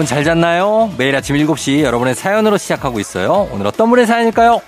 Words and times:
여러분 0.00 0.08
잘 0.08 0.24
잤나요? 0.24 0.90
매일 0.96 1.14
아침 1.14 1.36
7시 1.36 1.82
여러분의 1.82 2.14
사연으로 2.14 2.56
시작하고 2.56 3.00
있어요. 3.00 3.46
오늘 3.52 3.66
어떤 3.66 3.90
분의 3.90 4.06
사연일까요? 4.06 4.62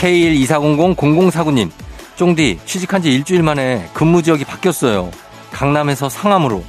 K12400-0049님, 0.00 1.70
쫑디, 2.16 2.58
취직한 2.64 3.02
지 3.02 3.14
일주일 3.14 3.44
만에 3.44 3.88
근무 3.94 4.24
지역이 4.24 4.44
바뀌었어요. 4.46 5.12
강남에서 5.52 6.08
상암으로. 6.08 6.64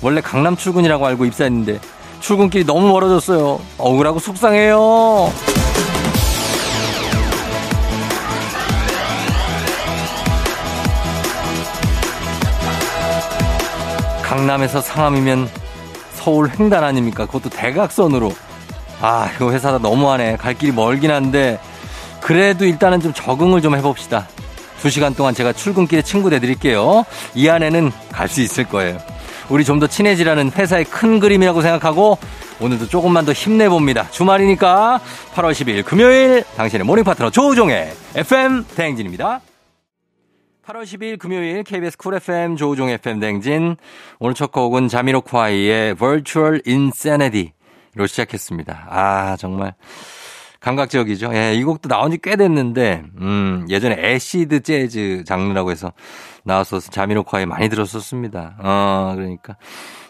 원래 0.00 0.22
강남 0.22 0.56
출근이라고 0.56 1.06
알고 1.06 1.26
입사했는데, 1.26 1.78
출근길이 2.26 2.64
너무 2.64 2.88
멀어졌어요. 2.88 3.60
억울하고 3.78 4.18
속상해요. 4.18 5.32
강남에서 14.24 14.80
상암이면 14.80 15.48
서울 16.14 16.50
횡단 16.50 16.82
아닙니까? 16.82 17.26
그것도 17.26 17.50
대각선으로. 17.50 18.32
아, 19.00 19.30
이거 19.36 19.52
회사다 19.52 19.78
너무하네. 19.78 20.36
갈 20.36 20.54
길이 20.54 20.72
멀긴 20.72 21.12
한데, 21.12 21.60
그래도 22.20 22.64
일단은 22.64 23.00
좀 23.00 23.12
적응을 23.14 23.62
좀 23.62 23.76
해봅시다. 23.76 24.26
두 24.82 24.90
시간 24.90 25.14
동안 25.14 25.32
제가 25.32 25.52
출근길에 25.52 26.02
친구 26.02 26.28
돼드릴게요. 26.28 27.04
이 27.36 27.48
안에는 27.48 27.92
갈 28.10 28.28
수 28.28 28.40
있을 28.40 28.64
거예요. 28.64 28.98
우리 29.48 29.64
좀 29.64 29.78
더 29.78 29.86
친해지라는 29.86 30.52
회사의 30.52 30.84
큰 30.86 31.20
그림이라고 31.20 31.60
생각하고 31.60 32.18
오늘도 32.60 32.88
조금만 32.88 33.24
더 33.26 33.32
힘내봅니다. 33.32 34.10
주말이니까 34.10 35.00
8월 35.34 35.52
10일 35.52 35.84
금요일 35.84 36.44
당신의 36.56 36.84
morning 36.86 37.04
파트너 37.04 37.30
조우종의 37.30 37.92
FM 38.14 38.64
대행진입니다. 38.74 39.40
8월 40.66 40.82
10일 40.84 41.18
금요일 41.18 41.62
KBS 41.62 41.96
쿨 41.98 42.14
FM 42.14 42.56
조우종 42.56 42.88
FM 42.88 43.20
대행진 43.20 43.76
오늘 44.18 44.34
첫 44.34 44.50
곡은 44.50 44.88
자미로콰이의 44.88 45.94
Virtual 45.94 46.62
Insanity로 46.66 48.06
시작했습니다. 48.06 48.86
아 48.90 49.36
정말 49.38 49.74
감각적이죠. 50.66 51.30
예, 51.34 51.54
이 51.54 51.62
곡도 51.62 51.88
나온 51.88 52.10
지 52.10 52.18
꽤 52.22 52.34
됐는데, 52.34 53.04
음, 53.20 53.66
예전에 53.68 53.94
acid 53.98 54.60
재즈 54.62 55.22
장르라고 55.24 55.70
해서 55.70 55.92
나왔어서 56.44 56.90
자미로콰이 56.90 57.46
많이 57.46 57.68
들었었습니다. 57.68 58.56
어, 58.58 59.12
그러니까. 59.14 59.56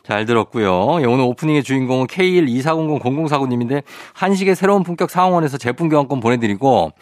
잘 0.03 0.25
들었고요. 0.25 1.01
예, 1.01 1.05
오늘 1.05 1.25
오프닝의 1.25 1.65
주인공은 1.65 2.07
K12400-0049님인데 2.07 3.83
한식의 4.15 4.55
새로운 4.55 4.85
품격 4.85 5.11
상황원에서 5.11 5.59
제품 5.59 5.89
교환권 5.89 6.21
보내드리고 6.21 6.93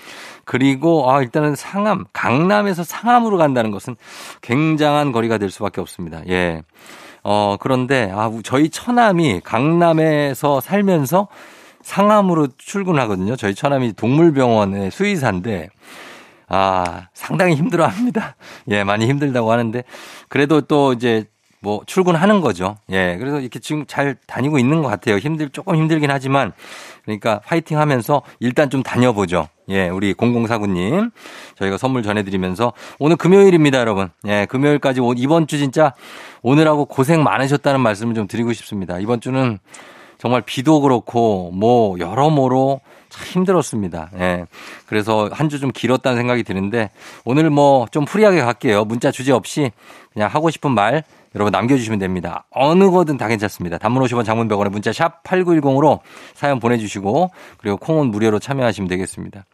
그리고 0.46 1.10
아 1.10 1.20
일단은 1.20 1.54
상암 1.54 2.06
강남에서 2.14 2.82
상암으로 2.82 3.36
간다는 3.36 3.70
것은 3.72 3.96
굉장한 4.40 5.12
거리가 5.12 5.36
될 5.36 5.50
수밖에 5.50 5.82
없습니다. 5.82 6.22
예. 6.28 6.62
어 7.22 7.56
그런데 7.60 8.10
아 8.10 8.30
저희 8.42 8.70
처남이 8.70 9.42
강남에서 9.44 10.60
살면서 10.62 11.28
상암으로 11.84 12.48
출근하거든요. 12.56 13.36
저희 13.36 13.54
처남이 13.54 13.92
동물병원의 13.92 14.90
수의사인데 14.90 15.68
아, 16.48 17.08
상당히 17.12 17.54
힘들어 17.54 17.86
합니다. 17.86 18.36
예, 18.70 18.84
많이 18.84 19.06
힘들다고 19.06 19.52
하는데 19.52 19.84
그래도 20.28 20.62
또 20.62 20.94
이제 20.94 21.26
뭐 21.60 21.82
출근하는 21.86 22.40
거죠. 22.40 22.76
예, 22.90 23.16
그래서 23.18 23.40
이렇게 23.40 23.58
지금 23.58 23.84
잘 23.86 24.16
다니고 24.26 24.58
있는 24.58 24.82
것 24.82 24.88
같아요. 24.88 25.16
힘들, 25.16 25.48
조금 25.48 25.76
힘들긴 25.76 26.10
하지만 26.10 26.52
그러니까 27.04 27.40
파이팅 27.40 27.78
하면서 27.78 28.22
일단 28.40 28.68
좀 28.68 28.82
다녀보죠. 28.82 29.48
예, 29.70 29.88
우리 29.88 30.12
0049님. 30.14 31.10
저희가 31.56 31.78
선물 31.78 32.02
전해드리면서 32.02 32.72
오늘 32.98 33.16
금요일입니다, 33.16 33.78
여러분. 33.78 34.10
예, 34.26 34.46
금요일까지 34.46 35.00
이번 35.16 35.46
주 35.46 35.58
진짜 35.58 35.94
오늘하고 36.42 36.84
고생 36.84 37.22
많으셨다는 37.22 37.80
말씀을 37.80 38.14
좀 38.14 38.26
드리고 38.26 38.52
싶습니다. 38.52 38.98
이번 38.98 39.20
주는 39.20 39.58
정말 40.24 40.40
비도 40.40 40.80
그렇고 40.80 41.50
뭐 41.52 41.98
여러모로 41.98 42.80
참 43.10 43.26
힘들었습니다. 43.26 44.08
예. 44.18 44.46
그래서 44.86 45.28
한 45.30 45.50
주 45.50 45.58
좀 45.58 45.70
길었다는 45.70 46.16
생각이 46.16 46.44
드는데 46.44 46.88
오늘 47.26 47.50
뭐 47.50 47.86
좀 47.90 48.06
free하게 48.06 48.40
갈게요. 48.40 48.86
문자 48.86 49.10
주제 49.10 49.32
없이 49.32 49.70
그냥 50.14 50.30
하고 50.30 50.48
싶은 50.48 50.70
말 50.70 51.04
여러분 51.34 51.50
남겨주시면 51.50 51.98
됩니다. 51.98 52.46
어느 52.50 52.90
거든 52.90 53.18
다 53.18 53.28
괜찮습니다. 53.28 53.76
단문 53.76 54.02
50원 54.02 54.24
장문 54.24 54.48
100원에 54.48 54.70
문자 54.70 54.94
sharp 54.94 55.22
8910으로 55.24 55.98
사연 56.32 56.58
보내주시고 56.58 57.30
그리고 57.58 57.76
콩은 57.76 58.06
무료로 58.06 58.38
참여하시면 58.38 58.88
되겠습니다. 58.88 59.44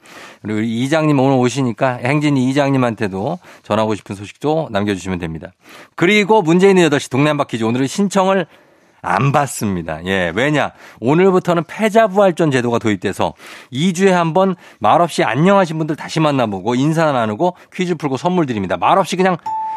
그리고 0.41 0.61
이장님 0.61 1.19
오늘 1.19 1.37
오시니까 1.39 1.95
행진이 1.95 2.49
이장님한테도 2.51 3.41
전하고 3.65 3.97
싶은 3.97 4.15
소식도 4.15 4.69
남겨주시면 4.71 5.19
됩니다. 5.19 5.49
그리고 5.97 6.45
있는 6.47 6.89
8시 6.91 7.11
동네 7.11 7.31
한바퀴즈 7.31 7.65
오늘은 7.65 7.89
신청을 7.89 8.47
안 9.03 9.33
받습니다. 9.33 10.05
예, 10.07 10.33
왜냐? 10.35 10.73
오늘부터는 11.01 11.65
패자부활전 11.65 12.51
제도가 12.51 12.79
도입돼서 12.79 13.35
2주에 13.73 14.11
한 14.11 14.31
번 14.31 14.55
말없이 14.79 15.25
안녕하신 15.25 15.77
분들 15.79 15.97
다시 15.97 16.21
만나보고 16.21 16.77
인사 16.77 17.11
나누고 17.11 17.57
퀴즈 17.75 17.97
풀고 17.97 18.17
선물 18.17 18.47
드립니다. 18.47 18.77
말없이 18.77 19.17
그냥 19.17 19.37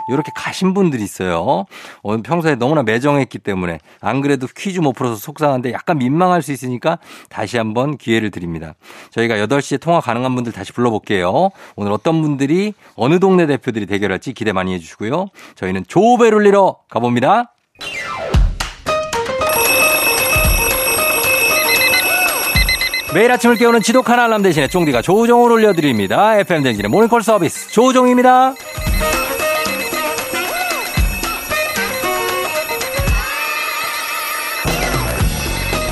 이렇게 0.10 0.32
가신 0.36 0.74
분들이 0.76 1.02
있어요. 1.02 1.66
오늘 2.04 2.22
평소에 2.22 2.56
너무나 2.56 2.84
매정했기 2.84 3.40
때문에 3.40 3.80
안 4.02 4.22
그래도 4.22 4.48
퀴즈 4.56 4.80
못 4.80 4.92
풀어서 4.94 5.16
속상한데 5.16 5.72
약간 5.74 5.98
민망할 5.98 6.42
수 6.44 6.52
있으니까 6.52 7.00
다시 7.30 7.58
한번 7.58 7.98
기회를 7.98 8.30
드립니다. 8.30 8.74
저희가 9.12 9.38
8시에 9.38 9.80
통화 9.80 10.02
가능한 10.02 10.36
분들 10.36 10.52
다시 10.52 10.72
불러볼게요. 10.74 11.50
오늘 11.78 11.92
어떤 11.94 12.22
분들이 12.22 12.74
어느 12.96 13.20
동네 13.20 13.48
대표들이 13.48 13.86
대결할지 13.86 14.34
기대 14.34 14.52
많이 14.52 14.74
해주시고요. 14.74 15.28
저희는 15.56 15.86
조배를 15.88 16.38
울리러 16.38 16.76
가봅니다. 16.90 17.54
매일 23.14 23.32
아침을 23.32 23.58
깨우는 23.58 23.82
지독한 23.82 24.20
알람 24.20 24.42
대신에 24.42 24.68
쫑디가 24.68 25.04
조종을 25.04 25.52
올려드립니다. 25.52 26.40
FM댕진의 26.40 26.90
모닝콜 26.90 27.22
서비스 27.22 27.70
조종입니다. 27.70 28.56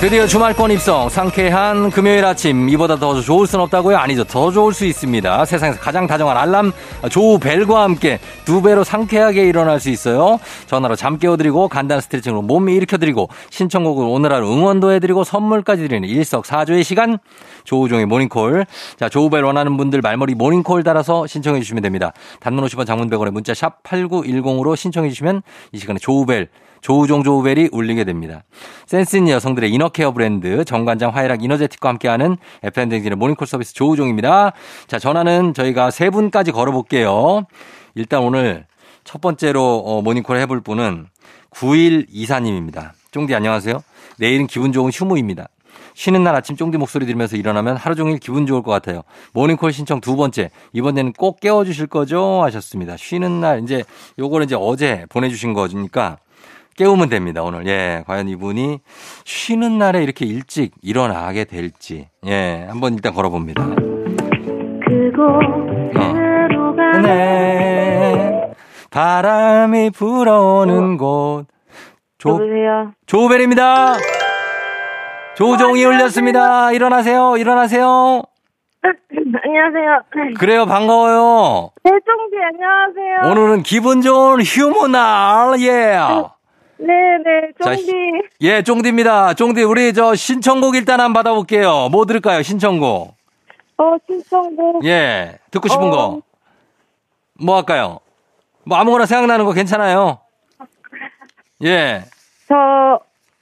드디어 0.01 0.25
주말권 0.25 0.71
입성. 0.71 1.09
상쾌한 1.09 1.91
금요일 1.91 2.25
아침. 2.25 2.67
이보다 2.69 2.95
더 2.95 3.21
좋을 3.21 3.45
순 3.45 3.59
없다고요? 3.59 3.97
아니죠. 3.97 4.23
더 4.23 4.49
좋을 4.49 4.73
수 4.73 4.83
있습니다. 4.83 5.45
세상에서 5.45 5.79
가장 5.79 6.07
다정한 6.07 6.37
알람 6.37 6.71
조우벨과 7.07 7.83
함께 7.83 8.17
두 8.43 8.63
배로 8.63 8.83
상쾌하게 8.83 9.43
일어날 9.43 9.79
수 9.79 9.91
있어요. 9.91 10.39
전화로 10.65 10.95
잠 10.95 11.19
깨워드리고 11.19 11.67
간단한 11.67 12.01
스트레칭으로 12.01 12.41
몸 12.41 12.67
일으켜드리고 12.67 13.29
신청곡을 13.51 14.07
오늘 14.09 14.33
하루 14.33 14.51
응원도 14.51 14.91
해드리고 14.91 15.23
선물까지 15.23 15.87
드리는 15.87 16.09
일석사조의 16.09 16.83
시간. 16.83 17.19
조우종의 17.63 18.07
모닝콜. 18.07 18.65
자 18.97 19.07
조우벨 19.07 19.43
원하는 19.43 19.77
분들 19.77 20.01
말머리 20.01 20.33
모닝콜 20.33 20.81
달아서 20.83 21.27
신청해 21.27 21.59
주시면 21.59 21.83
됩니다. 21.83 22.11
단문 22.39 22.65
50원 22.65 22.87
장문 22.87 23.07
100원에 23.11 23.29
문자 23.29 23.53
샵 23.53 23.83
8910으로 23.83 24.75
신청해 24.75 25.09
주시면 25.09 25.43
이 25.73 25.77
시간에 25.77 25.99
조우벨 25.99 26.49
조우종 26.81 27.23
조우벨이 27.23 27.69
울리게 27.71 28.03
됩니다. 28.03 28.43
센스 28.85 29.15
있는 29.15 29.31
여성들의 29.33 29.71
이너케어 29.71 30.11
브랜드 30.11 30.65
정관장 30.65 31.15
화이락 31.15 31.43
이너제틱과 31.43 31.89
함께하는 31.89 32.37
FM댕진의 32.63 33.15
모닝콜 33.15 33.47
서비스 33.47 33.73
조우종입니다. 33.73 34.53
자, 34.87 34.99
전화는 34.99 35.53
저희가 35.53 35.91
세 35.91 36.09
분까지 36.09 36.51
걸어볼게요. 36.51 37.45
일단 37.95 38.21
오늘 38.21 38.65
첫 39.03 39.21
번째로 39.21 39.77
어, 39.85 40.01
모닝콜 40.01 40.37
해볼 40.37 40.61
분은 40.61 41.07
9124님입니다. 41.51 42.91
쫑디 43.11 43.35
안녕하세요. 43.35 43.81
내일은 44.17 44.47
기분 44.47 44.71
좋은 44.71 44.91
휴무입니다. 44.91 45.47
쉬는 45.93 46.23
날 46.23 46.35
아침 46.35 46.55
쫑디 46.55 46.77
목소리 46.77 47.05
들으면서 47.05 47.35
일어나면 47.35 47.75
하루 47.75 47.95
종일 47.95 48.17
기분 48.17 48.45
좋을 48.45 48.63
것 48.63 48.71
같아요. 48.71 49.01
모닝콜 49.33 49.73
신청 49.73 49.99
두 49.99 50.15
번째. 50.15 50.49
이번에는 50.73 51.13
꼭 51.13 51.39
깨워주실 51.39 51.87
거죠? 51.87 52.41
하셨습니다. 52.43 52.97
쉬는 52.97 53.41
날, 53.41 53.61
이제 53.63 53.83
요거는 54.17 54.45
이제 54.45 54.55
어제 54.57 55.05
보내주신 55.09 55.53
거니까 55.53 56.17
깨우면 56.75 57.09
됩니다, 57.09 57.43
오늘. 57.43 57.67
예. 57.67 58.03
과연 58.07 58.27
이분이 58.27 58.79
쉬는 59.25 59.77
날에 59.77 60.03
이렇게 60.03 60.25
일찍 60.25 60.71
일어나게 60.81 61.45
될지. 61.45 62.07
예. 62.25 62.65
한번 62.69 62.93
일단 62.93 63.13
걸어봅니다. 63.13 63.63
그곳으로 64.85 65.91
어. 65.95 67.01
네. 67.01 68.53
바람이 68.89 69.91
불어오는 69.91 70.93
어. 70.93 70.97
곳. 70.97 71.45
조, 72.17 72.29
여보세요? 72.29 72.93
조벨입니다. 73.05 73.95
조종이 75.35 75.83
울렸습니다. 75.85 76.71
일어나세요. 76.71 77.37
일어나세요. 77.37 78.21
안녕하세요. 79.43 80.33
그래요, 80.39 80.65
반가워요. 80.65 81.69
대종씨, 81.83 82.35
안녕하세요. 82.53 83.31
오늘은 83.31 83.63
기분 83.63 84.01
좋은 84.01 84.41
휴무날, 84.41 85.59
예. 85.61 85.97
네네, 86.81 87.51
자, 87.63 87.75
쫑디. 87.75 87.91
예, 88.41 88.63
쫑디입니다. 88.63 89.35
쫑디, 89.35 89.63
우리 89.63 89.93
저 89.93 90.15
신청곡 90.15 90.75
일단 90.75 90.99
한번 90.99 91.13
받아볼게요. 91.21 91.89
뭐 91.91 92.05
들을까요, 92.05 92.41
신청곡? 92.41 93.15
어, 93.77 93.95
신청곡. 94.07 94.83
예, 94.85 95.37
듣고 95.51 95.67
싶은 95.67 95.87
어. 95.87 95.91
거. 95.91 96.21
뭐 97.39 97.55
할까요? 97.57 97.99
뭐 98.65 98.77
아무거나 98.77 99.05
생각나는 99.05 99.45
거 99.45 99.53
괜찮아요. 99.53 100.19
예. 101.63 102.03
저, 102.47 102.99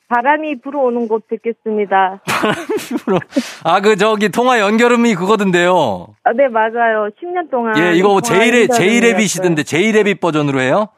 바람이 0.09 0.59
불어오는 0.62 1.07
곳 1.07 1.27
듣겠습니다. 1.30 2.21
아, 3.63 3.81
그 3.81 3.95
저기 3.95 4.30
통화 4.30 4.59
연결음이 4.59 5.15
그거던데요. 5.15 6.07
아, 6.24 6.33
네, 6.33 6.47
맞아요. 6.47 7.09
10년 7.21 7.50
동안. 7.50 7.77
예, 7.77 7.94
이거 7.94 8.19
제이레, 8.19 8.68
통화 8.68 8.80
제이레빗이던데, 8.80 9.63
제이레빗 9.63 10.19
버전으로 10.19 10.62
해요? 10.62 10.89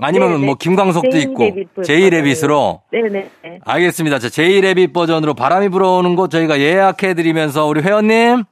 아니면 0.00 0.32
네네. 0.34 0.46
뭐 0.46 0.54
김광석도 0.54 1.16
있고, 1.18 1.38
제이레빗 1.44 1.68
제이레빗으로? 1.84 2.80
네네. 2.90 3.30
알겠습니다. 3.64 4.18
자, 4.18 4.28
제이레빗 4.30 4.92
버전으로 4.92 5.34
바람이 5.34 5.68
불어오는 5.68 6.16
곳 6.16 6.30
저희가 6.30 6.60
예약해 6.60 7.12
드리면서 7.14 7.66
우리 7.66 7.82
회원님, 7.82 8.44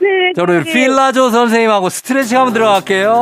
네. 0.00 0.08
저를 0.36 0.64
쫑디. 0.64 0.72
필라조 0.72 1.30
선생님하고 1.30 1.88
스트레칭 1.88 2.38
한번 2.38 2.52
들어갈게요. 2.54 3.12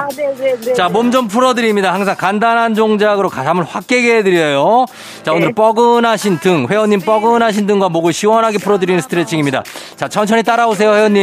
아, 0.00 0.08
네네네. 0.16 0.72
자, 0.74 0.88
몸 0.88 1.10
좀 1.12 1.28
풀어드립니다. 1.28 1.92
항상 1.92 2.16
간단한 2.16 2.74
동작으로 2.74 3.28
잠을 3.28 3.64
확 3.64 3.86
깨게 3.86 4.16
해드려요. 4.16 4.86
자, 5.22 5.32
오늘 5.32 5.48
네. 5.48 5.52
뻐근하신 5.54 6.38
등, 6.38 6.66
회원님 6.68 7.00
뻐근하신 7.00 7.66
등과 7.66 7.88
목을 7.90 8.12
시원하게 8.12 8.58
풀어드리는 8.58 9.00
스트레칭입니다. 9.00 9.62
자, 9.96 10.08
천천히 10.08 10.42
따라오세요, 10.42 10.92
회원님. 10.94 11.22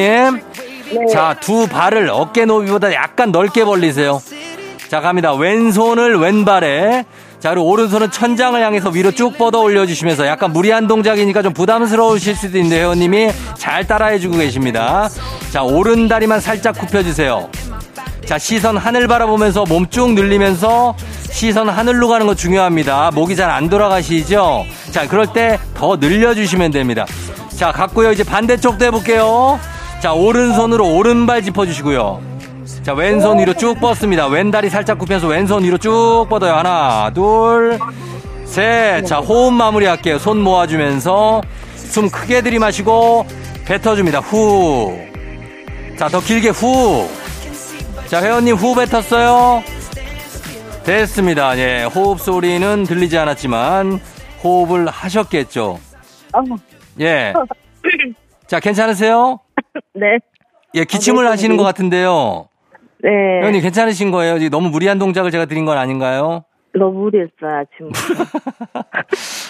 네. 0.91 1.05
자, 1.11 1.35
두 1.39 1.67
발을 1.67 2.09
어깨 2.09 2.45
높이보다 2.45 2.93
약간 2.93 3.31
넓게 3.31 3.63
벌리세요. 3.65 4.21
자, 4.89 5.01
갑니다. 5.01 5.33
왼손을 5.33 6.17
왼발에. 6.17 7.05
자, 7.39 7.51
그리고 7.51 7.67
오른손은 7.69 8.11
천장을 8.11 8.59
향해서 8.61 8.89
위로 8.89 9.11
쭉 9.11 9.37
뻗어 9.37 9.59
올려주시면서 9.61 10.25
약간 10.27 10.51
무리한 10.51 10.87
동작이니까 10.87 11.41
좀 11.43 11.53
부담스러우실 11.53 12.35
수도 12.35 12.57
있는데 12.57 12.79
회원님이 12.79 13.29
잘 13.55 13.85
따라해주고 13.85 14.37
계십니다. 14.37 15.07
자, 15.51 15.61
오른 15.63 16.07
다리만 16.07 16.39
살짝 16.41 16.77
굽혀주세요. 16.77 17.49
자, 18.25 18.37
시선 18.37 18.77
하늘 18.77 19.07
바라보면서 19.07 19.63
몸 19.65 19.87
쭉 19.89 20.13
늘리면서 20.13 20.95
시선 21.31 21.69
하늘로 21.69 22.07
가는 22.07 22.25
거 22.25 22.33
중요합니다. 22.35 23.11
목이 23.13 23.35
잘 23.35 23.49
안 23.51 23.69
돌아가시죠? 23.69 24.65
자, 24.91 25.07
그럴 25.07 25.27
때 25.31 25.57
더 25.75 25.95
늘려주시면 25.95 26.71
됩니다. 26.71 27.05
자, 27.55 27.71
갔고요. 27.71 28.11
이제 28.11 28.23
반대쪽도 28.23 28.83
해볼게요. 28.85 29.59
자, 30.01 30.13
오른손으로 30.13 30.95
오른발 30.95 31.43
짚어주시고요. 31.43 32.21
자, 32.83 32.93
왼손 32.93 33.39
위로 33.39 33.53
쭉 33.53 33.79
뻗습니다. 33.79 34.27
왼다리 34.27 34.69
살짝 34.69 34.97
굽혀서 34.97 35.27
왼손 35.27 35.63
위로 35.63 35.77
쭉 35.77 36.25
뻗어요. 36.29 36.53
하나, 36.53 37.11
둘, 37.13 37.77
셋. 38.45 39.05
자, 39.05 39.17
호흡 39.19 39.53
마무리 39.53 39.85
할게요. 39.85 40.17
손 40.17 40.39
모아주면서 40.41 41.41
숨 41.75 42.09
크게 42.09 42.41
들이마시고 42.41 43.25
뱉어줍니다. 43.65 44.19
후. 44.19 44.97
자, 45.97 46.07
더 46.07 46.19
길게 46.19 46.49
후. 46.49 47.07
자, 48.07 48.23
회원님 48.23 48.55
후 48.55 48.73
뱉었어요? 48.75 49.61
됐습니다. 50.83 51.57
예, 51.59 51.83
호흡 51.83 52.19
소리는 52.19 52.83
들리지 52.85 53.17
않았지만 53.17 53.99
호흡을 54.43 54.87
하셨겠죠. 54.87 55.79
어, 56.33 56.41
예. 57.01 57.33
자, 58.47 58.59
괜찮으세요? 58.59 59.39
네. 59.93 60.17
예, 60.73 60.85
기침을 60.85 61.25
네, 61.25 61.29
하시는 61.29 61.55
네. 61.55 61.57
것 61.57 61.63
같은데요. 61.63 62.47
네. 63.03 63.09
회원님 63.41 63.61
괜찮으신 63.61 64.11
거예요? 64.11 64.49
너무 64.49 64.69
무리한 64.69 64.99
동작을 64.99 65.31
제가 65.31 65.45
드린 65.45 65.65
건 65.65 65.77
아닌가요? 65.77 66.43
너무 66.77 66.99
무리했어요, 66.99 67.63
아침부터. 67.63 68.23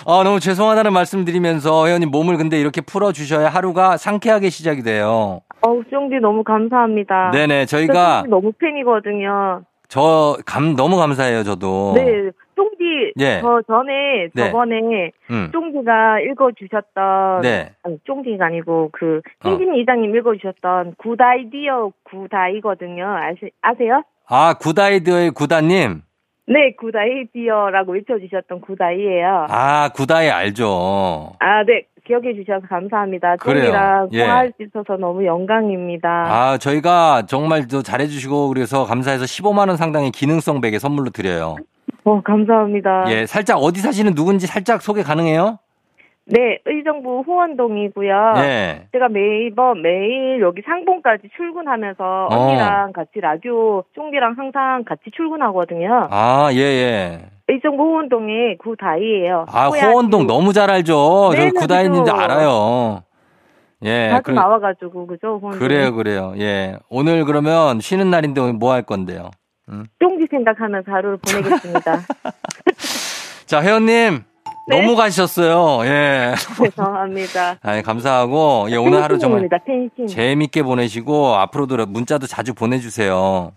아, 0.07 0.23
너무 0.23 0.39
죄송하다는 0.39 0.93
말씀 0.93 1.25
드리면서 1.25 1.87
회원님 1.87 2.11
몸을 2.11 2.37
근데 2.37 2.59
이렇게 2.59 2.81
풀어주셔야 2.81 3.49
하루가 3.49 3.97
상쾌하게 3.97 4.49
시작이 4.49 4.83
돼요. 4.83 5.41
어우, 5.61 5.83
쫑디 5.89 6.19
너무 6.21 6.43
감사합니다. 6.43 7.31
네네, 7.31 7.65
저 7.65 7.77
저희가 7.77 8.23
너무 8.29 8.51
팬이거든요. 8.53 9.63
저 9.89 10.37
감, 10.45 10.75
너무 10.75 10.95
감사해요, 10.97 11.43
저도. 11.43 11.93
네. 11.95 12.29
쫑디, 12.59 13.13
예. 13.19 13.39
저 13.39 13.61
전에, 13.65 14.27
네. 14.33 14.45
저번에, 14.47 15.11
음. 15.31 15.49
쫑디가 15.53 16.19
읽어주셨던, 16.19 17.41
네. 17.41 17.71
아니, 17.83 17.97
쫑디가 18.03 18.45
아니고, 18.45 18.89
그, 18.91 19.21
어. 19.45 19.49
행진 19.49 19.75
이장님 19.75 20.13
읽어주셨던 20.17 20.95
good 20.97 21.44
idea 21.44 21.91
굿아이거든요. 22.03 23.05
아시, 23.05 23.51
아세요? 23.61 24.03
아, 24.27 24.55
good 24.59 24.88
idea의 24.88 25.31
굿아이님. 25.31 26.01
네, 26.47 26.75
good 26.75 27.14
idea라고 27.14 27.93
외쳐주셨던 27.93 28.61
굿아이예요. 28.61 29.45
아, 29.49 29.89
굿아이 29.95 30.29
알죠. 30.29 31.33
아, 31.39 31.63
네. 31.63 31.83
기억해 32.05 32.33
주셔서 32.33 32.65
감사합니다. 32.67 33.35
그래요. 33.37 34.09
예. 34.13 34.21
통화할 34.23 34.51
수 34.57 34.63
있어서 34.63 34.97
너무 34.97 35.23
영광입니다. 35.25 36.09
아, 36.09 36.57
저희가 36.57 37.27
정말 37.27 37.67
또 37.67 37.83
잘해주시고 37.83 38.47
그래서 38.49 38.83
감사해서 38.83 39.25
15만원 39.25 39.77
상당의 39.77 40.09
기능성 40.11 40.59
베개 40.59 40.79
선물로 40.79 41.11
드려요. 41.11 41.55
어, 42.09 42.21
감사합니다. 42.23 43.05
예, 43.09 43.25
살짝 43.25 43.57
어디 43.57 43.81
사시는 43.81 44.15
누군지 44.15 44.47
살짝 44.47 44.81
소개 44.81 45.03
가능해요? 45.03 45.59
네, 46.25 46.59
의정부 46.65 47.23
호원동이고요. 47.25 48.33
예. 48.37 48.87
제가 48.91 49.09
매번 49.09 49.81
매일 49.81 50.39
여기 50.41 50.61
상봉까지 50.63 51.29
출근하면서 51.35 52.03
어. 52.03 52.35
언니랑 52.35 52.93
같이 52.93 53.19
라디오 53.19 53.83
쫑디랑 53.95 54.35
항상 54.37 54.83
같이 54.87 55.01
출근하거든요. 55.15 56.07
아, 56.11 56.49
예, 56.53 56.57
예. 56.59 57.19
의정부 57.47 57.81
호원동에 57.83 58.57
구다이예요. 58.59 59.45
아, 59.51 59.67
호야지. 59.69 59.87
호원동 59.87 60.27
너무 60.27 60.53
잘 60.53 60.69
알죠. 60.69 61.29
네, 61.33 61.37
저희 61.37 61.51
구다인인지 61.51 62.11
그죠. 62.11 62.15
알아요. 62.15 63.01
예. 63.83 64.09
자주 64.09 64.23
그래- 64.25 64.35
나와가지고 64.35 65.07
그죠 65.07 65.39
호원동. 65.41 65.59
그래요, 65.59 65.95
그래요. 65.95 66.33
예. 66.37 66.75
오늘 66.89 67.25
그러면 67.25 67.79
쉬는 67.79 68.11
날인데 68.11 68.39
오늘 68.41 68.53
뭐 68.53 68.71
할 68.73 68.83
건데요? 68.83 69.31
쫑디 69.99 70.27
생각하면서 70.29 70.91
하루를 70.91 71.17
보내겠습니다. 71.17 71.99
자, 73.45 73.61
회원님. 73.61 74.23
네? 74.67 74.81
너무 74.81 74.95
가셨어요. 74.95 75.83
예. 75.89 76.33
죄송합니다. 76.57 77.57
아, 77.63 77.81
감사하고 77.81 78.67
예, 78.69 78.75
오늘 78.75 79.01
하루 79.01 79.17
정말. 79.17 79.49
팬심. 79.65 80.05
재밌게 80.05 80.61
보내시고 80.61 81.33
앞으로도 81.35 81.87
문자도 81.87 82.27
자주 82.27 82.53
보내주세요. 82.53 83.51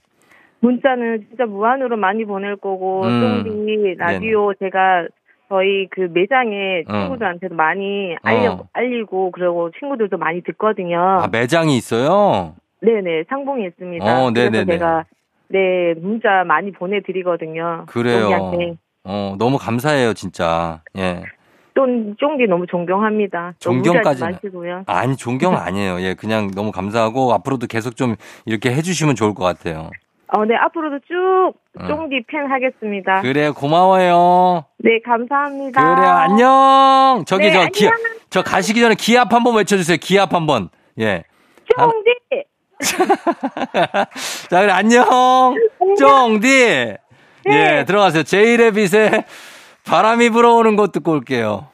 문자는 0.61 1.26
진짜 1.28 1.45
무한으로 1.45 1.97
많이 1.97 2.25
보낼 2.25 2.57
거고 2.57 3.02
음. 3.04 3.42
쫑디 3.45 3.97
라디오 3.99 4.54
제가 4.54 5.07
저희 5.50 5.87
그 5.90 6.09
매장에 6.14 6.85
어. 6.88 7.00
친구들한테도 7.00 7.54
많이 7.54 8.16
알려, 8.23 8.52
어. 8.52 8.69
알리고 8.73 9.33
그리고 9.33 9.71
친구들도 9.78 10.16
많이 10.16 10.40
듣거든요. 10.42 10.99
아, 10.99 11.28
매장이 11.31 11.76
있어요? 11.76 12.54
네네 12.81 13.25
상봉이 13.28 13.66
있습니다. 13.66 14.04
어, 14.04 14.31
그래서 14.33 14.50
네네네. 14.50 14.73
제가 14.73 15.04
네 15.53 15.95
문자 16.01 16.45
많이 16.45 16.73
보내드리거든요. 16.73 17.85
그래요. 17.87 18.31
쫑디한테. 18.31 18.77
어, 19.05 19.37
너무 19.39 19.59
감사해요, 19.59 20.15
진짜. 20.15 20.81
예. 20.97 21.23
또 21.75 21.87
쫑디 22.19 22.47
너무 22.49 22.67
존경합니다. 22.67 23.55
무시하지 23.65 24.23
마시고요. 24.23 24.85
아니, 24.87 25.17
존경 25.17 25.57
아니에요. 25.57 26.01
예, 26.01 26.15
그냥 26.15 26.51
너무 26.55 26.71
감사하고 26.71 27.33
앞으로도 27.35 27.67
계속 27.67 27.97
좀 27.97 28.17
이렇게 28.47 28.73
해주시면 28.73 29.15
좋을 29.15 29.35
것 29.35 29.45
같아요. 29.45 29.91
어, 30.35 30.45
네 30.47 30.55
앞으로도 30.57 31.01
쭉 31.07 31.53
어. 31.79 31.87
쫑디 31.87 32.25
팬 32.27 32.51
하겠습니다. 32.51 33.21
그래요, 33.21 33.53
고마워요. 33.53 34.65
네 34.79 35.01
감사합니다. 35.05 35.95
그래요, 35.95 36.11
안녕. 36.11 37.25
저기 37.27 37.47
네, 37.47 37.53
저 37.53 37.67
기, 37.67 37.87
안녕. 37.87 38.13
저 38.31 38.43
가시기 38.43 38.81
전에 38.81 38.95
기합 38.95 39.33
한번 39.33 39.57
외쳐주세요. 39.57 39.99
기합 40.01 40.33
한번. 40.33 40.71
예. 40.99 41.25
쫑디. 41.77 42.45
자, 44.51 44.61
그래, 44.61 44.73
안녕. 44.73 45.55
쫑디. 45.99 46.49
예, 47.49 47.85
들어가세요. 47.87 48.23
제이레빗의 48.23 49.25
바람이 49.85 50.31
불어오는 50.31 50.77
곳 50.77 50.93
듣고 50.93 51.12
올게요. 51.12 51.69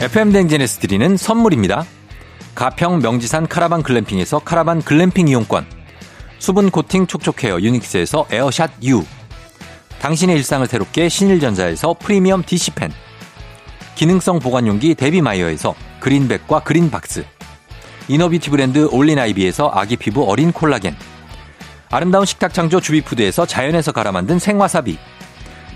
FM 0.00 0.30
댕진에서 0.32 0.78
드리는 0.78 1.16
선물입니다. 1.16 1.84
가평 2.54 3.00
명지산 3.00 3.48
카라반 3.48 3.82
글램핑에서 3.82 4.40
카라반 4.40 4.80
글램핑 4.80 5.26
이용권. 5.26 5.66
수분 6.38 6.70
코팅 6.70 7.08
촉촉 7.08 7.42
헤어 7.42 7.60
유닉스에서 7.60 8.26
에어샷 8.30 8.70
U. 8.84 9.04
당신의 10.00 10.36
일상을 10.36 10.64
새롭게 10.68 11.08
신일전자에서 11.08 11.94
프리미엄 11.94 12.44
DC팬. 12.44 12.92
기능성 13.98 14.38
보관용기 14.38 14.94
데비마이어에서 14.94 15.74
그린백과 15.98 16.60
그린박스. 16.60 17.24
이너뷰티 18.06 18.48
브랜드 18.50 18.86
올린아이비에서 18.92 19.72
아기 19.74 19.96
피부 19.96 20.22
어린 20.30 20.52
콜라겐. 20.52 20.94
아름다운 21.90 22.24
식탁 22.24 22.54
창조 22.54 22.80
주비푸드에서 22.80 23.44
자연에서 23.44 23.90
갈아 23.90 24.12
만든 24.12 24.38
생와사비. 24.38 24.96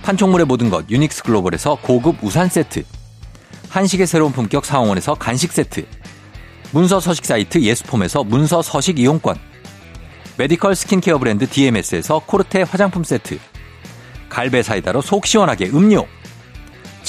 판촉물의 0.04 0.46
모든 0.46 0.70
것 0.70 0.88
유닉스 0.88 1.24
글로벌에서 1.24 1.78
고급 1.82 2.22
우산 2.22 2.48
세트. 2.48 2.84
한식의 3.70 4.06
새로운 4.06 4.30
품격 4.30 4.66
상황원에서 4.66 5.14
간식 5.14 5.50
세트. 5.50 5.84
문서 6.70 7.00
서식 7.00 7.26
사이트 7.26 7.60
예스폼에서 7.60 8.22
문서 8.22 8.62
서식 8.62 9.00
이용권. 9.00 9.36
메디컬 10.38 10.76
스킨케어 10.76 11.18
브랜드 11.18 11.48
DMS에서 11.48 12.20
코르테 12.20 12.62
화장품 12.62 13.02
세트. 13.02 13.40
갈배 14.28 14.62
사이다로 14.62 15.00
속 15.02 15.26
시원하게 15.26 15.70
음료. 15.70 16.06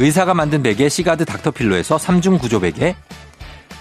의사가 0.00 0.32
만든 0.32 0.62
베개 0.62 0.88
시가드 0.88 1.24
닥터필로에서 1.24 1.96
3중 1.96 2.40
구조 2.40 2.60
베개. 2.60 2.94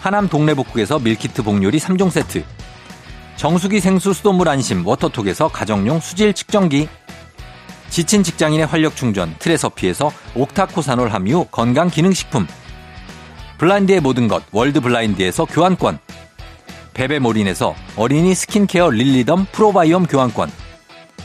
하남 0.02 0.28
동래복국에서 0.28 0.98
밀키트 0.98 1.44
복요리 1.44 1.78
3종 1.80 2.10
세트. 2.10 2.44
정수기 3.36 3.80
생수 3.80 4.14
수돗물 4.14 4.50
안심 4.50 4.86
워터톡에서 4.86 5.50
가정용 5.50 6.00
수질 6.00 6.34
측정기. 6.34 6.90
지친 7.90 8.24
직장인의 8.24 8.66
활력 8.66 8.96
충전 8.96 9.36
트레서피에서 9.38 10.12
옥타코사놀 10.34 11.10
함유 11.10 11.46
건강 11.52 11.90
기능식품. 11.90 12.48
블라인드의 13.60 14.02
모든 14.02 14.28
것 14.28 14.44
월드 14.52 14.80
블라인드에서 14.80 15.46
교환권. 15.46 16.00
베베몰인에서 16.96 17.76
어린이 17.96 18.34
스킨케어 18.34 18.90
릴리덤 18.90 19.46
프로바이옴 19.52 20.08
교환권. 20.08 20.52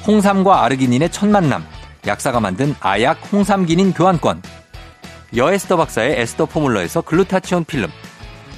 홍삼과 0.07 0.65
아르기닌의 0.65 1.11
첫 1.11 1.29
만남. 1.29 1.65
약사가 2.07 2.41
만든 2.41 2.75
아약 2.81 3.19
홍삼기닌 3.33 3.95
교환권. 3.95 4.43
여에스더 5.35 5.77
박사의 5.77 6.21
에스더 6.21 6.47
포뮬러에서 6.47 7.01
글루타치온 7.01 7.65
필름. 7.65 7.89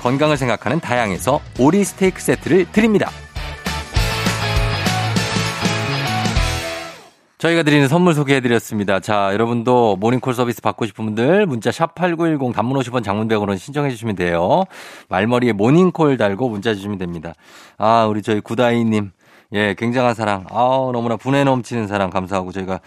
건강을 0.03 0.37
생각하는 0.37 0.81
다양에서 0.81 1.41
오리 1.59 1.85
스테이크 1.85 2.21
세트를 2.21 2.67
드립니다. 2.73 3.11
저희가 7.39 7.63
드리는 7.63 7.87
선물 7.89 8.15
소개해드렸습니다. 8.15 9.01
자, 9.01 9.31
여러분도 9.35 9.97
모닝콜 9.97 10.33
서비스 10.35 10.63
받고 10.63 10.87
싶은 10.87 11.05
분들 11.05 11.47
문자 11.47 11.71
샵 11.71 11.95
8910 11.95 12.55
단문 12.55 12.79
50원 12.81 13.05
장문 13.05 13.29
100원은 13.29 13.59
신청해 13.59 13.91
주시면 13.91 14.17
돼요. 14.17 14.65
말머리에 15.11 15.53
모닝콜 15.53 16.17
달고 16.17 16.49
문자 16.49 16.75
주시면 16.75 16.99
됩니다. 16.99 17.35
아, 17.77 18.07
우리 18.07 18.23
저희 18.23 18.41
구다이님. 18.41 19.11
예, 19.53 19.75
굉장한 19.75 20.15
사랑. 20.15 20.47
아우, 20.51 20.91
너무나 20.93 21.17
분해 21.17 21.45
넘치는 21.45 21.87
사랑 21.87 22.11
감사하고 22.11 22.51
저희가 22.51 22.81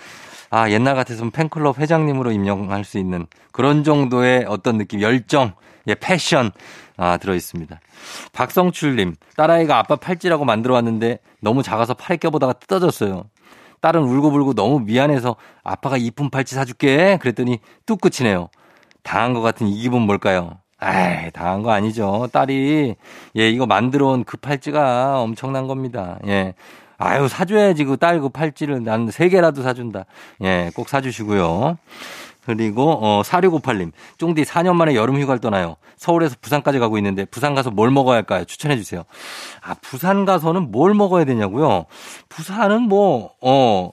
아, 0.49 0.69
옛날 0.69 0.95
같았으면 0.95 1.31
팬클럽 1.31 1.79
회장님으로 1.79 2.31
임명할 2.31 2.83
수 2.83 2.97
있는 2.97 3.27
그런 3.51 3.83
정도의 3.83 4.45
어떤 4.47 4.77
느낌, 4.77 5.01
열정, 5.01 5.53
예, 5.87 5.95
패션, 5.95 6.51
아, 6.97 7.17
들어있습니다. 7.17 7.79
박성출님, 8.33 9.15
딸아이가 9.35 9.77
아빠 9.77 9.95
팔찌라고 9.95 10.45
만들어 10.45 10.73
왔는데 10.75 11.19
너무 11.41 11.63
작아서 11.63 11.93
팔에 11.93 12.17
껴보다가 12.17 12.53
뜯어졌어요. 12.53 13.25
딸은 13.81 14.01
울고불고 14.03 14.53
너무 14.53 14.79
미안해서 14.79 15.35
아빠가 15.63 15.97
이쁜 15.97 16.29
팔찌 16.29 16.55
사줄게. 16.55 17.17
그랬더니 17.21 17.59
뚝 17.85 18.01
끝이네요. 18.01 18.49
당한 19.03 19.33
것 19.33 19.41
같은 19.41 19.67
이 19.67 19.79
기분 19.81 20.01
뭘까요? 20.03 20.57
에이, 20.81 21.31
당한 21.33 21.61
거 21.63 21.71
아니죠. 21.71 22.27
딸이, 22.31 22.95
예, 23.37 23.49
이거 23.49 23.65
만들어 23.65 24.07
온 24.07 24.23
그 24.23 24.37
팔찌가 24.37 25.19
엄청난 25.21 25.67
겁니다. 25.67 26.19
예. 26.27 26.53
아유, 26.97 27.27
사줘야지. 27.27 27.85
그딸그 27.85 28.29
팔찌를 28.29 28.83
난 28.83 29.09
세 29.11 29.29
개라도 29.29 29.61
사준다. 29.61 30.05
예, 30.43 30.71
꼭 30.75 30.89
사주시고요. 30.89 31.77
그리고 32.45 32.97
어 33.01 33.21
4658님. 33.23 33.91
쫑디 34.17 34.43
4년 34.43 34.75
만에 34.75 34.95
여름 34.95 35.19
휴가를 35.19 35.39
떠나요. 35.41 35.75
서울에서 35.97 36.35
부산까지 36.41 36.79
가고 36.79 36.97
있는데 36.97 37.25
부산 37.25 37.55
가서 37.55 37.71
뭘 37.71 37.91
먹어야 37.91 38.15
할까요? 38.17 38.45
추천해 38.45 38.77
주세요. 38.77 39.03
아, 39.61 39.75
부산 39.81 40.25
가서는 40.25 40.71
뭘 40.71 40.93
먹어야 40.93 41.25
되냐고요? 41.25 41.85
부산은 42.29 42.83
뭐 42.83 43.31
어 43.41 43.91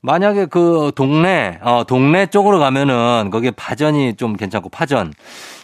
만약에 0.00 0.46
그 0.46 0.92
동네 0.94 1.58
어 1.62 1.82
동네 1.88 2.26
쪽으로 2.26 2.60
가면은 2.60 3.30
거기에 3.30 3.50
파전이 3.50 4.14
좀 4.14 4.36
괜찮고 4.36 4.68
파전 4.68 5.12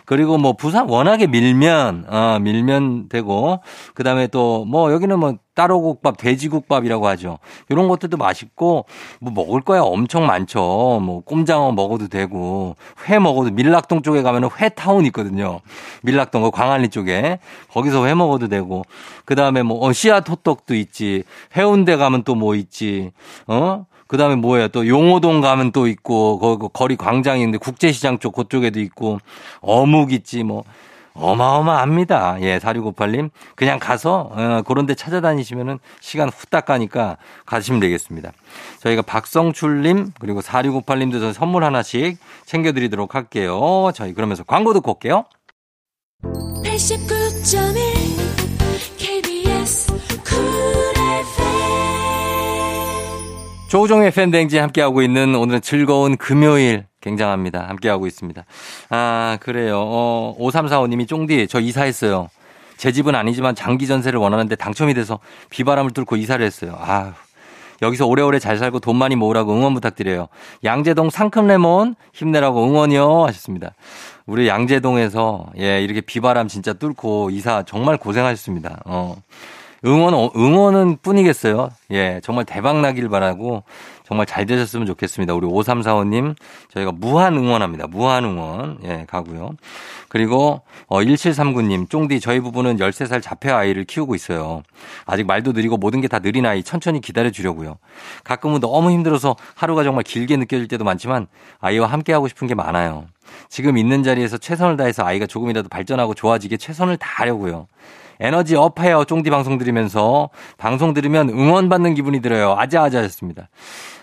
그리고 0.06 0.36
뭐 0.38 0.52
부산 0.54 0.88
워낙에 0.88 1.26
밀면 1.26 2.06
어 2.08 2.38
밀면 2.40 3.08
되고 3.08 3.60
그다음에 3.94 4.26
또 4.28 4.64
뭐 4.66 4.92
여기는 4.92 5.18
뭐 5.18 5.34
따로국밥 5.54 6.16
돼지국밥이라고 6.16 7.06
하죠. 7.08 7.38
이런 7.68 7.86
것들도 7.88 8.16
맛있고 8.16 8.86
뭐 9.20 9.32
먹을 9.32 9.60
거야 9.60 9.82
엄청 9.82 10.26
많죠. 10.26 11.00
뭐 11.02 11.20
꼼장어 11.24 11.72
먹어도 11.72 12.08
되고 12.08 12.76
회 13.08 13.18
먹어도 13.18 13.50
밀락동 13.52 14.02
쪽에 14.02 14.22
가면은 14.22 14.48
회타운 14.58 15.06
있거든요. 15.06 15.60
밀락동 16.02 16.42
그 16.42 16.50
광안리 16.50 16.88
쪽에 16.88 17.38
거기서 17.70 18.06
회 18.06 18.14
먹어도 18.14 18.48
되고 18.48 18.84
그 19.24 19.34
다음에 19.36 19.62
뭐 19.62 19.86
어, 19.86 19.92
씨앗 19.92 20.28
호떡도 20.28 20.74
있지. 20.74 21.22
해운대 21.56 21.96
가면 21.96 22.24
또 22.24 22.34
뭐 22.34 22.56
있지. 22.56 23.12
어? 23.46 23.86
그 24.06 24.16
다음에 24.16 24.36
뭐예요? 24.36 24.68
또 24.68 24.86
용호동 24.86 25.40
가면 25.40 25.72
또 25.72 25.86
있고, 25.86 26.38
거, 26.38 26.68
거리 26.68 26.96
광장이 26.96 27.40
있는데 27.40 27.58
국제시장 27.58 28.18
쪽 28.18 28.34
그쪽에도 28.34 28.80
있고, 28.80 29.18
어묵 29.60 30.12
있지, 30.12 30.42
뭐. 30.42 30.64
어마어마합니다. 31.14 32.38
예, 32.40 32.58
4658님. 32.58 33.30
그냥 33.54 33.78
가서, 33.78 34.30
어, 34.32 34.62
그런 34.66 34.86
데 34.86 34.94
찾아다니시면은 34.96 35.78
시간 36.00 36.28
후딱 36.28 36.66
가니까 36.66 37.18
가시면 37.46 37.80
되겠습니다. 37.80 38.32
저희가 38.80 39.02
박성출님, 39.02 40.12
그리고 40.18 40.40
4658님도 40.40 41.32
선물 41.32 41.62
하나씩 41.64 42.18
챙겨드리도록 42.46 43.14
할게요. 43.14 43.92
저희 43.94 44.12
그러면서 44.12 44.42
광고 44.42 44.72
듣고 44.74 44.92
올게요. 44.92 45.24
89.1 46.64 48.03
조우종의 53.68 54.10
팬댕지 54.12 54.58
함께하고 54.58 55.02
있는 55.02 55.34
오늘은 55.34 55.60
즐거운 55.60 56.16
금요일 56.16 56.86
굉장합니다. 57.00 57.68
함께하고 57.68 58.06
있습니다. 58.06 58.44
아, 58.90 59.38
그래요. 59.40 59.80
어, 59.80 60.36
5345님이 60.38 61.08
쫑디, 61.08 61.48
저 61.48 61.60
이사했어요. 61.60 62.28
제 62.76 62.92
집은 62.92 63.14
아니지만 63.14 63.54
장기 63.54 63.86
전세를 63.86 64.18
원하는데 64.18 64.54
당첨이 64.56 64.94
돼서 64.94 65.18
비바람을 65.50 65.92
뚫고 65.92 66.16
이사를 66.16 66.44
했어요. 66.44 66.76
아 66.78 67.14
여기서 67.82 68.06
오래오래 68.06 68.38
잘 68.38 68.58
살고 68.58 68.80
돈 68.80 68.96
많이 68.96 69.16
모으라고 69.16 69.54
응원 69.54 69.74
부탁드려요. 69.74 70.28
양재동 70.64 71.10
상큼레몬 71.10 71.94
힘내라고 72.12 72.64
응원이요 72.64 73.24
하셨습니다. 73.26 73.74
우리 74.26 74.48
양재동에서 74.48 75.46
예, 75.58 75.82
이렇게 75.82 76.00
비바람 76.00 76.48
진짜 76.48 76.72
뚫고 76.72 77.30
이사 77.30 77.62
정말 77.64 77.96
고생하셨습니다. 77.96 78.82
어. 78.86 79.16
응원, 79.86 80.14
응원은 80.34 80.98
뿐이겠어요. 81.02 81.68
예, 81.90 82.20
정말 82.22 82.44
대박 82.44 82.80
나길 82.80 83.08
바라고 83.08 83.64
정말 84.06 84.26
잘 84.26 84.46
되셨으면 84.46 84.86
좋겠습니다. 84.86 85.34
우리 85.34 85.46
5345님, 85.46 86.36
저희가 86.72 86.92
무한 86.92 87.36
응원합니다. 87.36 87.86
무한 87.86 88.24
응원. 88.24 88.78
예, 88.84 89.04
가고요. 89.08 89.52
그리고, 90.08 90.62
어, 90.86 91.00
1739님, 91.00 91.88
쫑디, 91.90 92.20
저희 92.20 92.40
부부는 92.40 92.76
13살 92.78 93.20
자폐 93.22 93.50
아이를 93.50 93.84
키우고 93.84 94.14
있어요. 94.14 94.62
아직 95.06 95.26
말도 95.26 95.52
느리고 95.52 95.76
모든 95.76 96.00
게 96.00 96.08
다 96.08 96.18
느린 96.20 96.46
아이 96.46 96.62
천천히 96.62 97.00
기다려 97.00 97.30
주려고요. 97.30 97.78
가끔은 98.24 98.60
너무 98.60 98.90
힘들어서 98.90 99.36
하루가 99.54 99.82
정말 99.84 100.04
길게 100.04 100.36
느껴질 100.36 100.68
때도 100.68 100.84
많지만 100.84 101.26
아이와 101.60 101.86
함께하고 101.88 102.28
싶은 102.28 102.46
게 102.46 102.54
많아요. 102.54 103.06
지금 103.48 103.76
있는 103.78 104.02
자리에서 104.02 104.38
최선을 104.38 104.76
다해서 104.76 105.04
아이가 105.04 105.26
조금이라도 105.26 105.68
발전하고 105.68 106.14
좋아지게 106.14 106.56
최선을 106.56 106.96
다하려고요. 106.96 107.66
에너지 108.20 108.56
업해요. 108.56 109.04
쫑디 109.04 109.30
방송 109.30 109.58
들으면서. 109.58 110.30
방송 110.56 110.94
들으면 110.94 111.28
응원받는 111.30 111.94
기분이 111.94 112.20
들어요. 112.20 112.54
아자아자 112.56 112.98
하셨습니다. 112.98 113.48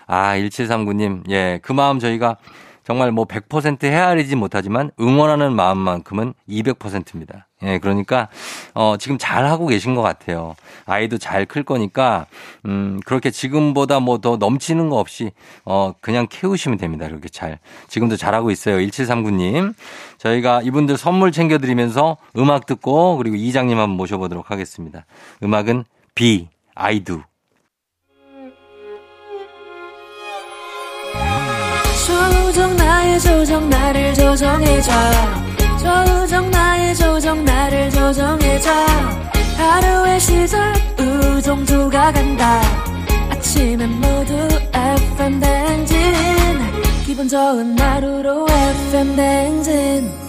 아, 0.06 0.34
1739님. 0.36 1.30
예, 1.30 1.60
그 1.62 1.72
마음 1.72 1.98
저희가 1.98 2.36
정말 2.84 3.12
뭐 3.12 3.24
100% 3.24 3.84
헤아리지 3.84 4.36
못하지만 4.36 4.90
응원하는 5.00 5.54
마음만큼은 5.54 6.34
200%입니다. 6.48 7.46
예, 7.64 7.78
그러니까, 7.78 8.28
어, 8.74 8.96
지금 8.98 9.18
잘 9.18 9.46
하고 9.46 9.66
계신 9.66 9.94
것 9.94 10.02
같아요. 10.02 10.54
아이도 10.84 11.18
잘 11.18 11.46
클 11.46 11.62
거니까, 11.64 12.26
음, 12.66 13.00
그렇게 13.06 13.30
지금보다 13.30 14.00
뭐 14.00 14.18
더 14.18 14.36
넘치는 14.36 14.88
거 14.88 14.96
없이, 14.98 15.30
어, 15.64 15.92
그냥 16.00 16.26
키우시면 16.28 16.78
됩니다. 16.78 17.08
그렇게 17.08 17.28
잘. 17.28 17.58
지금도 17.88 18.16
잘 18.16 18.34
하고 18.34 18.50
있어요. 18.50 18.76
1739님. 18.78 19.74
저희가 20.18 20.62
이분들 20.62 20.96
선물 20.96 21.32
챙겨드리면서 21.32 22.16
음악 22.36 22.66
듣고, 22.66 23.16
그리고 23.16 23.36
이장님 23.36 23.78
한번 23.78 23.96
모셔보도록 23.96 24.50
하겠습니다. 24.50 25.04
음악은 25.42 25.84
B, 26.14 26.48
I 26.74 27.00
do. 27.00 27.22
조정 32.06 32.76
나의 32.76 33.20
조정 33.20 33.68
나를 33.70 34.14
조정해줘 34.14 34.90
조정 35.82 36.50
나의 36.50 36.94
조정 36.94 37.44
나를 37.44 37.90
조정해줘 37.90 38.70
하루의 39.56 40.20
시절 40.20 40.72
정도가 41.42 42.12
간다 42.12 42.60
아침엔 43.30 43.90
모두 44.00 44.34
FM 44.74 45.40
댕진 45.40 45.96
기분 47.04 47.28
좋은 47.28 47.78
하루로 47.78 48.46
FM 48.48 49.16
댕진 49.16 50.22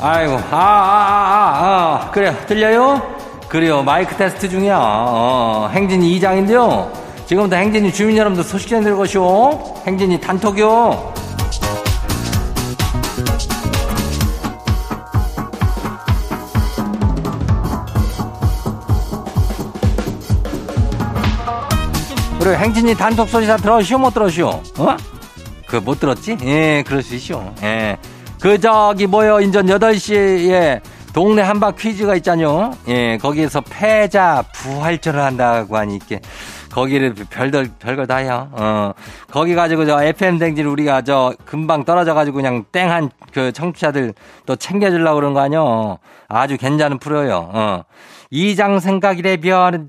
아이고, 0.00 0.34
아, 0.34 0.38
아, 0.50 0.58
아, 0.60 2.04
아, 2.04 2.10
그래요. 2.10 2.36
들려요? 2.46 3.23
그래요. 3.48 3.82
마이크 3.82 4.16
테스트 4.16 4.48
중이야. 4.48 4.76
어, 4.80 5.68
행진이 5.72 6.18
2장인데요. 6.18 6.90
지금부터 7.26 7.56
행진이 7.56 7.92
주민 7.92 8.16
여러분들 8.16 8.42
소식 8.44 8.68
좀 8.68 8.82
들으시오. 8.82 9.74
행진이 9.86 10.20
단톡이요. 10.20 11.14
그래, 22.40 22.56
행진이 22.56 22.94
단톡 22.94 23.28
소식 23.28 23.46
다 23.46 23.56
들었시오? 23.56 23.98
못 23.98 24.12
들었시오? 24.12 24.48
어? 24.78 24.96
그 25.66 25.80
못 25.80 25.98
들었지? 25.98 26.36
예, 26.42 26.84
그럴 26.86 27.02
수 27.02 27.14
있쇼. 27.14 27.42
예. 27.62 27.96
그 28.40 28.60
저기 28.60 29.06
뭐요 29.06 29.40
인전 29.40 29.66
8시에 29.66 30.80
동네 31.14 31.42
한바 31.42 31.70
퀴즈가 31.76 32.16
있잖요. 32.16 32.72
예, 32.88 33.18
거기에서 33.18 33.60
패자 33.60 34.42
부활절을 34.52 35.22
한다고 35.22 35.76
하니 35.76 35.94
이게 35.94 36.20
거기를 36.72 37.14
별들 37.14 37.70
별걸 37.78 38.08
다 38.08 38.16
해요. 38.16 38.48
어. 38.50 38.92
거기 39.30 39.54
가지고 39.54 39.86
저 39.86 40.02
FM 40.02 40.38
댕진 40.38 40.66
우리가 40.66 41.02
저 41.02 41.32
금방 41.44 41.84
떨어져 41.84 42.14
가지고 42.14 42.38
그냥 42.38 42.64
땡한 42.72 43.10
그 43.32 43.52
청취자들 43.52 44.12
또 44.44 44.56
챙겨 44.56 44.90
주려고 44.90 45.14
그런 45.14 45.34
거 45.34 45.40
아니요. 45.40 45.98
아주 46.26 46.56
괜찮은 46.56 46.98
프로요. 46.98 47.48
어. 47.52 47.84
이장 48.30 48.80
생각이래 48.80 49.38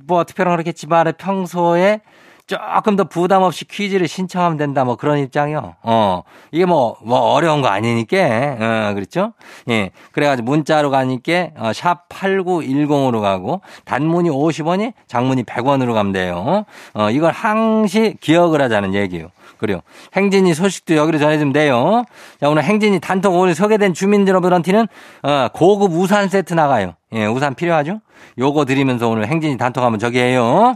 뭐 0.05 0.25
특별한 0.25 0.53
그렇겠지만 0.53 1.12
평소에 1.17 2.01
조금 2.48 2.96
더 2.96 3.06
부담 3.06 3.42
없이 3.42 3.66
퀴즈를 3.66 4.08
신청하면 4.08 4.58
된다. 4.58 4.84
뭐 4.84 4.96
그런 4.96 5.18
입장이요. 5.18 5.75
어. 5.82 6.22
이게 6.52 6.66
뭐, 6.66 6.96
뭐 7.04 7.20
어려운 7.20 7.62
거 7.62 7.68
아니니까. 7.70 8.18
어, 8.18 8.94
그렇죠? 8.94 9.34
예. 9.70 9.90
그래가지고 10.12 10.46
문자로 10.46 10.92
가니까, 10.92 11.50
어, 11.58 11.74
샵 11.74 12.08
8910으로 12.10 13.20
가고, 13.22 13.62
단문이 13.86 14.30
50원이, 14.30 14.94
장문이 15.08 15.44
100원으로 15.44 15.94
가면 15.94 16.14
돼요. 16.14 16.66
어, 16.94 17.10
이걸 17.10 17.32
항시 17.32 18.18
기억을 18.22 18.62
하자는 18.62 18.94
얘기예요. 18.94 19.30
그래요. 19.58 19.80
행진이 20.16 20.54
소식도 20.54 20.96
여기로 20.96 21.18
전해주면 21.18 21.54
돼요. 21.54 22.04
자, 22.40 22.50
오늘 22.50 22.64
행진이 22.64 23.00
단톡 23.00 23.34
오늘 23.34 23.56
소개된 23.56 23.94
주민 23.94 24.28
여러분한테는, 24.28 24.88
어, 25.24 25.48
고급 25.54 25.94
우산 25.94 26.30
세트 26.30 26.54
나가요. 26.54 26.94
예, 27.14 27.25
우산 27.25 27.56
필요하죠? 27.56 28.02
요거 28.38 28.66
드리면서 28.66 29.08
오늘 29.08 29.28
행진이 29.28 29.58
단톡 29.58 29.84
하면 29.84 29.98
저기 29.98 30.20
해요. 30.20 30.75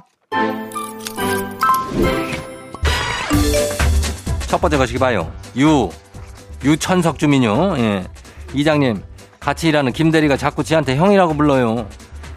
첫 4.49 4.59
번째 4.59 4.77
거시기 4.77 4.97
봐요. 4.97 5.31
유, 5.57 5.89
유천석 6.63 7.19
주민요. 7.19 7.77
예. 7.77 8.03
이장님, 8.55 9.03
같이 9.39 9.67
일하는 9.67 9.91
김대리가 9.91 10.37
자꾸 10.37 10.63
지한테 10.63 10.95
형이라고 10.95 11.35
불러요. 11.35 11.85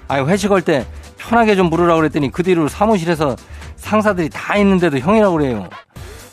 아유, 0.09 0.27
회식할 0.27 0.61
때 0.61 0.85
편하게 1.17 1.57
좀 1.57 1.71
부르라고 1.71 2.01
그랬더니 2.01 2.31
그 2.31 2.43
뒤로 2.43 2.69
사무실에서 2.69 3.35
상사들이 3.77 4.29
다 4.29 4.59
있는데도 4.59 4.99
형이라고 4.99 5.39
그래요. 5.39 5.71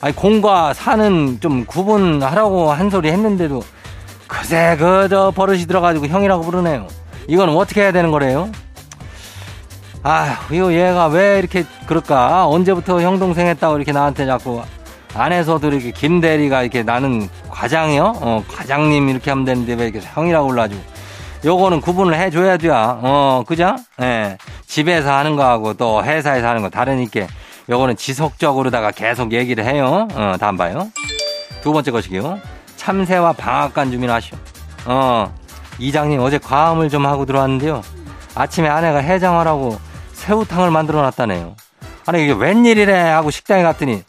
아니, 0.02 0.14
공과 0.14 0.74
사는 0.74 1.40
좀 1.40 1.64
구분하라고 1.64 2.74
한 2.74 2.90
소리 2.90 3.10
했는데도 3.10 3.64
그새 4.28 4.76
그저 4.78 5.32
버릇이 5.34 5.66
들어가지고 5.66 6.08
형이라고 6.08 6.44
부르네요. 6.44 6.88
이건 7.30 7.48
어떻게 7.56 7.84
해야 7.84 7.94
되는 7.94 8.12
거래요? 8.12 8.52
아휴, 10.04 10.54
이거 10.54 10.74
얘가 10.74 11.08
왜 11.08 11.40
이렇게 11.40 11.64
그럴까? 11.86 12.48
언제부터 12.48 13.00
형 13.02 13.18
동생 13.18 13.48
했다고 13.48 13.78
이렇게 13.78 13.94
나한테 13.94 14.26
자꾸 14.26 14.62
안에서도 15.14 15.68
이렇게 15.68 15.92
김 15.92 16.22
대리가 16.22 16.62
이렇게 16.62 16.84
나는 16.84 17.30
과장이요? 17.50 18.14
어, 18.22 18.44
과장님 18.48 19.10
이렇게 19.10 19.32
하면 19.32 19.46
되는데 19.46 19.74
왜 19.74 19.88
이렇게 19.88 20.06
형이라고 20.06 20.48
불러가지고. 20.48 20.82
요거는 21.46 21.82
구분을 21.82 22.16
해줘야 22.16 22.58
돼요. 22.58 23.00
어, 23.02 23.44
그죠? 23.48 23.76
예. 24.02 24.06
네. 24.06 24.38
집에서 24.68 25.14
하는 25.14 25.36
거하고 25.36 25.74
또 25.74 26.04
회사에서 26.04 26.48
하는 26.48 26.62
거 26.62 26.70
다르니까 26.70 27.28
요거는 27.70 27.96
지속적으로다가 27.96 28.92
계속 28.92 29.32
얘기를 29.32 29.64
해요. 29.64 30.08
어, 30.14 30.36
다음 30.40 30.58
봐요. 30.58 30.92
두 31.62 31.72
번째 31.72 31.92
것이요. 31.92 32.40
참새와 32.76 33.34
방앗간 33.34 33.92
주민 33.92 34.10
하시오. 34.10 34.38
어, 34.86 35.34
이장님 35.80 36.20
어제 36.20 36.38
과음을 36.38 36.90
좀 36.90 37.06
하고 37.06 37.26
들어왔는데요. 37.26 37.82
아침에 38.36 38.68
아내가 38.68 39.00
해장하라고 39.00 39.80
새우탕을 40.14 40.72
만들어 40.72 41.02
놨다네요. 41.02 41.56
아니 42.06 42.24
이게 42.24 42.34
웬일이래 42.34 42.94
하고 42.94 43.32
식당에 43.32 43.64
갔더니 43.64 44.04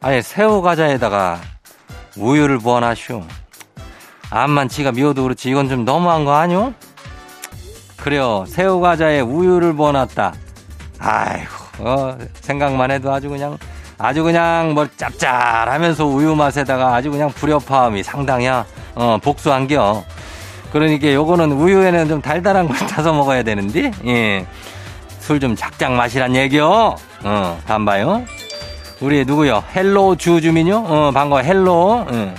아니 0.00 0.22
새우 0.22 0.62
과자에다가 0.62 1.40
우유를 2.16 2.58
부어놨쇼. 2.58 3.22
암만 4.30 4.68
지가 4.68 4.92
미워도 4.92 5.22
그렇지 5.22 5.48
이건 5.50 5.68
좀 5.68 5.84
너무한 5.84 6.24
거 6.24 6.34
아니오? 6.34 6.72
그래요 7.96 8.44
새우 8.46 8.80
과자에 8.80 9.20
우유를 9.20 9.72
부어놨다. 9.74 10.34
아이고 11.00 11.52
어, 11.78 12.18
생각만 12.40 12.90
해도 12.90 13.12
아주 13.12 13.28
그냥 13.28 13.56
아주 13.98 14.22
그냥 14.22 14.74
뭐 14.74 14.86
짭짤하면서 14.96 16.06
우유 16.06 16.34
맛에다가 16.34 16.94
아주 16.94 17.10
그냥 17.10 17.30
불협화음이 17.30 18.02
상당히야 18.02 18.64
어, 18.94 19.18
복수한겨. 19.22 20.04
그러니까 20.72 21.12
요거는 21.12 21.52
우유에는 21.52 22.08
좀 22.08 22.20
달달한 22.22 22.68
걸 22.68 22.76
타서 22.86 23.12
먹어야 23.12 23.42
되는데 23.42 23.90
예. 24.06 24.46
술 25.20 25.40
좀 25.40 25.54
작작 25.56 25.92
마시란 25.92 26.34
얘기요. 26.36 26.96
어, 27.24 27.60
다음 27.66 27.84
봐요. 27.84 28.24
우리 29.00 29.24
누구요? 29.24 29.62
hello 29.74 30.16
주 30.16 30.40
주민요? 30.40 30.84
어, 30.86 31.10
반가워. 31.12 31.40
hello. 31.42 32.06
응. 32.10 32.34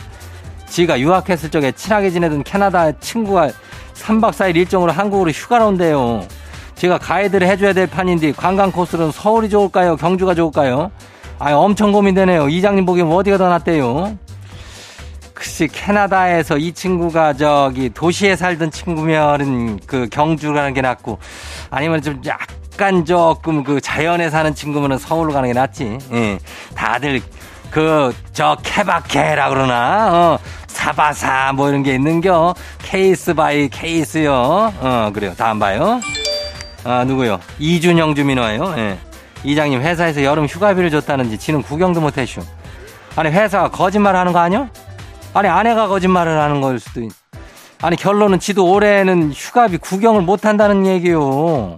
지가 0.67 1.00
유학했을 1.00 1.50
적에 1.50 1.72
친하게 1.72 2.10
지내던 2.10 2.43
캐나다 2.43 2.91
친구가 3.00 3.50
3박 3.95 4.32
4일 4.32 4.56
일정으로 4.58 4.91
한국으로 4.91 5.32
휴가를 5.32 5.65
온대요. 5.65 6.26
제가 6.76 6.98
가이드를 6.98 7.48
해줘야 7.48 7.74
될 7.74 7.88
판인데 7.88 8.32
관광 8.34 8.72
코스로는 8.72 9.12
서울이 9.12 9.50
좋을까요? 9.50 9.95
경주가 9.95 10.34
좋을까요? 10.36 10.91
아, 11.39 11.54
엄청 11.54 11.91
고민되네요. 11.91 12.50
이장님 12.50 12.86
보기엔 12.86 13.08
어디가 13.08 13.38
더 13.38 13.50
낫대요? 13.50 14.17
글쎄 15.34 15.67
캐나다에서 15.72 16.58
이 16.58 16.74
친구가 16.74 17.34
저기 17.34 17.89
도시에 17.89 18.36
살던 18.36 18.72
친구면은 18.72 19.80
그 19.88 20.08
경주 20.12 20.52
가는 20.54 20.74
게 20.74 20.82
낫고 20.82 21.17
아니면 21.69 22.02
좀 22.02 22.22
약 22.26 22.59
간 22.80 23.04
조금 23.04 23.65
그 23.65 23.82
자연에 23.82 24.30
사는 24.30 24.56
친구면은 24.56 24.98
서울로 24.98 25.34
가는 25.34 25.50
게 25.50 25.54
낫지. 25.54 25.98
예. 26.13 26.39
다들 26.76 27.22
그 27.70 28.13
저 28.34 28.56
케바케라 28.63 29.50
그러나 29.50 30.10
어 30.13 30.39
사바사 30.68 31.52
뭐 31.54 31.68
이런 31.68 31.84
게 31.84 31.94
있는겨 31.96 32.56
case 32.82 33.34
by 33.34 33.67
case요. 33.67 34.32
어 34.80 35.12
그래요. 35.13 35.34
다음 35.38 35.60
봐요. 35.60 36.00
아 36.86 37.04
누구요? 37.04 37.42
이준영 37.60 38.15
주민 38.15 38.38
와요. 38.38 38.74
예. 38.78 38.98
이장님 39.44 39.82
회사에서 39.82 40.24
여름 40.24 40.46
휴가비를 40.46 40.89
줬다는지 40.89 41.38
지는 41.38 41.62
구경도 41.62 42.00
못했슈. 42.00 42.39
아니 43.18 43.30
회사가 43.30 43.70
거짓말 43.72 44.15
하는 44.15 44.32
거 44.32 44.39
아니야? 44.39 44.70
아니 45.34 45.50
아내가 45.50 45.88
거짓말을 45.89 46.39
하는 46.39 46.62
걸 46.62 46.80
수도 46.80 47.02
있. 47.02 47.12
아니 47.82 47.98
결론은 47.98 48.39
지도 48.39 48.72
올해는 48.72 49.34
휴가비 49.34 49.80
구경을 49.80 50.22
못 50.22 50.46
한다는 50.46 50.86
얘기요. 50.86 51.76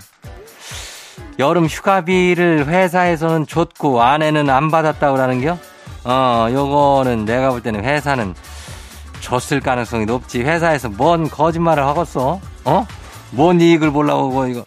여름 1.42 1.66
휴가비를 1.66 2.68
회사에서는 2.68 3.48
줬고 3.48 4.04
아내는 4.04 4.52
안 4.52 4.70
받았다고 4.70 5.16
그러는겨? 5.16 5.58
어, 6.04 6.48
요거는 6.52 7.26
내가 7.26 7.50
볼 7.50 7.64
때는 7.64 7.84
회사는 7.84 8.36
줬을 9.22 9.60
가능성이 9.60 10.06
높지. 10.06 10.44
회사에서 10.44 10.90
뭔 10.90 11.28
거짓말을 11.28 11.84
하겠어? 11.84 12.40
어? 12.64 12.88
뭔 13.32 13.60
이익을 13.60 13.90
보려고 13.90 14.46
이거. 14.46 14.64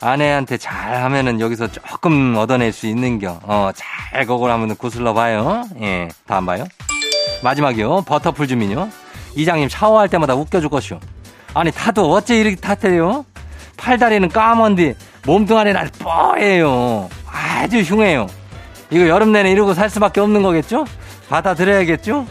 아내한테 0.00 0.56
잘 0.56 1.00
하면은 1.04 1.38
여기서 1.38 1.68
조금 1.70 2.34
얻어낼 2.36 2.72
수 2.72 2.88
있는겨. 2.88 3.38
어, 3.44 3.70
잘 3.72 4.26
그걸 4.26 4.50
하면 4.50 4.74
구슬러 4.74 5.14
봐요. 5.14 5.62
예, 5.80 6.08
다음 6.26 6.44
봐요. 6.44 6.64
마지막이요. 7.44 8.02
버터풀 8.02 8.48
주민요. 8.48 8.88
이장님 9.36 9.68
샤워할 9.68 10.08
때마다 10.08 10.34
웃겨줄 10.34 10.70
것이오. 10.70 10.98
아니 11.54 11.70
타도 11.70 12.12
어째 12.12 12.36
이렇게 12.36 12.56
탓해요? 12.56 13.24
팔다리는 13.76 14.28
까먼디 14.28 14.94
몸뚱아리는 15.26 15.78
아주 15.78 15.90
뻐해요. 15.98 17.08
아주 17.26 17.78
흉해요. 17.80 18.26
이거 18.90 19.08
여름 19.08 19.32
내내 19.32 19.50
이러고 19.50 19.74
살 19.74 19.88
수밖에 19.90 20.20
없는 20.20 20.42
거겠죠? 20.42 20.84
받아들여야겠죠? 21.28 22.26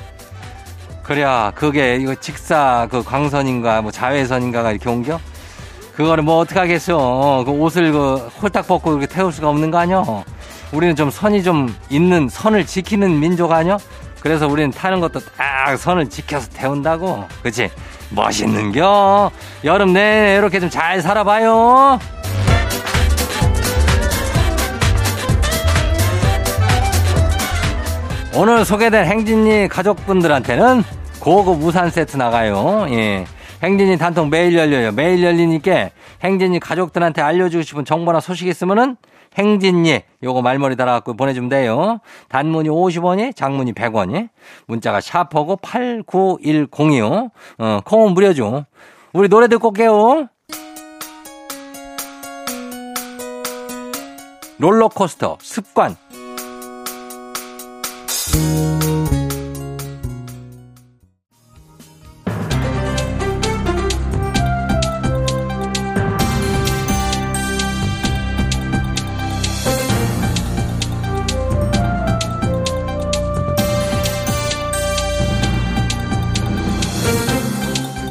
그래야 1.02 1.52
그게 1.56 1.96
이거 1.98 2.16
직사 2.16 2.88
그 2.90 3.04
광선인가 3.04 3.82
뭐 3.82 3.92
자외선인가가 3.92 4.72
이렇게 4.72 4.90
옮겨? 4.90 5.20
그거를 5.96 6.24
뭐 6.24 6.38
어떡하겠어. 6.40 7.44
그 7.46 7.52
옷을 7.52 7.92
그 7.92 8.16
홀딱 8.42 8.68
벗고 8.68 8.92
이렇게 8.92 9.08
태울 9.08 9.32
수가 9.32 9.50
없는 9.50 9.70
거 9.72 9.80
아니야? 9.80 10.04
우리는 10.72 10.96
좀 10.96 11.12
선이 11.12 11.44
좀 11.44 11.76
있는 11.90 12.30
선을 12.30 12.66
지키는 12.66 13.20
민족 13.20 13.52
아니야? 13.52 13.78
그래서 14.22 14.48
우리는 14.48 14.72
타는 14.72 15.02
것도 15.02 15.20
딱 15.38 15.76
선을 15.78 16.10
지켜서 16.10 16.50
태운다고. 16.52 17.26
그치? 17.44 17.70
멋있는겨. 18.12 19.30
여름 19.66 19.94
내내 19.94 20.36
이렇게 20.38 20.60
좀 20.60 20.70
잘 20.70 21.02
살아봐요. 21.02 22.00
오늘 28.36 28.66
소개된 28.66 29.06
행진이 29.06 29.68
가족분들한테는 29.68 30.82
고급 31.20 31.62
우산 31.64 31.92
세트 31.92 32.18
나가요. 32.18 32.88
예. 32.90 33.26
행진이 33.62 34.00
단통 34.00 34.32
매일 34.32 34.58
열려요. 34.58 34.92
매일 34.92 35.24
열리니까 35.24 35.92
행진이 36.24 36.60
가족들한테 36.60 37.22
알려주고 37.22 37.62
싶은 37.62 37.86
정보나 37.86 38.20
소식 38.20 38.48
있으면은 38.48 38.98
행진이 39.38 40.02
요거 40.24 40.42
말머리 40.42 40.76
달아갖고 40.76 41.16
보내주면 41.16 41.50
돼요. 41.50 42.00
단문이 42.30 42.70
50원이, 42.70 43.36
장문이 43.36 43.74
100원이, 43.74 44.30
문자가 44.68 45.00
샤퍼고 45.00 45.58
89102요. 45.58 47.30
어, 47.60 47.80
콩은 47.86 48.14
무료죠. 48.14 48.66
우리 49.14 49.30
노래 49.30 49.48
듣고 49.48 49.70
올게요. 49.70 50.28
롤러코스터 54.58 55.38
습관 55.42 55.96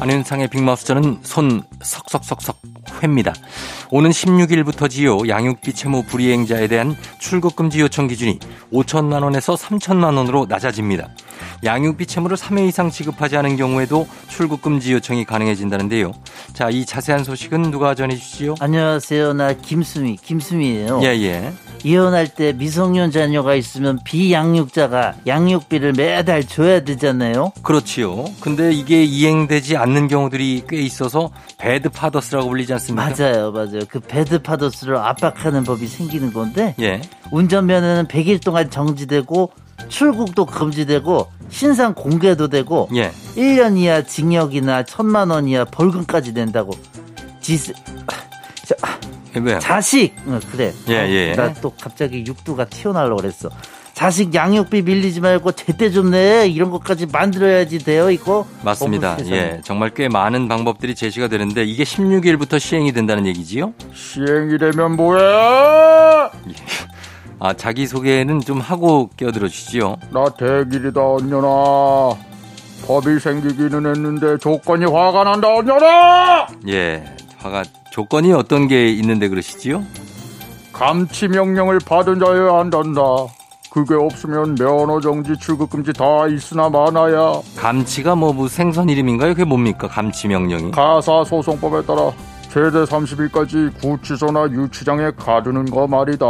안윤상의 0.03 0.49
빅마우스 0.49 0.85
저는 0.85 1.19
손 1.23 1.63
석석석석 1.81 2.61
회입니다. 3.01 3.33
오는 3.95 4.09
16일부터 4.09 4.89
지요. 4.89 5.19
양육비 5.27 5.71
채무 5.73 6.01
불이행자에 6.05 6.65
대한 6.65 6.95
출국금지 7.19 7.79
요청 7.79 8.07
기준이 8.07 8.39
5천만 8.73 9.21
원에서 9.21 9.53
3천만 9.53 10.17
원으로 10.17 10.47
낮아집니다. 10.49 11.09
양육비 11.63 12.07
채무를 12.07 12.35
3회 12.35 12.67
이상 12.67 12.89
지급하지 12.89 13.37
않은 13.37 13.55
경우에도 13.55 14.07
출국금지 14.29 14.93
요청이 14.93 15.25
가능해진다는데요. 15.25 16.11
자, 16.53 16.71
이 16.71 16.87
자세한 16.87 17.23
소식은 17.23 17.69
누가 17.69 17.93
전해 17.93 18.15
주시죠? 18.15 18.55
안녕하세요. 18.59 19.33
나 19.33 19.53
김수미, 19.53 20.17
김수미예요. 20.17 21.01
예, 21.03 21.09
예. 21.09 21.53
이혼할 21.83 22.29
때 22.29 22.53
미성년 22.53 23.11
자녀가 23.11 23.55
있으면 23.55 23.99
비양육자가 24.05 25.15
양육비를 25.27 25.93
매달 25.93 26.43
줘야 26.45 26.79
되잖아요. 26.83 27.51
그렇지요. 27.61 28.25
근데 28.39 28.71
이게 28.71 29.03
이행되지 29.03 29.75
않는 29.77 30.07
경우들이 30.07 30.63
꽤 30.69 30.81
있어서 30.81 31.31
배드 31.57 31.89
파더스라고 31.89 32.49
불리지 32.49 32.73
않습니까? 32.73 33.09
맞아요, 33.09 33.51
맞아요. 33.51 33.82
그 33.85 33.99
배드 33.99 34.41
파더스를 34.41 34.95
압박하는 34.97 35.63
법이 35.63 35.87
생기는 35.87 36.31
건데 36.33 36.75
예. 36.79 37.01
운전면허는 37.31 38.07
100일 38.07 38.43
동안 38.43 38.69
정지되고 38.69 39.51
출국도 39.89 40.45
금지되고 40.45 41.27
신상 41.49 41.93
공개도 41.93 42.47
되고 42.49 42.89
예. 42.95 43.11
1년 43.35 43.77
이하 43.77 44.01
징역이나 44.03 44.83
천만 44.83 45.29
원 45.29 45.47
이하 45.47 45.65
벌금까지 45.65 46.33
낸다고. 46.33 46.71
지스 47.41 47.73
자, 48.65 48.75
왜요? 49.35 49.59
자식 49.59 50.15
어, 50.25 50.39
그래 50.51 50.71
예, 50.87 50.93
예. 51.09 51.35
나 51.35 51.53
또 51.61 51.73
갑자기 51.81 52.23
육두가 52.25 52.65
튀어나오려고 52.65 53.17
그랬어 53.21 53.49
자식 53.93 54.33
양육비 54.33 54.81
밀리지 54.81 55.21
말고 55.21 55.51
제때 55.53 55.89
좀 55.91 56.11
내 56.13 56.47
이런 56.47 56.69
것까지 56.71 57.05
만들어야지 57.07 57.79
돼요 57.79 58.09
이거 58.11 58.45
맞습니다. 58.63 59.17
예. 59.27 59.61
정말 59.63 59.89
꽤 59.91 60.09
많은 60.09 60.47
방법들이 60.47 60.95
제시가 60.95 61.27
되는데 61.27 61.63
이게 61.63 61.83
16일부터 61.83 62.59
시행이 62.59 62.91
된다는 62.91 63.25
얘기지요? 63.27 63.73
시행이 63.93 64.57
되면 64.57 64.95
뭐해? 64.95 65.23
아, 67.39 67.53
자기 67.53 67.87
소개는 67.87 68.41
좀 68.41 68.59
하고 68.59 69.09
끼어들어 69.17 69.47
주시죠. 69.47 69.97
나 70.11 70.25
대길이다 70.37 71.01
언녀나. 71.01 72.15
법이 72.85 73.19
생기기는 73.19 73.85
했는데 73.85 74.37
조건이 74.39 74.85
화가 74.85 75.23
난다 75.23 75.47
언녀나. 75.55 76.47
예. 76.67 77.03
화가 77.37 77.63
조건이 77.91 78.33
어떤 78.33 78.67
게 78.67 78.89
있는데 78.91 79.29
그러시지요? 79.29 79.83
감치 80.73 81.27
명령을 81.27 81.79
받은 81.79 82.19
자여야 82.19 82.59
한단다. 82.59 83.01
그게 83.73 83.95
없으면 83.95 84.53
면허 84.53 84.99
정지 84.99 85.35
출국 85.35 85.71
금지 85.71 85.91
다 85.93 86.27
있으나 86.27 86.69
마나야. 86.69 87.41
감치가 87.57 88.13
뭐, 88.13 88.31
뭐 88.31 88.47
생선 88.47 88.87
이름인가요? 88.87 89.33
그게 89.33 89.45
뭡니까? 89.45 89.87
감치 89.87 90.27
명령이. 90.27 90.69
가사 90.69 91.23
소송법에 91.23 91.83
따라 91.87 92.11
최대 92.49 92.83
30일까지 92.83 93.75
구치소나 93.81 94.47
유치장에 94.51 95.09
가두는 95.17 95.65
거 95.65 95.87
말이다. 95.87 96.25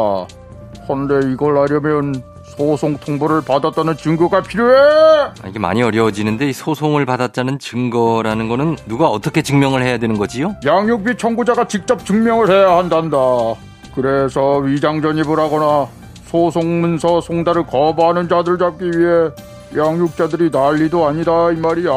헌데 0.88 1.34
이걸 1.34 1.58
하려면 1.58 2.24
소송 2.56 2.96
통보를 2.96 3.42
받았다는 3.42 3.98
증거가 3.98 4.42
필요해. 4.42 4.78
아, 5.44 5.48
이게 5.50 5.60
많이 5.60 5.84
어려워지는데 5.84 6.48
이 6.48 6.54
소송을 6.54 7.06
받았다는 7.06 7.60
증거라는 7.60 8.48
거는 8.48 8.78
누가 8.88 9.10
어떻게 9.10 9.42
증명을 9.42 9.84
해야 9.84 9.98
되는 9.98 10.18
거지요? 10.18 10.56
양육비 10.66 11.18
청구자가 11.18 11.68
직접 11.68 12.06
증명을 12.06 12.50
해야 12.50 12.78
한단다. 12.78 13.18
그래서 13.94 14.60
위장 14.60 15.02
전입을 15.02 15.38
하거나 15.38 15.88
소송 16.38 16.82
문서 16.82 17.22
송달을 17.22 17.68
거부하는 17.68 18.28
자들 18.28 18.58
잡기 18.58 18.86
위해 18.86 19.30
양육자들이 19.78 20.50
난리도 20.50 21.06
아니다 21.06 21.52
이 21.52 21.58
말이야. 21.58 21.92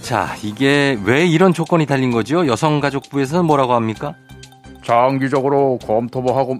자, 0.00 0.28
이게 0.42 0.98
왜 1.04 1.26
이런 1.26 1.52
조건이 1.52 1.84
달린 1.84 2.10
거지요? 2.12 2.46
여성가족부에서는 2.46 3.44
뭐라고 3.44 3.74
합니까? 3.74 4.14
장기적으로 4.86 5.78
검토만 5.86 6.34
하고 6.34 6.56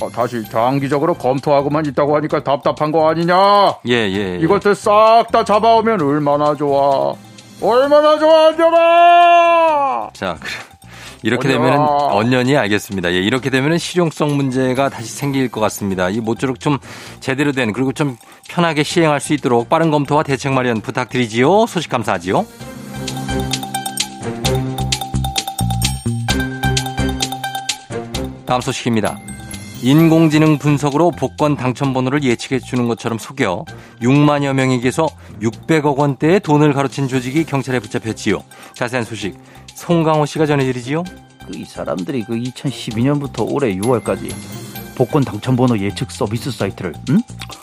어, 0.00 0.08
다시 0.08 0.42
장기적으로 0.44 1.12
검토하고만 1.14 1.84
있다고 1.86 2.16
하니까 2.16 2.42
답답한 2.42 2.90
거 2.92 3.10
아니냐? 3.10 3.34
예, 3.88 3.92
예. 3.92 4.36
예. 4.36 4.38
이것들 4.40 4.74
싹 4.74 5.26
다 5.30 5.44
잡아오면 5.44 6.00
얼마나 6.00 6.54
좋아. 6.54 7.12
얼마나 7.60 8.18
좋아, 8.18 8.46
안전아! 8.48 10.10
자, 10.14 10.36
그럼 10.40 10.71
이렇게. 11.22 11.48
되면은 11.48 11.78
언년이 11.78 12.56
알겠습니다. 12.56 13.12
예, 13.12 13.18
이렇게 13.18 13.50
되면은 13.50 13.78
실용성 13.78 14.36
문제가 14.36 14.88
다시 14.88 15.12
생길 15.12 15.48
것 15.48 15.60
같습니다. 15.60 16.08
이 16.10 16.20
모쪼록 16.20 16.60
좀 16.60 16.78
제대로 17.20 17.52
된 17.52 17.72
그리고 17.72 17.92
좀 17.92 18.16
편하게 18.48 18.82
시행할 18.82 19.20
수 19.20 19.32
있도록 19.34 19.68
빠른 19.68 19.90
검토와 19.90 20.22
대책 20.22 20.52
마련 20.52 20.80
부탁드리지요. 20.80 21.66
소식 21.66 21.90
감사하지요. 21.90 22.46
다음 28.46 28.60
소식입니다. 28.60 29.18
인공지능 29.82 30.58
분석으로 30.58 31.10
복권 31.10 31.56
당첨 31.56 31.92
번호를 31.92 32.22
예측해 32.22 32.60
주는 32.60 32.86
것처럼 32.86 33.18
속여 33.18 33.64
6만여 34.00 34.52
명에게서 34.52 35.08
600억 35.40 35.96
원대의 35.96 36.38
돈을 36.40 36.72
가로챈 36.72 37.08
조직이 37.08 37.44
경찰에 37.44 37.80
붙잡혔지요. 37.80 38.44
자세한 38.74 39.04
소식 39.04 39.36
송강호 39.74 40.26
씨가 40.26 40.46
전해드리지요. 40.46 41.02
그 41.46 41.56
이 41.56 41.64
사람들이 41.64 42.22
그 42.24 42.34
2012년부터 42.34 43.44
올해 43.50 43.74
6월까지 43.76 44.32
복권 44.94 45.24
당첨번호 45.24 45.76
예측 45.78 46.10
서비스 46.12 46.50
사이트를 46.52 46.92
응? 47.10 47.20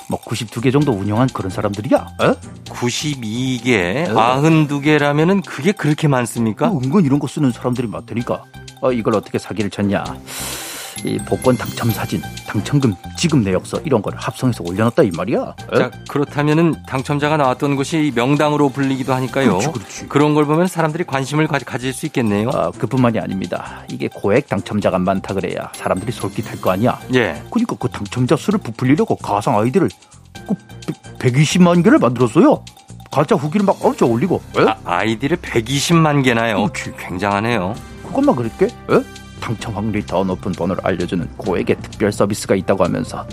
뭐 0.10 0.20
92개 0.22 0.72
정도 0.72 0.92
운영한 0.92 1.30
그런 1.34 1.50
사람들이야 1.50 1.98
어? 2.20 2.34
92개, 2.66 4.10
어. 4.10 4.42
92개라면은 4.42 5.46
그게 5.46 5.72
그렇게 5.72 6.08
많습니까? 6.08 6.70
그 6.72 6.78
은근 6.84 7.06
이런 7.06 7.20
거 7.20 7.28
쓰는 7.28 7.52
사람들이 7.52 7.88
많다니까 7.88 8.44
어, 8.82 8.92
이걸 8.92 9.16
어떻게 9.16 9.38
사기를 9.40 9.70
쳤냐 9.70 10.04
이 11.06 11.18
복권 11.20 11.56
당첨 11.58 11.92
사진 11.92 12.22
당첨금 12.48 12.96
지급 13.18 13.40
내역서 13.40 13.80
이런 13.84 14.02
거를 14.02 14.18
합성해서 14.20 14.64
올려놨다 14.68 15.04
이 15.04 15.12
말이야 15.12 15.40
어? 15.40 15.78
자, 15.78 15.92
그렇다면은 16.08 16.76
당첨자가 16.88 17.38
나왔던 17.38 17.76
곳이 17.76 18.12
명당으로 18.16 18.70
불리기도 18.70 19.14
하니까요. 19.14 19.58
그렇지, 19.60 19.72
그렇지. 19.72 20.08
런걸 20.12 20.46
보면 20.46 20.68
사람들이 20.68 21.04
관심을 21.06 21.48
가, 21.48 21.60
가질 21.60 21.94
수 21.94 22.06
있겠네요. 22.08 22.50
아, 22.54 22.72
그뿐만이 22.72 23.20
아닙니다 23.20 23.84
이게 23.90 24.10
고액 24.14 24.48
당첨자가 24.50 25.00
많다 25.00 25.34
그래야 25.34 25.72
사람들이 25.76 26.12
솔깃할 26.12 26.62
거 26.62 26.72
아니야 26.72 27.00
예. 27.14 27.42
그러니까 27.50 27.76
그 27.80 27.88
당첨자 27.90 28.36
수를 28.36 28.60
부풀리려고 28.60 29.16
가상 29.16 29.58
아이디를 29.58 29.90
그 30.48 30.56
120만 31.20 31.84
개를 31.84 32.00
만들었어요. 32.00 32.64
가짜 33.12 33.36
후기를 33.36 33.66
막 33.66 33.78
엄청 33.84 34.12
올리고. 34.12 34.42
에? 34.58 34.62
아, 34.64 34.78
아이디를 34.86 35.38
120만 35.38 36.24
개나요. 36.24 36.68
그렇지. 36.68 36.94
굉장하네요. 36.98 37.74
그것만 38.06 38.36
그럴게? 38.36 38.66
에? 38.66 39.19
당첨 39.40 39.76
확률이 39.76 40.06
더 40.06 40.24
높은 40.24 40.52
번호를 40.52 40.82
알려주는 40.86 41.28
고액의 41.38 41.78
특별 41.82 42.12
서비스가 42.12 42.56
있다고 42.56 42.84
하면서 42.84 43.26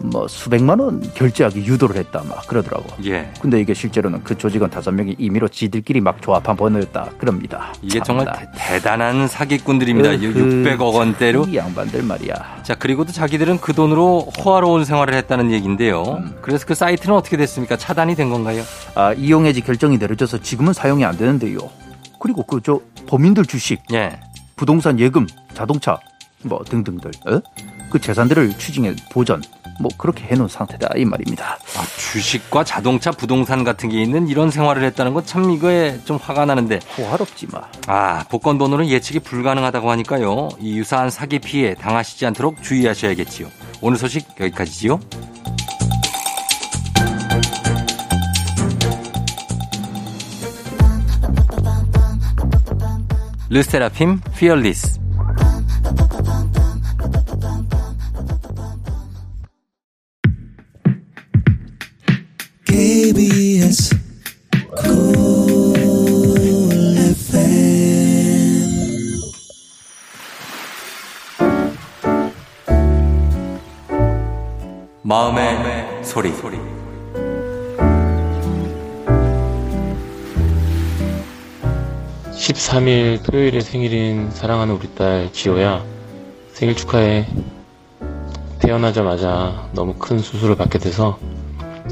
뭐 0.00 0.28
수백만 0.28 0.78
원 0.78 1.02
결제하기 1.14 1.64
유도를 1.66 1.96
했다 1.96 2.22
막 2.28 2.46
그러더라고. 2.46 2.84
예. 3.04 3.32
근데 3.40 3.60
이게 3.60 3.74
실제로는 3.74 4.22
그 4.22 4.38
조직원 4.38 4.70
다섯 4.70 4.92
명이 4.92 5.16
임의로 5.18 5.48
지들끼리 5.48 6.00
막 6.00 6.22
조합한 6.22 6.56
번호였다 6.56 7.10
그럽니다. 7.18 7.72
이게. 7.82 8.00
정말 8.04 8.26
대, 8.56 8.78
단한 8.78 9.26
사기꾼들입니다. 9.26 10.10
그, 10.10 10.18
600억 10.18 10.94
원대로. 10.94 11.44
이 11.48 11.56
양반들 11.56 12.04
말이야. 12.04 12.60
자, 12.62 12.76
그리고도 12.76 13.12
자기들은 13.12 13.58
그 13.60 13.72
돈으로 13.72 14.30
호화로운 14.38 14.84
생활을 14.84 15.14
했다는 15.14 15.50
얘기인데요. 15.50 16.02
음. 16.04 16.36
그래서 16.42 16.64
그 16.64 16.76
사이트는 16.76 17.16
어떻게 17.16 17.36
됐습니까? 17.36 17.76
차단이 17.76 18.14
된 18.14 18.30
건가요? 18.30 18.62
아, 18.94 19.12
이용해지 19.14 19.62
결정이 19.62 19.98
내려져서 19.98 20.42
지금은 20.42 20.72
사용이 20.74 21.04
안 21.04 21.16
되는데요. 21.16 21.58
그리고 22.20 22.44
그 22.44 22.60
저 22.62 22.80
범인들 23.08 23.46
주식, 23.46 23.80
예. 23.92 24.20
부동산 24.58 24.98
예금, 25.00 25.26
자동차 25.54 25.98
뭐 26.42 26.62
등등들 26.64 27.10
어? 27.28 27.40
그 27.90 27.98
재산들을 27.98 28.58
추징해 28.58 28.94
보전 29.10 29.40
뭐 29.80 29.88
그렇게 29.96 30.24
해놓은 30.24 30.48
상태다 30.48 30.90
이 30.96 31.04
말입니다. 31.04 31.52
아, 31.76 31.86
주식과 32.12 32.64
자동차, 32.64 33.12
부동산 33.12 33.62
같은 33.62 33.88
게 33.88 34.02
있는 34.02 34.26
이런 34.28 34.50
생활을 34.50 34.82
했다는 34.82 35.14
건 35.14 35.24
참 35.24 35.50
이거에 35.50 36.00
좀 36.04 36.16
화가 36.20 36.44
나는데 36.46 36.80
호화롭지 36.98 37.46
마. 37.52 37.62
아, 37.86 38.24
복권 38.28 38.58
번호는 38.58 38.88
예측이 38.88 39.20
불가능하다고 39.20 39.90
하니까요. 39.90 40.48
이 40.58 40.76
유사한 40.78 41.10
사기 41.10 41.38
피해 41.38 41.74
당하시지 41.74 42.26
않도록 42.26 42.62
주의하셔야겠지요. 42.62 43.48
오늘 43.80 43.96
소식 43.98 44.26
여기까지지요. 44.40 44.98
르스테라핌 53.50 54.20
피얼리스 54.36 54.98
KBS 62.64 63.98
마음의 75.08 76.04
소리. 76.04 76.30
소리. 76.34 76.67
13일 82.48 83.22
토요일에 83.24 83.60
생일인 83.60 84.30
사랑하는 84.30 84.74
우리 84.74 84.88
딸 84.94 85.30
지호야 85.34 85.84
생일 86.50 86.74
축하해. 86.74 87.26
태어나자마자 88.60 89.68
너무 89.74 89.92
큰 89.92 90.18
수술을 90.18 90.56
받게 90.56 90.78
돼서 90.78 91.18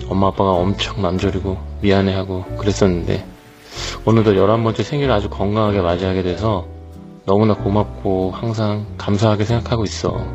엄마 0.08 0.28
아빠가 0.28 0.52
엄청 0.52 1.02
남조리고 1.02 1.58
미안해하고 1.82 2.56
그랬었는데 2.56 3.26
오늘도 4.06 4.32
11번째 4.32 4.82
생일을 4.82 5.12
아주 5.12 5.28
건강하게 5.28 5.82
맞이하게 5.82 6.22
돼서 6.22 6.66
너무나 7.26 7.52
고맙고 7.52 8.30
항상 8.30 8.86
감사하게 8.96 9.44
생각하고 9.44 9.84
있어. 9.84 10.26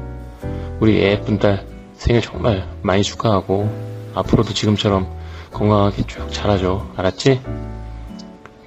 우리 0.80 1.00
예쁜 1.00 1.40
딸 1.40 1.66
생일 1.96 2.22
정말 2.22 2.68
많이 2.84 3.02
축하하고 3.02 3.68
앞으로도 4.14 4.54
지금처럼 4.54 5.08
건강하게 5.52 6.04
쭉 6.06 6.32
자라줘. 6.32 6.86
알았지? 6.96 7.42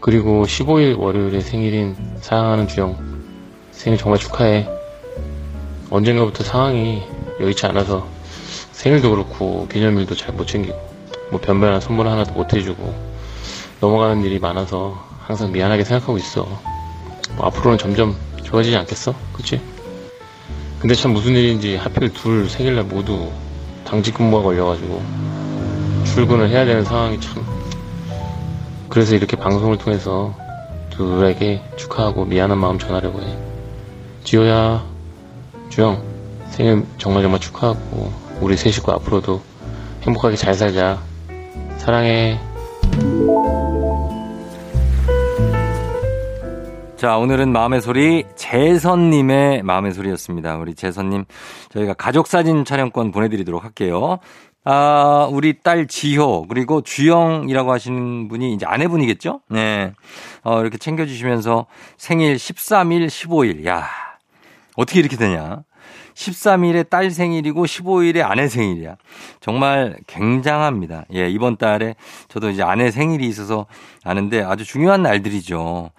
그리고 0.04 0.44
15일 0.44 0.98
월요일에 0.98 1.40
생일인 1.40 1.96
사랑하는 2.20 2.68
주영 2.68 2.94
생일 3.70 3.98
정말 3.98 4.20
축하해. 4.20 4.68
언젠가부터 5.88 6.44
상황이 6.44 7.02
여의치 7.40 7.64
않아서 7.64 8.06
생일도 8.72 9.12
그렇고 9.12 9.66
기념일도 9.66 10.14
잘 10.14 10.34
못 10.34 10.46
챙기고 10.46 10.78
뭐 11.30 11.40
변변한 11.40 11.80
선물 11.80 12.06
하나도 12.06 12.34
못 12.34 12.52
해주고 12.52 12.94
넘어가는 13.80 14.22
일이 14.24 14.38
많아서 14.38 15.02
항상 15.20 15.52
미안하게 15.52 15.84
생각하고 15.84 16.18
있어. 16.18 16.46
뭐 17.36 17.46
앞으로는 17.46 17.78
점점 17.78 18.14
좋아지지 18.42 18.76
않겠어? 18.76 19.14
그치? 19.32 19.58
근데 20.80 20.94
참 20.94 21.14
무슨 21.14 21.32
일인지 21.32 21.76
하필 21.76 22.12
둘 22.12 22.50
생일날 22.50 22.84
모두 22.84 23.32
당직 23.86 24.12
근무가 24.12 24.42
걸려가지고 24.42 25.02
출근을 26.04 26.50
해야 26.50 26.66
되는 26.66 26.84
상황이 26.84 27.18
참 27.18 27.53
그래서 28.94 29.16
이렇게 29.16 29.36
방송을 29.36 29.76
통해서 29.76 30.32
둘에게 30.90 31.60
축하하고 31.74 32.26
미안한 32.26 32.56
마음 32.58 32.78
전하려고 32.78 33.20
해. 33.20 33.36
지호야, 34.22 34.84
주영, 35.68 36.00
생일 36.50 36.86
정말 36.96 37.24
정말 37.24 37.40
축하하고 37.40 38.12
우리 38.40 38.56
세 38.56 38.70
식구 38.70 38.92
앞으로도 38.92 39.42
행복하게 40.02 40.36
잘 40.36 40.54
살자. 40.54 41.02
사랑해. 41.78 42.38
자, 46.96 47.18
오늘은 47.18 47.50
마음의 47.50 47.80
소리 47.80 48.24
재선님의 48.36 49.64
마음의 49.64 49.92
소리였습니다. 49.92 50.56
우리 50.56 50.76
재선님, 50.76 51.24
저희가 51.70 51.94
가족 51.94 52.28
사진 52.28 52.64
촬영권 52.64 53.10
보내드리도록 53.10 53.64
할게요. 53.64 54.20
아, 54.64 55.28
우리 55.30 55.60
딸 55.62 55.86
지효, 55.86 56.46
그리고 56.48 56.80
주영이라고 56.80 57.70
하시는 57.70 58.28
분이 58.28 58.54
이제 58.54 58.64
아내분이겠죠? 58.64 59.40
네. 59.50 59.92
어, 60.42 60.60
이렇게 60.60 60.78
챙겨주시면서 60.78 61.66
생일 61.98 62.36
13일, 62.36 63.06
15일. 63.06 63.66
야 63.66 63.86
어떻게 64.76 65.00
이렇게 65.00 65.16
되냐? 65.16 65.62
13일에 66.14 66.88
딸 66.88 67.10
생일이고 67.10 67.66
15일에 67.66 68.22
아내 68.22 68.48
생일이야. 68.48 68.96
정말 69.40 69.96
굉장합니다. 70.06 71.04
예, 71.12 71.28
이번 71.28 71.56
달에 71.56 71.96
저도 72.28 72.50
이제 72.50 72.62
아내 72.62 72.90
생일이 72.90 73.26
있어서 73.28 73.66
아는데 74.04 74.42
아주 74.42 74.64
중요한 74.64 75.02
날들이죠. 75.02 75.90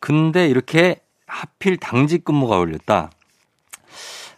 근데 0.00 0.48
이렇게 0.48 0.96
하필 1.26 1.76
당직 1.76 2.24
근무가 2.24 2.56
걸렸다. 2.56 3.10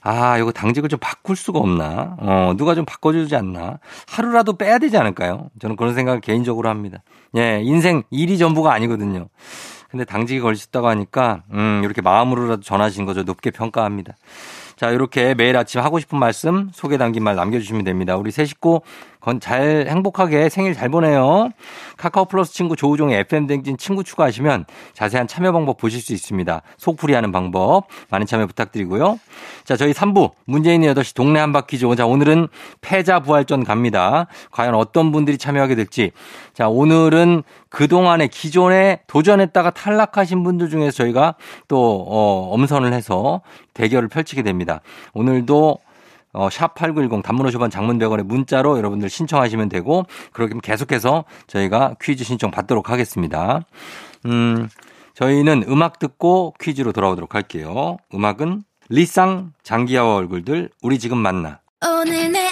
아, 0.03 0.37
이거 0.39 0.51
당직을 0.51 0.89
좀 0.89 0.99
바꿀 1.01 1.37
수가 1.37 1.61
없나? 1.61 2.17
어, 2.19 2.55
누가 2.57 2.75
좀 2.75 2.85
바꿔주지 2.85 3.37
않나? 3.37 3.79
하루라도 4.09 4.55
빼야 4.55 4.79
되지 4.79 4.97
않을까요? 4.97 5.49
저는 5.61 5.77
그런 5.77 5.95
생각을 5.95 6.21
개인적으로 6.21 6.69
합니다. 6.69 7.03
예, 7.37 7.61
인생 7.63 8.03
일이 8.11 8.37
전부가 8.37 8.73
아니거든요. 8.73 9.29
근데 9.89 10.05
당직이 10.05 10.41
걸리셨다고 10.41 10.89
하니까, 10.89 11.45
음, 11.53 11.83
이렇게 11.85 12.01
마음으로라도 12.01 12.63
전하신 12.63 13.05
거죠. 13.05 13.23
높게 13.23 13.51
평가합니다. 13.51 14.15
자, 14.77 14.91
이렇게 14.91 15.35
매일 15.35 15.57
아침 15.57 15.81
하고 15.83 16.01
싶은 16.01 16.19
말씀, 16.19 16.71
소개 16.73 16.97
담긴 16.97 17.23
말 17.23 17.37
남겨주시면 17.37 17.85
됩니다. 17.85 18.17
우리 18.17 18.31
새 18.31 18.45
식구, 18.45 18.81
건 19.23 19.39
잘, 19.39 19.87
행복하게 19.89 20.49
생일 20.49 20.75
잘 20.75 20.89
보내요. 20.89 21.51
카카오 21.97 22.25
플러스 22.25 22.53
친구 22.53 22.75
조우종의 22.75 23.21
FM댕진 23.21 23.79
친구 23.79 24.03
추가하시면 24.03 24.65
자세한 24.95 25.29
참여 25.29 25.53
방법 25.53 25.77
보실 25.77 26.01
수 26.01 26.13
있습니다. 26.13 26.63
속풀이 26.77 27.15
하는 27.15 27.31
방법. 27.31 27.87
많은 28.11 28.27
참여 28.27 28.47
부탁드리고요. 28.49 29.21
자, 29.65 29.77
저희 29.77 29.93
3부, 29.93 30.33
문재인의 30.47 30.93
8시 30.93 31.15
동네 31.15 31.39
한바퀴죠. 31.39 31.95
자, 31.95 32.05
오늘은 32.05 32.49
패자 32.81 33.21
부활전 33.21 33.63
갑니다. 33.63 34.27
과연 34.51 34.75
어떤 34.75 35.13
분들이 35.13 35.39
참여하게 35.39 35.77
될지. 35.77 36.11
자, 36.53 36.69
오늘은 36.69 37.45
그동안에 37.69 38.27
기존에 38.27 39.03
도전했다가 39.07 39.71
탈락하신 39.71 40.43
분들 40.43 40.69
중에서 40.69 40.91
저희가 40.91 41.37
또, 41.69 42.05
어, 42.09 42.51
엄선을 42.55 42.93
해서 42.93 43.41
대결을 43.75 44.09
펼치게 44.09 44.43
됩니다. 44.43 44.81
오늘도 45.15 45.79
어, 46.33 46.49
샵8910 46.49 47.23
단문 47.23 47.47
50원 47.47 47.71
장문 47.71 47.99
100원의 47.99 48.25
문자로 48.25 48.79
여러분들 48.79 49.11
신청하시면 49.11 49.69
되고 49.69 50.05
그러면 50.33 50.61
계속해서 50.61 51.25
저희가 51.47 51.97
퀴즈 52.01 52.25
신청 52.25 52.51
받도록 52.51 52.91
하겠습니다. 52.91 53.63
음, 54.27 54.69
저희는 55.15 55.65
음악 55.69 55.99
듣고 55.99 56.55
퀴즈로 56.61 56.93
돌아오도록 56.93 57.35
할게요. 57.35 57.99
음악은 58.15 58.63
리쌍 58.89 59.53
장기하와 59.63 60.17
얼굴들 60.17 60.71
우리 60.83 60.99
지금 60.99 61.19
만나. 61.19 61.61
오늘 61.85 62.31
내 62.31 62.52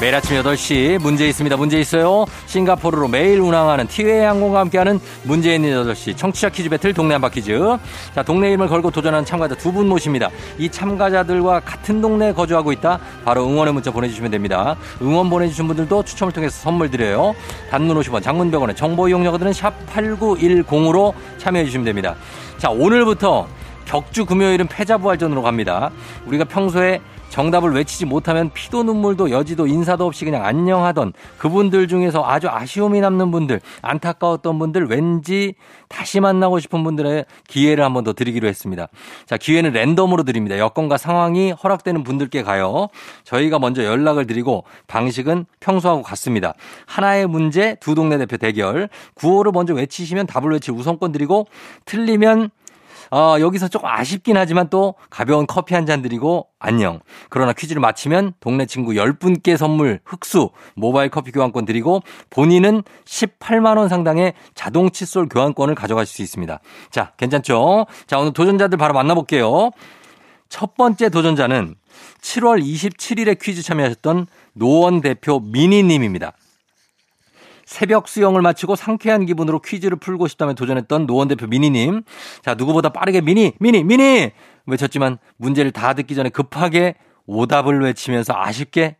매일 0.00 0.14
아침 0.14 0.40
8시 0.40 1.02
문제 1.02 1.26
있습니다. 1.26 1.56
문제 1.56 1.80
있어요. 1.80 2.24
싱가포르로 2.46 3.08
매일 3.08 3.40
운항하는 3.40 3.88
티웨이 3.88 4.20
항공과 4.20 4.60
함께하는 4.60 5.00
문제 5.24 5.56
있는 5.56 5.70
8시 5.70 6.16
청취자 6.16 6.50
퀴즈 6.50 6.68
배틀 6.68 6.94
동네 6.94 7.14
한바 7.14 7.30
퀴즈. 7.30 7.58
자, 8.14 8.22
동네 8.22 8.48
이름을 8.50 8.68
걸고 8.68 8.92
도전하는 8.92 9.24
참가자 9.24 9.56
두 9.56 9.72
분 9.72 9.88
모십니다. 9.88 10.30
이 10.56 10.68
참가자들과 10.70 11.60
같은 11.60 12.00
동네에 12.00 12.32
거주하고 12.32 12.70
있다. 12.70 13.00
바로 13.24 13.44
응원의 13.48 13.74
문자 13.74 13.90
보내주시면 13.90 14.30
됩니다. 14.30 14.76
응원 15.02 15.28
보내주신 15.30 15.66
분들도 15.66 16.04
추첨을 16.04 16.32
통해서 16.32 16.56
선물 16.62 16.90
드려요. 16.92 17.34
단문 17.70 17.98
50원, 18.00 18.22
장문 18.22 18.52
100원의 18.52 18.76
정보 18.76 19.08
이용료들은 19.08 19.52
샵 19.52 19.74
8910으로 19.92 21.12
참여해 21.38 21.64
주시면 21.64 21.84
됩니다. 21.84 22.14
자, 22.56 22.70
오늘부터 22.70 23.48
격주 23.84 24.26
금요일은 24.26 24.68
패자부활전으로 24.68 25.42
갑니다. 25.42 25.90
우리가 26.26 26.44
평소에 26.44 27.00
정답을 27.28 27.72
외치지 27.72 28.06
못하면 28.06 28.50
피도 28.52 28.82
눈물도 28.82 29.30
여지도 29.30 29.66
인사도 29.66 30.06
없이 30.06 30.24
그냥 30.24 30.44
안녕하던 30.44 31.12
그분들 31.38 31.86
중에서 31.86 32.24
아주 32.24 32.48
아쉬움이 32.48 33.00
남는 33.00 33.30
분들, 33.30 33.60
안타까웠던 33.82 34.58
분들, 34.58 34.86
왠지 34.86 35.54
다시 35.88 36.20
만나고 36.20 36.58
싶은 36.58 36.82
분들의 36.84 37.24
기회를 37.46 37.84
한 37.84 37.92
번 37.92 38.04
더 38.04 38.12
드리기로 38.12 38.46
했습니다. 38.48 38.88
자, 39.26 39.36
기회는 39.36 39.72
랜덤으로 39.72 40.22
드립니다. 40.22 40.56
여건과 40.58 40.96
상황이 40.98 41.50
허락되는 41.52 42.04
분들께 42.04 42.42
가요. 42.44 42.88
저희가 43.24 43.58
먼저 43.58 43.84
연락을 43.84 44.26
드리고 44.26 44.64
방식은 44.86 45.46
평소하고 45.60 46.02
같습니다. 46.02 46.54
하나의 46.86 47.26
문제, 47.26 47.76
두 47.80 47.94
동네 47.94 48.18
대표 48.18 48.36
대결. 48.36 48.88
구호를 49.14 49.52
먼저 49.52 49.74
외치시면 49.74 50.26
답을 50.26 50.52
외칠 50.52 50.72
우선권 50.74 51.12
드리고 51.12 51.46
틀리면 51.84 52.50
어, 53.10 53.36
여기서 53.40 53.68
조금 53.68 53.88
아쉽긴 53.88 54.36
하지만 54.36 54.68
또 54.68 54.94
가벼운 55.10 55.46
커피 55.46 55.74
한 55.74 55.88
잔 55.88 56.02
드리고 56.02 56.48
안녕. 56.58 57.00
그러나 57.30 57.54
퀴즈를 57.54 57.80
마치면 57.80 58.34
동네 58.40 58.66
친구 58.66 58.92
10분께 58.92 59.56
선물 59.56 60.00
흑수 60.04 60.50
모바일 60.74 61.08
커피 61.08 61.32
교환권 61.32 61.64
드리고 61.64 62.02
본인은 62.28 62.82
18만 63.06 63.78
원 63.78 63.88
상당의 63.88 64.34
자동 64.54 64.90
칫솔 64.90 65.28
교환권을 65.28 65.74
가져가실 65.74 66.14
수 66.14 66.22
있습니다. 66.22 66.60
자, 66.90 67.12
괜찮죠? 67.16 67.86
자, 68.06 68.18
오늘 68.18 68.32
도전자들 68.34 68.76
바로 68.76 68.92
만나볼게요. 68.92 69.70
첫 70.50 70.74
번째 70.74 71.08
도전자는 71.08 71.74
7월 72.20 72.62
27일에 72.62 73.38
퀴즈 73.40 73.62
참여하셨던 73.62 74.26
노원 74.52 75.00
대표 75.00 75.40
미니님입니다. 75.40 76.32
새벽 77.68 78.08
수영을 78.08 78.40
마치고 78.40 78.76
상쾌한 78.76 79.26
기분으로 79.26 79.58
퀴즈를 79.60 79.98
풀고 79.98 80.26
싶다며 80.26 80.54
도전했던 80.54 81.06
노원 81.06 81.28
대표 81.28 81.46
미니님. 81.46 82.02
자, 82.42 82.54
누구보다 82.54 82.88
빠르게 82.88 83.20
미니, 83.20 83.52
미니, 83.60 83.84
미니! 83.84 84.30
외쳤지만 84.64 85.18
문제를 85.36 85.70
다 85.70 85.92
듣기 85.92 86.14
전에 86.14 86.30
급하게 86.30 86.94
오답을 87.26 87.82
외치면서 87.82 88.32
아쉽게 88.34 88.96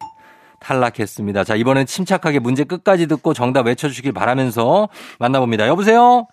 탈락했습니다. 0.61 1.45
자, 1.45 1.55
이번엔 1.55 1.87
침착하게 1.87 2.41
문제 2.41 2.65
끝까지 2.65 3.07
듣고 3.07 3.33
정답 3.33 3.65
외쳐주시길 3.69 4.13
바라면서 4.13 4.91
만나봅니다. 5.19 5.67
여보세요? 5.67 6.27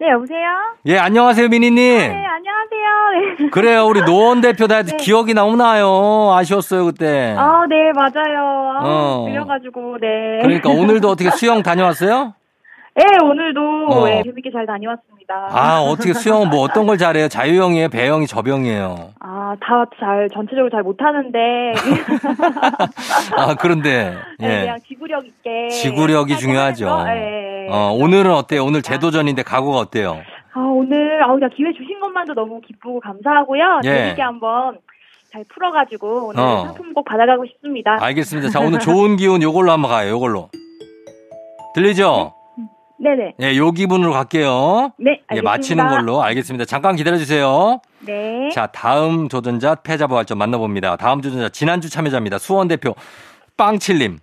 네, 0.00 0.10
여보세요? 0.10 0.38
예, 0.86 0.98
안녕하세요, 0.98 1.48
미니님. 1.48 1.76
네, 1.76 2.08
안녕하세요. 2.26 3.36
네. 3.44 3.50
그래요, 3.50 3.86
우리 3.86 4.02
노원 4.02 4.40
대표 4.40 4.66
다 4.66 4.82
네. 4.82 4.96
기억이 4.96 5.34
너무 5.34 5.56
나요. 5.56 6.32
아쉬웠어요, 6.34 6.86
그때. 6.86 7.34
아, 7.38 7.64
네, 7.68 7.92
맞아요. 7.94 8.72
아, 8.76 8.80
어. 8.82 9.24
그래가지고, 9.28 9.98
네. 10.00 10.40
그러니까 10.42 10.70
오늘도 10.70 11.08
어떻게 11.08 11.30
수영 11.30 11.62
다녀왔어요? 11.62 12.34
네, 12.96 13.02
오늘도 13.20 13.86
어. 13.88 14.04
네, 14.06 14.22
재밌게 14.22 14.52
잘 14.52 14.66
다녀왔습니다. 14.66 15.48
아, 15.50 15.80
어떻게 15.80 16.12
수영은 16.14 16.48
뭐 16.48 16.60
어떤 16.60 16.86
걸 16.86 16.96
잘해요? 16.96 17.26
자유형이에요? 17.26 17.88
배영이 17.88 18.28
저병이에요? 18.28 19.10
아, 19.18 19.56
다 19.60 19.84
잘, 19.98 20.28
전체적으로 20.32 20.70
잘 20.70 20.82
못하는데. 20.84 21.38
아, 23.36 23.54
그런데, 23.56 24.14
네, 24.38 24.46
예. 24.46 24.60
그냥 24.60 24.78
지구력 24.86 25.26
있게. 25.26 25.68
지구력이 25.70 26.38
중요하죠. 26.38 27.04
네. 27.06 27.66
어, 27.68 27.92
오늘은 27.92 28.30
어때요? 28.32 28.64
오늘 28.64 28.80
재도전인데 28.82 29.42
각오가 29.42 29.78
어때요? 29.78 30.20
아, 30.52 30.60
오늘, 30.60 31.20
아, 31.24 31.32
그냥 31.32 31.50
기회 31.52 31.72
주신 31.72 31.98
것만도 31.98 32.34
너무 32.34 32.60
기쁘고 32.60 33.00
감사하고요. 33.00 33.80
예. 33.84 33.88
재밌게 33.88 34.22
한번 34.22 34.78
잘 35.32 35.44
풀어가지고 35.52 36.28
오늘 36.28 36.40
어. 36.40 36.66
상품 36.66 36.94
꼭 36.94 37.04
받아가고 37.04 37.44
싶습니다. 37.46 37.96
알겠습니다. 38.00 38.50
자, 38.50 38.60
오늘 38.60 38.78
좋은 38.78 39.16
기운 39.16 39.42
요걸로 39.42 39.72
한번 39.72 39.90
가요, 39.90 40.10
요걸로. 40.10 40.48
들리죠? 41.74 42.32
네네. 42.98 43.34
예, 43.42 43.56
요 43.56 43.72
기분으로 43.72 44.12
갈게요. 44.12 44.92
네, 44.98 45.10
예, 45.12 45.16
알겠습니다. 45.26 45.50
마치는 45.50 45.88
걸로. 45.88 46.22
알겠습니다. 46.22 46.64
잠깐 46.64 46.96
기다려주세요. 46.96 47.80
네. 48.00 48.48
자, 48.52 48.66
다음 48.68 49.28
도전자 49.28 49.74
패자 49.74 50.06
부활전 50.06 50.38
만나봅니다. 50.38 50.96
다음 50.96 51.20
도전자 51.20 51.48
지난주 51.48 51.90
참여자입니다. 51.90 52.38
수원 52.38 52.68
대표 52.68 52.94
빵칠님. 53.56 54.18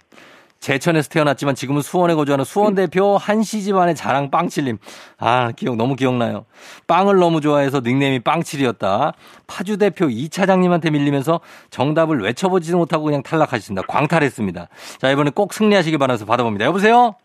제천에서 0.61 1.09
태어났지만 1.09 1.55
지금은 1.55 1.81
수원에 1.81 2.13
거주하는 2.13 2.45
수원 2.45 2.75
대표 2.75 3.17
한시 3.17 3.63
집안의 3.63 3.95
자랑 3.95 4.29
빵칠님. 4.29 4.77
아, 5.17 5.51
기억 5.55 5.75
너무 5.75 5.95
기억나요. 5.95 6.45
빵을 6.85 7.17
너무 7.17 7.41
좋아해서 7.41 7.81
닉네임이 7.83 8.19
빵칠이었다. 8.19 9.13
파주 9.47 9.77
대표 9.79 10.07
이 10.07 10.29
차장님한테 10.29 10.91
밀리면서 10.91 11.39
정답을 11.71 12.21
외쳐보지도 12.21 12.77
못하고 12.77 13.05
그냥 13.05 13.23
탈락하셨습니다. 13.23 13.87
광탈했습니다. 13.87 14.67
자, 14.99 15.09
이번에 15.09 15.31
꼭 15.31 15.51
승리하시길 15.53 15.97
바라면서 15.97 16.25
받아봅니다. 16.25 16.65
여보세요? 16.65 17.15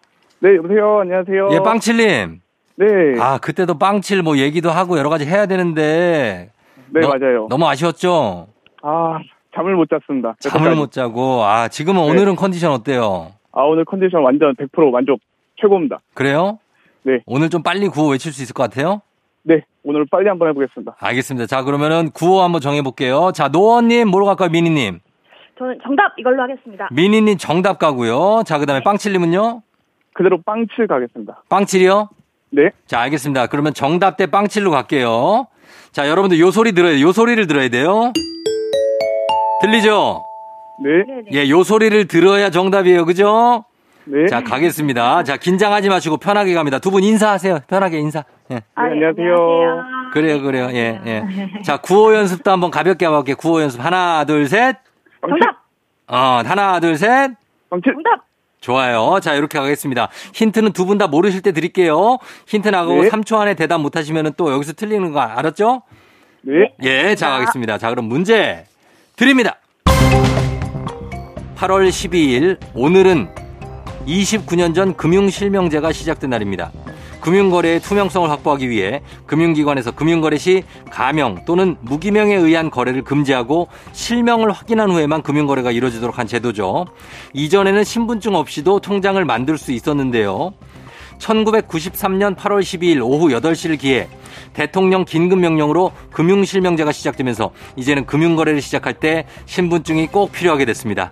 네, 0.40 0.56
여보세요. 0.56 1.00
안녕하세요. 1.00 1.48
예, 1.52 1.58
빵칠님. 1.60 2.40
네, 2.78 2.86
아, 3.20 3.38
그때도 3.38 3.78
빵칠 3.78 4.22
뭐 4.22 4.36
얘기도 4.36 4.70
하고 4.70 4.98
여러 4.98 5.08
가지 5.08 5.24
해야 5.24 5.46
되는데. 5.46 6.50
네 6.90 7.00
너- 7.00 7.08
맞아요. 7.08 7.46
너무 7.48 7.66
아쉬웠죠? 7.66 8.48
아, 8.82 9.18
잠을 9.54 9.74
못 9.74 9.88
잤습니다. 9.88 10.36
잠을 10.40 10.66
여태까지. 10.66 10.78
못 10.80 10.92
자고 10.92 11.42
아 11.42 11.68
지금은 11.68 12.02
네. 12.04 12.10
오늘은 12.10 12.36
컨디션 12.36 12.72
어때요? 12.72 13.32
아, 13.52 13.62
오늘 13.62 13.84
컨디션 13.86 14.22
완전 14.22 14.54
100% 14.54 14.90
만족 14.90 15.18
최고입니다. 15.60 15.98
그래요? 16.14 16.58
네. 17.02 17.20
오늘 17.26 17.48
좀 17.48 17.62
빨리 17.62 17.88
구호 17.88 18.10
외칠 18.10 18.32
수 18.32 18.42
있을 18.42 18.52
것 18.52 18.62
같아요? 18.64 19.00
네, 19.42 19.62
오늘 19.82 20.04
빨리 20.10 20.28
한번 20.28 20.48
해보겠습니다. 20.50 20.96
알겠습니다. 21.00 21.46
자 21.46 21.62
그러면은 21.62 22.10
구호 22.10 22.42
한번 22.42 22.60
정해볼게요. 22.60 23.32
자 23.32 23.48
노원님 23.48 24.08
뭐로 24.08 24.26
갈까요? 24.26 24.50
미니님. 24.50 25.00
저는 25.58 25.78
정답 25.82 26.12
이걸로 26.18 26.42
하겠습니다. 26.42 26.88
미니님 26.92 27.38
정답 27.38 27.78
가고요. 27.78 28.42
자 28.44 28.58
그 28.58 28.66
다음에 28.66 28.82
빵칠님은요? 28.84 29.62
그대로 30.16 30.40
빵칠 30.44 30.86
가겠습니다. 30.86 31.42
빵칠이요? 31.48 32.08
네, 32.50 32.70
자 32.86 33.00
알겠습니다. 33.00 33.48
그러면 33.48 33.74
정답 33.74 34.16
대 34.16 34.26
빵칠로 34.26 34.70
갈게요. 34.70 35.46
자 35.92 36.08
여러분들 36.08 36.38
요 36.40 36.50
소리 36.50 36.72
들어야 36.72 37.00
요 37.00 37.12
소리를 37.12 37.46
들어야 37.46 37.68
돼요. 37.68 38.12
들리죠? 39.60 40.24
네. 40.82 41.24
예, 41.32 41.48
요 41.50 41.62
소리를 41.62 42.06
들어야 42.06 42.50
정답이에요. 42.50 43.04
그죠? 43.04 43.64
네. 44.04 44.26
자 44.26 44.42
가겠습니다. 44.42 45.24
자 45.24 45.36
긴장하지 45.36 45.88
마시고 45.88 46.16
편하게 46.18 46.54
갑니다. 46.54 46.78
두 46.78 46.90
분 46.90 47.02
인사하세요. 47.02 47.60
편하게 47.66 47.98
인사. 47.98 48.24
예. 48.52 48.60
아, 48.74 48.84
네, 48.84 48.92
안녕하세요. 48.92 49.84
그래요, 50.12 50.40
그래요. 50.42 50.68
예, 50.72 51.00
예. 51.04 51.24
자, 51.64 51.78
구호 51.78 52.14
연습도 52.14 52.50
한번 52.50 52.70
가볍게 52.70 53.04
해볼게요. 53.06 53.34
구호 53.36 53.60
연습. 53.60 53.84
하나, 53.84 54.24
둘, 54.24 54.46
셋. 54.46 54.76
정답! 55.20 55.56
어, 56.06 56.42
하나, 56.46 56.78
둘, 56.78 56.96
셋. 56.96 57.32
정답! 57.70 58.24
좋아요. 58.70 59.20
자, 59.20 59.34
이렇게 59.34 59.58
가겠습니다. 59.60 60.08
힌트는 60.34 60.72
두 60.72 60.86
분 60.86 60.98
다 60.98 61.06
모르실 61.06 61.40
때 61.40 61.52
드릴게요. 61.52 62.18
힌트 62.48 62.68
나가고 62.68 63.02
네. 63.04 63.08
3초 63.10 63.38
안에 63.38 63.54
대답 63.54 63.80
못 63.80 63.96
하시면 63.96 64.32
또 64.36 64.52
여기서 64.52 64.72
틀리는 64.72 65.12
거 65.12 65.20
알았죠? 65.20 65.82
네, 66.42 66.72
예, 66.82 67.14
자, 67.14 67.30
가겠습니다. 67.30 67.78
자, 67.78 67.90
그럼 67.90 68.06
문제 68.06 68.64
드립니다. 69.14 69.58
8월 71.56 71.88
12일, 71.88 72.58
오늘은 72.74 73.28
29년 74.06 74.74
전 74.74 74.96
금융실명제가 74.96 75.92
시작된 75.92 76.30
날입니다. 76.30 76.72
금융거래의 77.26 77.80
투명성을 77.80 78.30
확보하기 78.30 78.70
위해 78.70 79.02
금융기관에서 79.26 79.90
금융거래 79.90 80.38
시 80.38 80.62
가명 80.92 81.44
또는 81.44 81.76
무기명에 81.80 82.36
의한 82.36 82.70
거래를 82.70 83.02
금지하고 83.02 83.66
실명을 83.90 84.52
확인한 84.52 84.92
후에만 84.92 85.22
금융거래가 85.22 85.72
이루어지도록 85.72 86.20
한 86.20 86.28
제도죠. 86.28 86.86
이전에는 87.32 87.82
신분증 87.82 88.36
없이도 88.36 88.78
통장을 88.78 89.24
만들 89.24 89.58
수 89.58 89.72
있었는데요. 89.72 90.52
1993년 91.18 92.36
8월 92.36 92.60
12일 92.60 93.02
오후 93.02 93.26
8시를 93.30 93.76
기해 93.76 94.08
대통령 94.52 95.04
긴급명령으로 95.04 95.90
금융실명제가 96.12 96.92
시작되면서 96.92 97.50
이제는 97.74 98.06
금융거래를 98.06 98.62
시작할 98.62 98.94
때 98.94 99.26
신분증이 99.46 100.06
꼭 100.08 100.30
필요하게 100.30 100.64
됐습니다. 100.66 101.10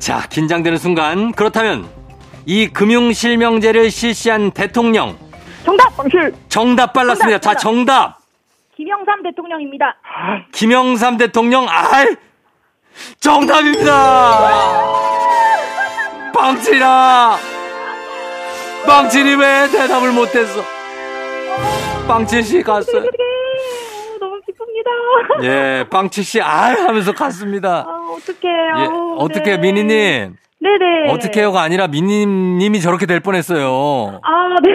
자, 0.00 0.26
긴장되는 0.28 0.78
순간. 0.78 1.30
그렇다면 1.30 2.01
이 2.46 2.68
금융실명제를 2.68 3.90
실시한 3.90 4.50
대통령 4.50 5.16
정답! 5.64 5.96
빵칠. 5.96 6.34
정답 6.48 6.92
빨랐습니다. 6.92 7.38
자, 7.38 7.54
정답. 7.54 8.18
김영삼 8.76 9.22
대통령입니다. 9.22 9.94
김영삼 10.52 11.16
대통령. 11.18 11.68
아, 11.68 12.04
정답입니다! 13.20 14.82
빵칠이라! 16.34 17.36
빵칠이 18.86 19.34
왜 19.36 19.68
대답을 19.70 20.10
못했어? 20.10 20.62
빵칠 22.08 22.42
씨 22.42 22.60
갔어요. 22.62 23.04
너무 24.18 24.40
기쁩니다. 24.44 24.90
예, 25.44 25.84
빵칠 25.88 26.24
씨, 26.24 26.40
알 26.40 26.76
하면서 26.80 27.12
갔습니다. 27.12 27.86
아, 27.86 28.14
어떡해요. 28.16 28.74
예, 28.78 28.88
어떻게, 29.18 29.52
네. 29.52 29.58
미니님. 29.58 30.36
네네. 30.62 31.10
어떻게 31.10 31.42
요가 31.42 31.62
아니라 31.62 31.88
미니님이 31.88 32.80
저렇게 32.80 33.04
될 33.06 33.18
뻔했어요. 33.20 34.20
아, 34.22 34.56
네. 34.62 34.70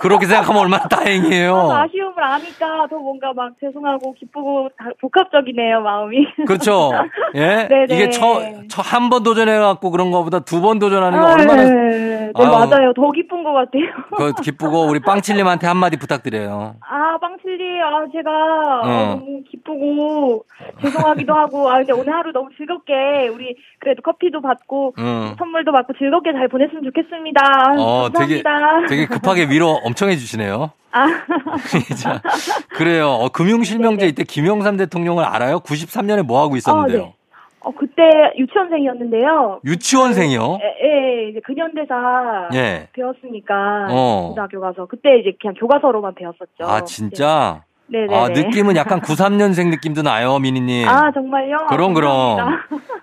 그렇게 0.00 0.26
생각하면 0.26 0.62
얼마나 0.62 0.88
다행이에요. 0.88 1.56
아, 1.56 1.82
아쉬 1.82 1.92
움을 2.18 2.24
아니까 2.24 2.86
더 2.88 2.96
뭔가 2.98 3.32
막 3.32 3.52
죄송하고 3.60 4.12
기쁘고 4.14 4.68
다 4.76 4.86
복합적이네요, 5.00 5.80
마음이. 5.80 6.26
그렇죠. 6.46 6.90
예? 7.34 7.66
네네. 7.68 7.94
이게 7.94 8.10
처, 8.10 8.40
처, 8.68 8.82
한 8.82 9.08
번 9.08 9.22
도전해갖고 9.22 9.90
그런 9.90 10.10
거보다 10.10 10.40
두 10.40 10.58
번 10.60 10.78
도전하는 10.80 11.18
게 11.20 11.24
아, 11.24 11.32
얼마나 11.32 11.62
네, 11.64 11.70
네. 11.70 12.32
맞아요. 12.34 12.92
더 12.94 13.10
기쁜 13.12 13.44
것 13.44 13.52
같아요. 13.52 13.84
그 14.16 14.32
기쁘고 14.42 14.86
우리 14.86 15.00
빵칠님한테 15.00 15.66
한마디 15.68 15.96
부탁드려요. 15.96 16.74
아, 16.80 17.18
빵칠리, 17.20 17.80
아, 17.80 18.04
제가 18.12 18.30
어. 18.30 18.88
어, 18.88 19.06
너무 19.20 19.42
기쁘고 19.48 20.44
죄송하기도 20.82 21.32
하고, 21.32 21.70
아, 21.70 21.76
근데 21.78 21.92
오늘 21.92 22.12
하루 22.12 22.32
너무 22.32 22.48
즐겁게 22.56 23.28
우리 23.32 23.54
그래도 23.78 24.02
커피도 24.02 24.40
받고 24.42 24.94
응. 24.98 25.34
선물도 25.38 25.70
받고 25.72 25.92
즐겁게 25.98 26.32
잘 26.32 26.48
보냈으면 26.48 26.82
좋겠습니다. 26.84 27.40
어, 27.78 28.08
되게, 28.18 28.42
감사합니다. 28.42 28.86
되게 28.88 29.06
급하게 29.06 29.44
위로 29.48 29.78
엄청 29.84 30.10
해주시네요. 30.10 30.72
아, 30.92 31.06
자, 32.00 32.22
그래요. 32.70 33.08
어, 33.10 33.28
금융실명제 33.28 34.06
이때 34.06 34.24
김영삼 34.24 34.76
대통령을 34.76 35.24
알아요? 35.24 35.60
93년에 35.60 36.22
뭐 36.22 36.42
하고 36.42 36.56
있었는데요? 36.56 37.02
어, 37.02 37.04
네. 37.06 37.14
어, 37.60 37.72
그때 37.72 38.02
유치원생이었는데요. 38.38 39.60
유치원생이요? 39.64 40.58
예, 40.62 40.86
예, 40.86 41.28
이제 41.30 41.40
근현대사 41.44 42.48
예. 42.54 42.88
배웠으니까 42.92 43.88
어. 43.90 44.28
고등학교 44.30 44.60
가서 44.60 44.86
그때 44.86 45.18
이제 45.20 45.36
그냥 45.40 45.54
교과서로만 45.54 46.14
배웠었죠. 46.14 46.64
아, 46.64 46.84
진짜? 46.84 47.62
네, 47.90 48.06
네. 48.06 48.14
아, 48.14 48.28
느낌은 48.28 48.76
약간 48.76 49.00
93년생 49.00 49.68
느낌도 49.70 50.02
나요, 50.02 50.38
미니님. 50.38 50.88
아, 50.88 51.10
정말요? 51.12 51.56
그럼, 51.68 51.94
그럼. 51.94 52.58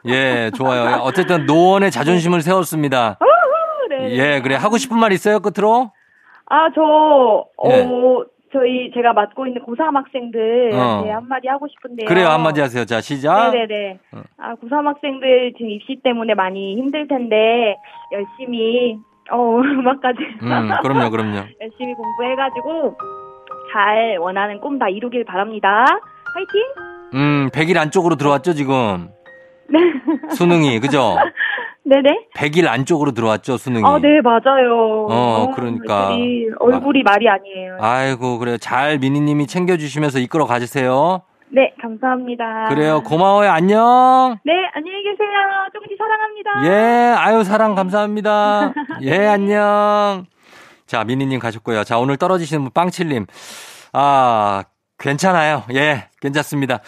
예, 0.06 0.52
좋아요. 0.56 1.02
어쨌든 1.02 1.46
노원의 1.46 1.92
자존심을 1.92 2.42
세웠습니다. 2.42 3.18
네. 3.90 4.12
예, 4.12 4.42
그래. 4.42 4.56
하고 4.56 4.78
싶은 4.78 4.98
말 4.98 5.12
있어요, 5.12 5.40
끝으로? 5.40 5.92
아, 6.48 6.70
저, 6.76 6.82
어, 7.58 7.70
예. 7.70 7.88
저희 8.54 8.92
제가 8.94 9.14
맡고 9.14 9.48
있는 9.48 9.62
고3 9.66 9.94
학생들한테 9.94 11.12
어. 11.12 11.16
한마디 11.16 11.48
하고 11.48 11.68
싶은데요. 11.68 12.08
그래요, 12.08 12.28
한마디 12.28 12.62
하세요. 12.62 12.86
자, 12.86 13.02
시작. 13.02 13.52
네네네. 13.52 14.00
어. 14.14 14.22
아, 14.38 14.56
고3 14.56 14.86
학생들 14.86 15.54
지금 15.58 15.72
입시 15.72 16.00
때문에 16.04 16.36
많이 16.36 16.76
힘들 16.78 17.08
텐데, 17.08 17.76
열심히, 18.14 18.98
어, 19.32 19.60
음악까지. 19.60 20.20
음, 20.42 20.70
그럼요, 20.82 21.10
그럼요. 21.10 21.38
열심히 21.62 21.94
공부해가지고, 21.96 22.96
잘 23.74 24.18
원하는 24.20 24.60
꿈 24.62 24.80
다 24.80 24.88
이루길 24.88 25.26
바랍니다. 25.26 25.86
화이팅! 26.34 26.62
음, 27.14 27.50
100일 27.52 27.78
안쪽으로 27.78 28.16
들어왔죠, 28.16 28.54
지금? 28.54 29.10
네. 29.68 29.80
수능이, 30.36 30.80
그죠? 30.80 31.16
네네. 31.88 32.30
100일 32.36 32.68
안쪽으로 32.68 33.12
들어왔죠, 33.12 33.58
수능이. 33.58 33.86
아, 33.86 34.00
네, 34.00 34.20
맞아요. 34.22 35.06
어, 35.08 35.52
그러니까. 35.56 36.08
얼굴이, 36.08 36.46
얼굴이 36.60 37.04
말이 37.04 37.30
아니에요. 37.30 37.78
아이고, 37.80 38.40
그래요. 38.40 38.58
잘 38.58 38.98
미니님이 38.98 39.46
챙겨주시면서 39.46 40.18
이끌어 40.20 40.46
가주세요. 40.46 41.22
네, 41.50 41.74
감사합니다. 41.80 42.66
그래요. 42.70 43.04
고마워요. 43.04 43.52
안녕. 43.52 44.36
네, 44.44 44.52
안녕히 44.74 45.04
계세요. 45.04 45.30
조금씩 45.74 45.96
사랑합니다. 45.98 46.66
예, 46.66 47.16
아유, 47.18 47.44
사랑 47.44 47.76
감사합니다. 47.76 48.74
예, 49.04 49.28
안녕. 49.28 50.26
자, 50.88 51.04
미니님 51.04 51.40
가셨고요. 51.40 51.84
자, 51.84 52.00
오늘 52.00 52.18
떨어지시는 52.18 52.64
분, 52.64 52.72
빵칠님. 52.74 53.28
아, 53.94 54.64
괜찮아요. 54.98 55.64
예, 55.76 56.10
괜찮습니다. 56.20 56.80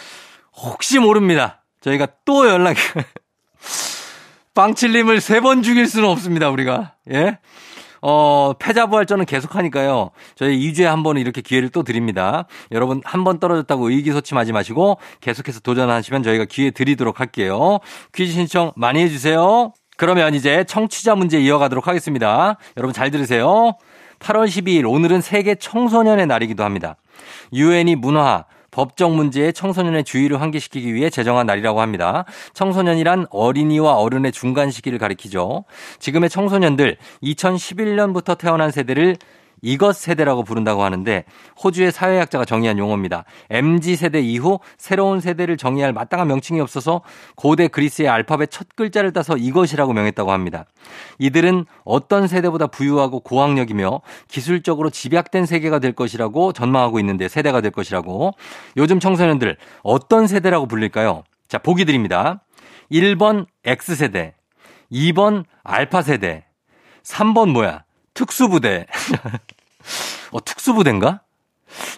혹시 0.55 0.97
모릅니다. 0.99 1.63
저희가 1.81 2.07
또 2.25 2.49
연락이, 2.49 2.79
빵칠님을 4.57 5.21
세 5.21 5.39
번 5.39 5.61
죽일 5.61 5.85
수는 5.85 6.09
없습니다, 6.09 6.49
우리가. 6.49 6.93
예? 7.11 7.37
어, 8.01 8.53
패자부활전은 8.57 9.25
계속 9.25 9.55
하니까요. 9.55 10.09
저희 10.35 10.59
2주에 10.59 10.85
한 10.85 11.03
번은 11.03 11.21
이렇게 11.21 11.41
기회를 11.41 11.69
또 11.69 11.83
드립니다. 11.83 12.47
여러분, 12.71 13.01
한 13.05 13.23
번 13.23 13.39
떨어졌다고 13.39 13.89
의기소침하지 13.91 14.53
마시고 14.53 14.97
계속해서 15.21 15.59
도전하시면 15.59 16.23
저희가 16.23 16.45
기회 16.45 16.71
드리도록 16.71 17.19
할게요. 17.19 17.77
퀴즈 18.15 18.33
신청 18.33 18.71
많이 18.75 18.99
해주세요. 19.01 19.73
그러면 19.95 20.33
이제 20.33 20.63
청취자 20.63 21.13
문제 21.15 21.39
이어가도록 21.39 21.87
하겠습니다. 21.87 22.57
여러분 22.77 22.93
잘 22.93 23.11
들으세요. 23.11 23.73
8월 24.19 24.47
12일 24.47 24.89
오늘은 24.91 25.21
세계 25.21 25.53
청소년의 25.53 26.25
날이기도 26.25 26.63
합니다. 26.63 26.95
유엔이 27.53 27.95
문화, 27.95 28.45
법적 28.77 29.15
문제에 29.15 29.51
청소년의 29.51 30.03
주의를 30.03 30.39
환기시키기 30.39 30.93
위해 30.93 31.09
제정한 31.09 31.47
날이라고 31.47 31.81
합니다. 31.81 32.25
청소년이란 32.53 33.25
어린이와 33.31 33.95
어른의 33.95 34.31
중간 34.31 34.69
시기를 34.69 34.99
가리키죠. 34.99 35.65
지금의 35.97 36.29
청소년들 36.29 36.97
2011년부터 37.23 38.37
태어난 38.37 38.69
세대를 38.69 39.15
이것 39.61 39.95
세대라고 39.95 40.43
부른다고 40.43 40.83
하는데 40.83 41.25
호주의 41.63 41.91
사회학자가 41.91 42.45
정의한 42.45 42.77
용어입니다. 42.77 43.25
MZ 43.49 43.95
세대 43.95 44.19
이후 44.19 44.59
새로운 44.77 45.19
세대를 45.19 45.57
정의할 45.57 45.93
마땅한 45.93 46.27
명칭이 46.27 46.59
없어서 46.61 47.01
고대 47.35 47.67
그리스의 47.67 48.07
알파벳 48.07 48.51
첫 48.51 48.67
글자를 48.75 49.13
따서 49.13 49.37
이것이라고 49.37 49.93
명했다고 49.93 50.31
합니다. 50.31 50.65
이들은 51.19 51.65
어떤 51.83 52.27
세대보다 52.27 52.67
부유하고 52.67 53.21
고학력이며 53.21 54.01
기술적으로 54.27 54.89
집약된 54.89 55.45
세계가 55.45 55.79
될 55.79 55.93
것이라고 55.93 56.53
전망하고 56.53 56.99
있는데 56.99 57.27
세대가 57.27 57.61
될 57.61 57.71
것이라고 57.71 58.33
요즘 58.77 58.99
청소년들 58.99 59.57
어떤 59.83 60.27
세대라고 60.27 60.67
불릴까요? 60.67 61.23
자, 61.47 61.57
보기 61.57 61.85
드립니다. 61.85 62.43
1번 62.91 63.45
X세대, 63.65 64.35
2번 64.91 65.43
알파세대, 65.63 66.45
3번 67.03 67.51
뭐야? 67.51 67.83
특수부대. 68.17 68.87
어, 70.31 70.43
특수부대인가? 70.43 71.21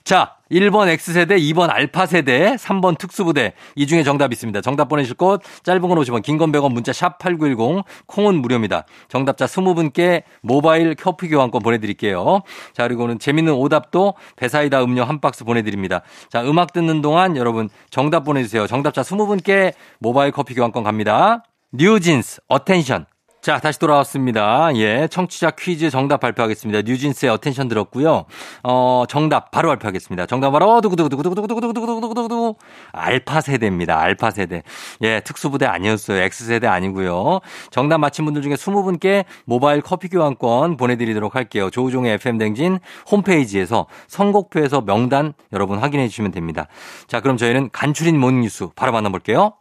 자, 0.03 0.35
1번 0.51 0.87
X세대, 0.89 1.37
2번 1.37 1.69
알파세대, 1.69 2.55
3번 2.55 2.97
특수부대. 2.97 3.53
이 3.75 3.85
중에 3.87 4.03
정답 4.03 4.33
있습니다. 4.33 4.61
정답 4.61 4.89
보내실 4.89 5.15
곳, 5.15 5.41
짧은 5.63 5.81
건 5.81 5.91
50원, 5.91 6.21
긴 6.23 6.37
건 6.37 6.51
100원, 6.51 6.73
문자 6.73 6.91
샵 6.91 7.19
8910, 7.19 7.83
콩은 8.07 8.41
무료입니다. 8.41 8.85
정답자 9.07 9.45
20분께 9.45 10.23
모바일 10.41 10.95
커피 10.95 11.29
교환권 11.29 11.61
보내드릴게요. 11.61 12.41
자, 12.73 12.83
그리고는 12.83 13.19
재밌는 13.19 13.53
오답도 13.53 14.15
배사이다 14.35 14.83
음료 14.83 15.03
한 15.03 15.21
박스 15.21 15.45
보내드립니다. 15.45 16.01
자, 16.29 16.43
음악 16.43 16.73
듣는 16.73 17.01
동안 17.01 17.37
여러분 17.37 17.69
정답 17.91 18.23
보내주세요. 18.25 18.67
정답자 18.67 19.03
20분께 19.03 19.73
모바일 19.99 20.31
커피 20.31 20.55
교환권 20.55 20.83
갑니다. 20.83 21.43
뉴진스, 21.71 22.41
Attention. 22.47 23.05
자, 23.41 23.57
다시 23.57 23.79
돌아왔습니다. 23.79 24.75
예, 24.75 25.07
청취자 25.09 25.51
퀴즈 25.51 25.89
정답 25.89 26.19
발표하겠습니다. 26.19 26.81
뉴진스의 26.81 27.31
Attention 27.31 27.69
들었고요. 27.69 28.25
어, 28.63 29.03
정답 29.07 29.49
바로 29.51 29.69
발표하겠습니다. 29.69 30.25
정답 30.25 30.51
바로 30.51 30.81
두구두구두구두구두구두구두구두구두구 30.81 32.55
알파 32.91 33.39
세대입니다. 33.39 33.97
알파 33.97 34.31
세대. 34.31 34.63
예, 35.03 35.21
특수부대 35.21 35.65
아니었어요. 35.65 36.21
X 36.21 36.47
세대 36.47 36.67
아니고요. 36.67 37.39
정답 37.71 37.99
맞힌 37.99 38.25
분들 38.25 38.41
중에 38.41 38.55
20분께 38.55 39.23
모바일 39.45 39.81
커피 39.81 40.09
교환권 40.09 40.75
보내 40.75 40.97
드리도록 40.97 41.35
할게요. 41.35 41.69
조우종의 41.69 42.15
FM 42.15 42.39
댕진 42.39 42.79
홈페이지에서 43.09 43.85
선곡표에서 44.07 44.81
명단 44.81 45.33
여러분 45.53 45.79
확인해 45.79 46.09
주시면 46.09 46.31
됩니다. 46.31 46.67
자, 47.07 47.21
그럼 47.21 47.37
저희는 47.37 47.69
간추린 47.71 48.19
모닝 48.19 48.41
뉴스 48.41 48.67
바로 48.75 48.91
만나 48.91 49.07
볼게요. 49.07 49.53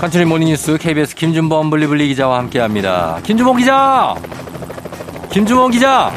간추린 0.00 0.24
모닝뉴스 0.24 0.78
KBS 0.78 1.14
김준범 1.16 1.70
블리블리 1.70 2.06
기자와 2.08 2.38
함께합니다. 2.38 3.18
김준범 3.24 3.56
기자, 3.56 4.14
김준범 5.30 5.70
기자, 5.72 6.12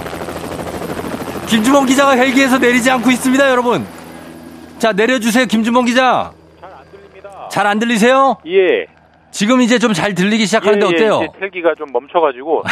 김준범 1.48 1.88
기자가 1.88 2.12
헬기에서 2.12 2.60
내리지 2.60 2.92
않고 2.92 3.10
있습니다, 3.10 3.50
여러분. 3.50 3.86
자 4.78 4.92
내려주세요, 4.94 5.46
김준범 5.46 5.86
기자. 5.86 6.32
잘 6.62 6.70
안 6.72 6.86
들립니다. 6.92 7.50
잘 7.52 7.68
안 7.68 7.80
들리세요? 7.80 8.38
예. 8.48 8.86
지금 9.32 9.62
이제 9.62 9.80
좀 9.80 9.94
잘 9.94 10.14
들리기 10.14 10.46
시작하는데 10.46 10.86
예, 10.86 10.90
예, 10.90 10.94
어때요? 10.96 11.28
헬기가 11.42 11.74
좀 11.78 11.88
멈춰가지고. 11.92 12.64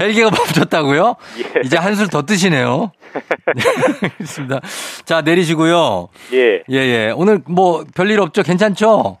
헬기가 0.00 0.30
멈췄다고요? 0.34 1.16
예. 1.56 1.60
이제 1.64 1.76
한술 1.76 2.08
더 2.08 2.22
뜨시네요. 2.22 2.92
네, 3.12 3.62
알겠습니다. 4.02 4.60
자 5.04 5.20
내리시고요. 5.22 6.08
예. 6.32 6.62
예, 6.70 6.76
예. 6.76 7.12
오늘 7.14 7.40
뭐 7.46 7.84
별일 7.94 8.20
없죠? 8.20 8.42
괜찮죠? 8.42 9.18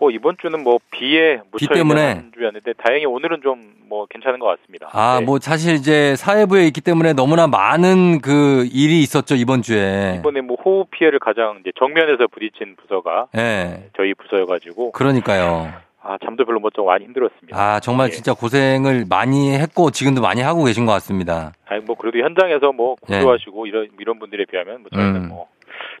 뭐 0.00 0.10
이번 0.10 0.36
주는 0.40 0.60
뭐 0.62 0.78
비에 0.90 1.40
비 1.56 1.68
때문에? 1.68 2.24
주였는데 2.34 2.72
다행히 2.74 3.06
오늘은 3.06 3.40
좀 3.42 3.82
뭐 3.92 4.06
괜찮은 4.08 4.38
것 4.38 4.46
같습니다. 4.46 4.88
아, 4.92 5.18
네. 5.20 5.26
뭐 5.26 5.38
사실 5.38 5.74
이제 5.74 6.16
사회부에 6.16 6.66
있기 6.68 6.80
때문에 6.80 7.12
너무나 7.12 7.46
많은 7.46 8.22
그 8.22 8.66
일이 8.72 9.02
있었죠, 9.02 9.34
이번 9.34 9.60
주에. 9.60 10.16
이번에 10.18 10.40
뭐 10.40 10.56
호우 10.64 10.86
피해를 10.86 11.18
가장 11.18 11.58
이제 11.60 11.72
정면에서 11.78 12.26
부딪힌 12.28 12.76
부서가 12.76 13.26
예. 13.36 13.90
저희 13.94 14.14
부서여가지고 14.14 14.92
그러니까요. 14.92 15.74
아 16.04 16.18
잠도 16.24 16.44
별로 16.44 16.58
못 16.60 16.74
자고 16.74 16.88
많이 16.88 17.04
힘들었습니다. 17.04 17.56
아, 17.56 17.78
정말 17.80 18.08
예. 18.08 18.10
진짜 18.10 18.34
고생을 18.34 19.04
많이 19.08 19.52
했고 19.54 19.90
지금도 19.90 20.20
많이 20.20 20.40
하고 20.40 20.64
계신 20.64 20.84
것 20.84 20.92
같습니다. 20.92 21.52
아니 21.66 21.80
뭐 21.84 21.96
그래도 21.96 22.18
현장에서 22.18 22.72
뭐 22.72 22.96
예. 23.08 23.18
구조하시고 23.18 23.66
이런 23.66 23.88
이런 24.00 24.18
분들에 24.18 24.44
비하면 24.50 24.82
뭐 24.82 24.90
저희는 24.92 25.16
음. 25.16 25.28
뭐 25.28 25.46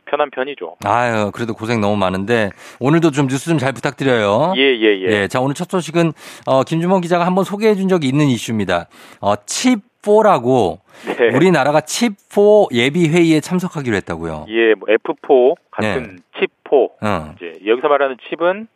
편한 0.06 0.30
편이죠. 0.30 0.76
아유, 0.84 1.30
그래도 1.32 1.54
고생 1.54 1.80
너무 1.80 1.96
많은데 1.96 2.50
오늘도 2.80 3.12
좀 3.12 3.28
뉴스 3.28 3.48
좀 3.48 3.58
잘 3.58 3.72
부탁드려요. 3.72 4.54
예 4.56 4.60
예, 4.62 5.00
예. 5.00 5.06
예, 5.06 5.28
자, 5.28 5.40
오늘 5.40 5.54
첫 5.54 5.70
소식은 5.70 6.12
어, 6.46 6.64
김주범 6.64 7.00
기자가 7.00 7.24
한번 7.24 7.44
소개해 7.44 7.76
준 7.76 7.88
적이 7.88 8.08
있는 8.08 8.26
이슈입니다. 8.26 8.88
어, 9.20 9.34
칩 9.46 9.80
4라고 10.02 10.78
네. 11.16 11.28
우리나라가 11.36 11.80
칩4 11.80 12.72
예비 12.72 13.08
회의에 13.08 13.38
참석하기로 13.38 13.94
했다고요. 13.98 14.46
예, 14.48 14.74
뭐 14.74 14.88
F4 14.88 15.54
같은 15.70 16.18
칩4 16.40 16.90
어. 17.02 17.34
이제 17.36 17.60
여기서 17.64 17.86
말하는 17.86 18.16
칩은 18.28 18.66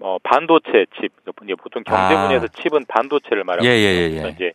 어 0.00 0.18
반도체 0.22 0.86
칩. 1.00 1.12
보통 1.58 1.82
경제 1.84 2.14
아. 2.14 2.22
분야에서 2.26 2.48
칩은 2.48 2.84
반도체를 2.86 3.44
말하고 3.44 3.66
예, 3.66 3.70
예, 3.70 4.10
예, 4.10 4.22
예. 4.24 4.28
이제 4.30 4.52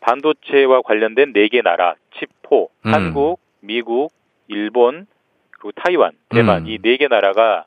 반도체와 0.00 0.82
관련된 0.82 1.32
네 1.32 1.48
개 1.48 1.62
나라 1.62 1.94
칩4 2.14 2.68
음. 2.86 2.94
한국, 2.94 3.40
미국, 3.60 4.12
일본 4.48 5.06
그리고 5.50 5.72
타이완, 5.72 6.12
대만 6.28 6.62
음. 6.62 6.66
이네 6.68 6.96
개 6.96 7.08
나라가 7.08 7.64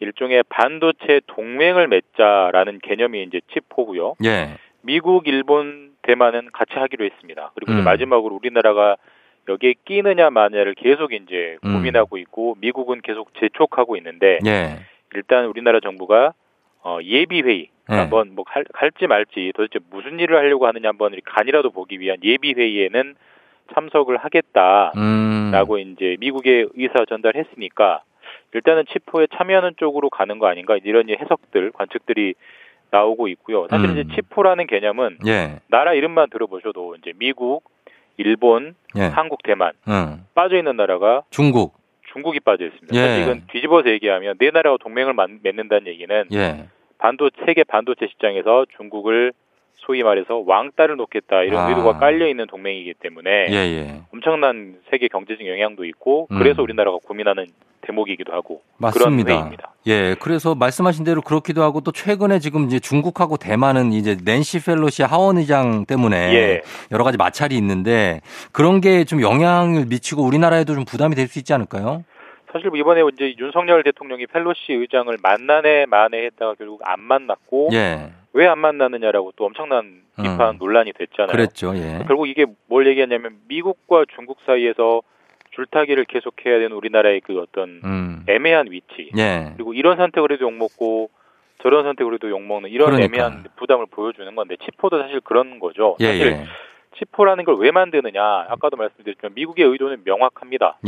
일종의 0.00 0.44
반도체 0.48 1.20
동맹을 1.26 1.88
맺자라는 1.88 2.80
개념이 2.82 3.22
이제 3.22 3.40
칩4고요. 3.52 4.16
예. 4.24 4.56
미국, 4.82 5.28
일본, 5.28 5.92
대만은 6.02 6.48
같이 6.52 6.72
하기로 6.74 7.04
했습니다. 7.04 7.52
그리고 7.54 7.72
음. 7.72 7.84
마지막으로 7.84 8.34
우리나라가 8.34 8.96
여기에 9.48 9.74
끼느냐 9.84 10.30
마냐를 10.30 10.74
계속 10.74 11.12
이제 11.12 11.56
음. 11.64 11.74
고민하고 11.74 12.16
있고 12.18 12.56
미국은 12.60 13.00
계속 13.02 13.32
재촉하고 13.38 13.96
있는데 13.96 14.38
예. 14.46 14.80
일단 15.14 15.46
우리나라 15.46 15.80
정부가 15.80 16.34
어, 16.82 16.98
예비 17.02 17.42
회의 17.42 17.68
예. 17.90 17.94
한번 17.94 18.34
뭐 18.34 18.44
할, 18.46 18.64
할지 18.72 19.06
말지 19.06 19.52
도대체 19.54 19.78
무슨 19.90 20.18
일을 20.20 20.36
하려고 20.36 20.66
하느냐 20.66 20.88
한번 20.88 21.14
간이라도 21.24 21.70
보기 21.70 22.00
위한 22.00 22.18
예비 22.22 22.54
회의에는 22.54 23.14
참석을 23.74 24.16
하겠다라고 24.18 24.94
음. 24.96 25.78
이제 25.78 26.16
미국에 26.20 26.66
의사 26.74 27.04
전달했으니까 27.08 28.02
일단은 28.54 28.84
치포에 28.92 29.28
참여하는 29.34 29.74
쪽으로 29.78 30.10
가는 30.10 30.38
거 30.38 30.46
아닌가 30.46 30.76
이런 30.82 31.08
해석들 31.08 31.72
관측들이 31.72 32.34
나오고 32.90 33.28
있고요. 33.28 33.66
사실 33.70 33.88
음. 33.88 33.98
이제 33.98 34.14
치포라는 34.14 34.66
개념은 34.66 35.18
예. 35.26 35.60
나라 35.68 35.94
이름만 35.94 36.28
들어보셔도 36.30 36.96
이제 36.96 37.12
미국, 37.16 37.64
일본, 38.18 38.74
예. 38.96 39.04
한국, 39.04 39.42
대만 39.42 39.72
응. 39.88 40.24
빠져 40.34 40.56
있는 40.58 40.76
나라가 40.76 41.22
중국. 41.30 41.81
중국이 42.12 42.40
빠져 42.40 42.64
있습니다. 42.66 42.94
예. 42.96 43.00
사실 43.00 43.22
이건 43.22 43.42
뒤집어서 43.50 43.88
얘기하면 43.90 44.36
네 44.38 44.50
나라가 44.50 44.76
동맹을 44.80 45.12
만- 45.14 45.40
맺는다는 45.42 45.86
얘기는 45.86 46.24
예. 46.32 46.66
반도 46.98 47.30
세계 47.46 47.64
반도체 47.64 48.06
시장에서 48.08 48.66
중국을 48.76 49.32
소위 49.84 50.02
말해서 50.02 50.42
왕따를 50.46 50.96
놓겠다 50.96 51.42
이런 51.42 51.60
아. 51.60 51.68
의도가 51.68 51.98
깔려 51.98 52.28
있는 52.28 52.46
동맹이기 52.46 52.94
때문에 53.00 53.46
예, 53.50 53.54
예. 53.54 54.00
엄청난 54.12 54.76
세계 54.90 55.08
경제적 55.08 55.46
영향도 55.46 55.84
있고 55.86 56.28
음. 56.30 56.38
그래서 56.38 56.62
우리나라가 56.62 56.98
고민하는 57.04 57.46
대목이기도 57.84 58.32
하고 58.32 58.62
맞습니다. 58.78 59.24
그런 59.24 59.28
회의입니다. 59.28 59.74
예, 59.88 60.14
그래서 60.20 60.54
말씀하신 60.54 61.04
대로 61.04 61.20
그렇기도 61.20 61.64
하고 61.64 61.80
또 61.80 61.90
최근에 61.90 62.38
지금 62.38 62.66
이제 62.66 62.78
중국하고 62.78 63.36
대만은 63.38 63.92
이제 63.92 64.16
낸시 64.24 64.64
펠로시 64.64 65.02
하원 65.02 65.38
의장 65.38 65.84
때문에 65.84 66.16
예. 66.34 66.62
여러 66.92 67.02
가지 67.02 67.16
마찰이 67.18 67.56
있는데 67.56 68.20
그런 68.52 68.80
게 68.80 69.04
좀 69.04 69.20
영향을 69.20 69.86
미치고 69.86 70.22
우리나라에도 70.22 70.74
좀 70.74 70.84
부담이 70.84 71.16
될 71.16 71.26
수 71.26 71.40
있지 71.40 71.52
않을까요? 71.54 72.04
사실 72.52 72.68
뭐 72.68 72.78
이번에 72.78 73.02
이제 73.12 73.34
윤석열 73.38 73.82
대통령이 73.82 74.26
펠로시 74.26 74.72
의장을 74.74 75.12
만나네 75.22 75.86
만에 75.86 76.24
했다가 76.26 76.54
결국 76.54 76.80
안 76.84 77.00
만났고 77.00 77.70
예. 77.72 78.12
왜안 78.34 78.58
만나느냐라고 78.58 79.32
또 79.36 79.46
엄청난 79.46 80.02
비판 80.16 80.54
음. 80.54 80.58
논란이 80.58 80.92
됐잖아요. 80.92 81.32
그랬죠. 81.32 81.74
예. 81.76 82.04
결국 82.06 82.28
이게 82.28 82.46
뭘 82.66 82.86
얘기하냐면 82.86 83.38
미국과 83.48 84.04
중국 84.14 84.38
사이에서 84.46 85.02
줄타기를 85.52 86.04
계속해야 86.06 86.58
되는 86.58 86.72
우리나라의 86.72 87.20
그 87.20 87.38
어떤 87.40 87.80
음. 87.84 88.24
애매한 88.28 88.70
위치 88.70 89.10
예. 89.16 89.52
그리고 89.54 89.74
이런 89.74 89.96
선택을 89.96 90.32
해도 90.32 90.44
욕 90.46 90.52
먹고 90.54 91.10
저런 91.62 91.84
선택을 91.84 92.14
해도 92.14 92.28
욕 92.30 92.42
먹는 92.42 92.70
이런 92.70 92.90
그러니까. 92.90 93.04
애매한 93.06 93.44
부담을 93.56 93.86
보여주는 93.90 94.34
건데 94.34 94.56
치포도 94.64 95.00
사실 95.00 95.20
그런 95.20 95.58
거죠. 95.58 95.96
예, 96.00 96.06
사실 96.06 96.26
예. 96.26 96.44
치포라는 96.98 97.44
걸 97.44 97.56
왜 97.56 97.70
만드느냐 97.70 98.22
아까도 98.48 98.76
말씀드렸지만 98.76 99.32
미국의 99.34 99.64
의도는 99.66 100.02
명확합니다. 100.04 100.78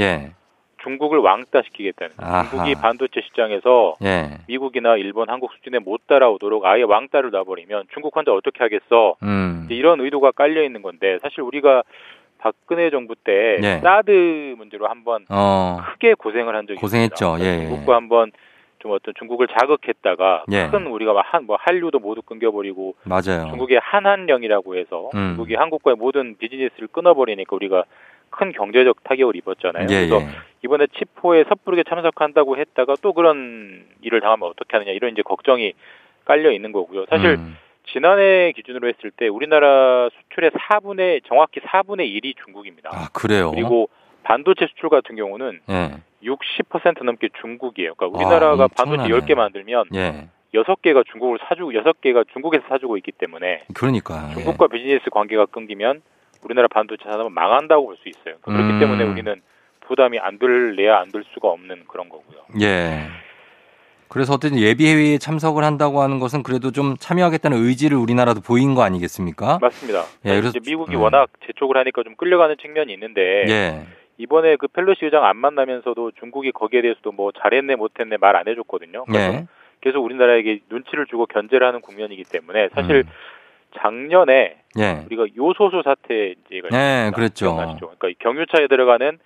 예. 0.85 0.91
중국을 0.91 1.19
왕따시키겠다는 1.19 2.17
거예요. 2.17 2.45
중국이 2.51 2.75
반도체 2.75 3.21
시장에서 3.23 3.95
예. 4.03 4.39
미국이나 4.49 4.97
일본, 4.97 5.29
한국 5.31 5.53
수준에 5.55 5.79
못 5.79 6.07
따라오도록 6.07 6.65
아예 6.67 6.83
왕따를 6.83 7.31
놔버리면 7.31 7.85
중국 7.93 8.15
혼자 8.17 8.33
어떻게 8.33 8.59
하겠어? 8.63 9.17
음. 9.23 9.67
이런 9.71 10.01
의도가 10.01 10.33
깔려 10.33 10.63
있는 10.63 10.83
건데 10.83 11.19
사실 11.23 11.41
우리가 11.41 11.83
박근혜 12.39 12.91
정부 12.91 13.15
때 13.15 13.59
예. 13.63 13.79
사드 13.83 14.55
문제로 14.59 14.87
한번 14.89 15.25
어. 15.31 15.79
크게 15.93 16.15
고생을 16.15 16.55
한 16.55 16.67
적이 16.67 16.79
고생했죠. 16.81 17.37
있습니다. 17.39 17.45
예, 17.45 17.63
예. 17.65 17.69
중국과 17.69 17.97
한번 17.97 18.31
좀 18.81 18.93
어떤 18.93 19.15
중국을 19.19 19.49
자극했다가 19.49 20.45
예. 20.53 20.69
큰 20.71 20.87
우리가 20.87 21.15
한 21.25 21.45
뭐 21.47 21.57
한류도 21.59 21.99
모두 22.01 22.21
끊겨버리고 22.21 22.95
맞아요. 23.05 23.47
중국의 23.49 23.79
한한령이라고 23.83 24.77
해서 24.77 25.09
음. 25.15 25.29
중국이 25.37 25.55
한국과의 25.55 25.97
모든 25.97 26.37
비즈니스를 26.37 26.89
끊어버리니까 26.89 27.57
우리가 27.57 27.85
큰 28.35 28.53
경제적 28.53 29.05
타격을 29.05 29.37
입었잖아요. 29.37 29.87
예, 29.91 30.07
그래서 30.07 30.21
예. 30.21 30.29
이번에 30.65 30.87
치포에 30.99 31.45
섣부르게 31.45 31.85
참석한다고 31.89 32.57
했다가 32.57 32.97
또 33.01 33.13
그런 33.13 33.85
일을 34.03 34.21
당하면 34.21 34.49
어떻게 34.49 34.77
하느냐 34.77 34.93
이런 34.93 35.13
이제 35.13 35.23
걱정이 35.23 35.75
깔려 36.25 36.51
있는 36.51 36.73
거고요. 36.73 37.07
사실 37.09 37.31
음. 37.31 37.57
지난해 37.87 38.53
기준으로 38.53 38.89
했을 38.89 39.11
때 39.11 39.29
우리나라 39.29 40.09
수출의 40.09 40.51
4분의 40.51 41.23
정확히 41.27 41.61
4분의 41.61 42.09
1이 42.19 42.35
중국입니다. 42.45 42.91
아, 42.93 43.09
그래요. 43.13 43.51
그리고 43.53 43.89
반도체 44.25 44.67
수출 44.67 44.89
같은 44.89 45.17
경우는 45.17 45.61
예. 45.69 45.93
60% 46.25 47.05
넘게 47.05 47.29
중국이에요. 47.41 47.95
그러니까 47.95 48.19
우리나라가 48.19 48.65
아, 48.65 48.69
반도체 48.69 49.03
엄청나네. 49.03 49.27
10개 49.27 49.35
만들면 49.37 49.85
예. 49.95 50.29
6개가 50.55 51.05
중국을 51.11 51.39
사주고 51.47 51.73
6개가 51.73 52.27
중국에서 52.33 52.65
사주고 52.69 52.97
있기 52.97 53.13
때문에 53.13 53.65
그러니까. 53.75 54.29
예. 54.31 54.35
중국과 54.35 54.69
비즈니스 54.69 55.11
관계가 55.11 55.47
끊기면 55.47 56.01
우리나라 56.45 56.69
반도체 56.69 57.05
산업은 57.05 57.33
망한다고 57.33 57.87
볼 57.87 57.97
수 57.97 58.09
있어요. 58.09 58.37
그렇기 58.43 58.63
음. 58.63 58.81
때문에 58.81 59.05
우리는 59.05 59.41
부담이 59.87 60.19
안 60.19 60.39
들래야 60.39 60.99
안 60.99 61.11
들 61.11 61.25
수가 61.35 61.49
없는 61.49 61.85
그런 61.89 62.09
거고요. 62.09 62.39
예. 62.63 63.07
그래서 64.09 64.35
어쨌든 64.35 64.59
예비회의에 64.61 65.19
참석을 65.19 65.65
한다고 65.65 66.01
하는 66.01 66.19
것은 66.21 66.43
그래도 66.43 66.71
좀 66.71 66.97
참여하겠다는 66.99 67.59
의지를 67.59 67.97
우리나라도 67.97 68.41
보인 68.41 68.75
거 68.75 68.83
아니겠습니까? 68.83 69.59
맞습니다. 69.61 70.03
예, 70.25 70.41
그래서- 70.41 70.59
미국이 70.65 70.95
음. 70.97 71.01
워낙 71.03 71.29
재촉을 71.47 71.77
하니까 71.79 72.03
좀 72.03 72.15
끌려가는 72.17 72.57
측면이 72.61 72.93
있는데 72.93 73.45
예. 73.49 73.87
이번에 74.19 74.57
그 74.57 74.69
펠로시 74.69 75.05
의장 75.07 75.25
안 75.25 75.37
만나면서도 75.37 76.13
중국이 76.21 76.53
거기에 76.53 76.83
대해서도 76.83 77.11
뭐 77.13 77.33
잘했네 77.33 77.75
못했네 77.77 78.17
말 78.19 78.37
안 78.37 78.47
해줬거든요. 78.47 79.05
그래서 79.07 79.33
예. 79.33 79.47
계속 79.81 80.05
우리나라에게 80.05 80.61
눈치를 80.71 81.07
주고 81.07 81.27
견제를 81.27 81.67
하는 81.67 81.81
국면이기 81.81 82.23
때문에 82.25 82.69
사실 82.75 82.97
음. 82.97 83.03
작년에 83.81 84.57
예. 84.79 85.03
우리가 85.07 85.27
요소수 85.37 85.83
사태 85.85 86.35
이제가 86.47 86.69
네, 86.69 87.09
있습니다. 87.09 87.11
그랬죠. 87.17 87.47
기억나시죠? 87.47 87.87
그러니까 87.87 88.09
이 88.09 88.15
경유차에 88.19 88.67
들어가는 88.69 89.19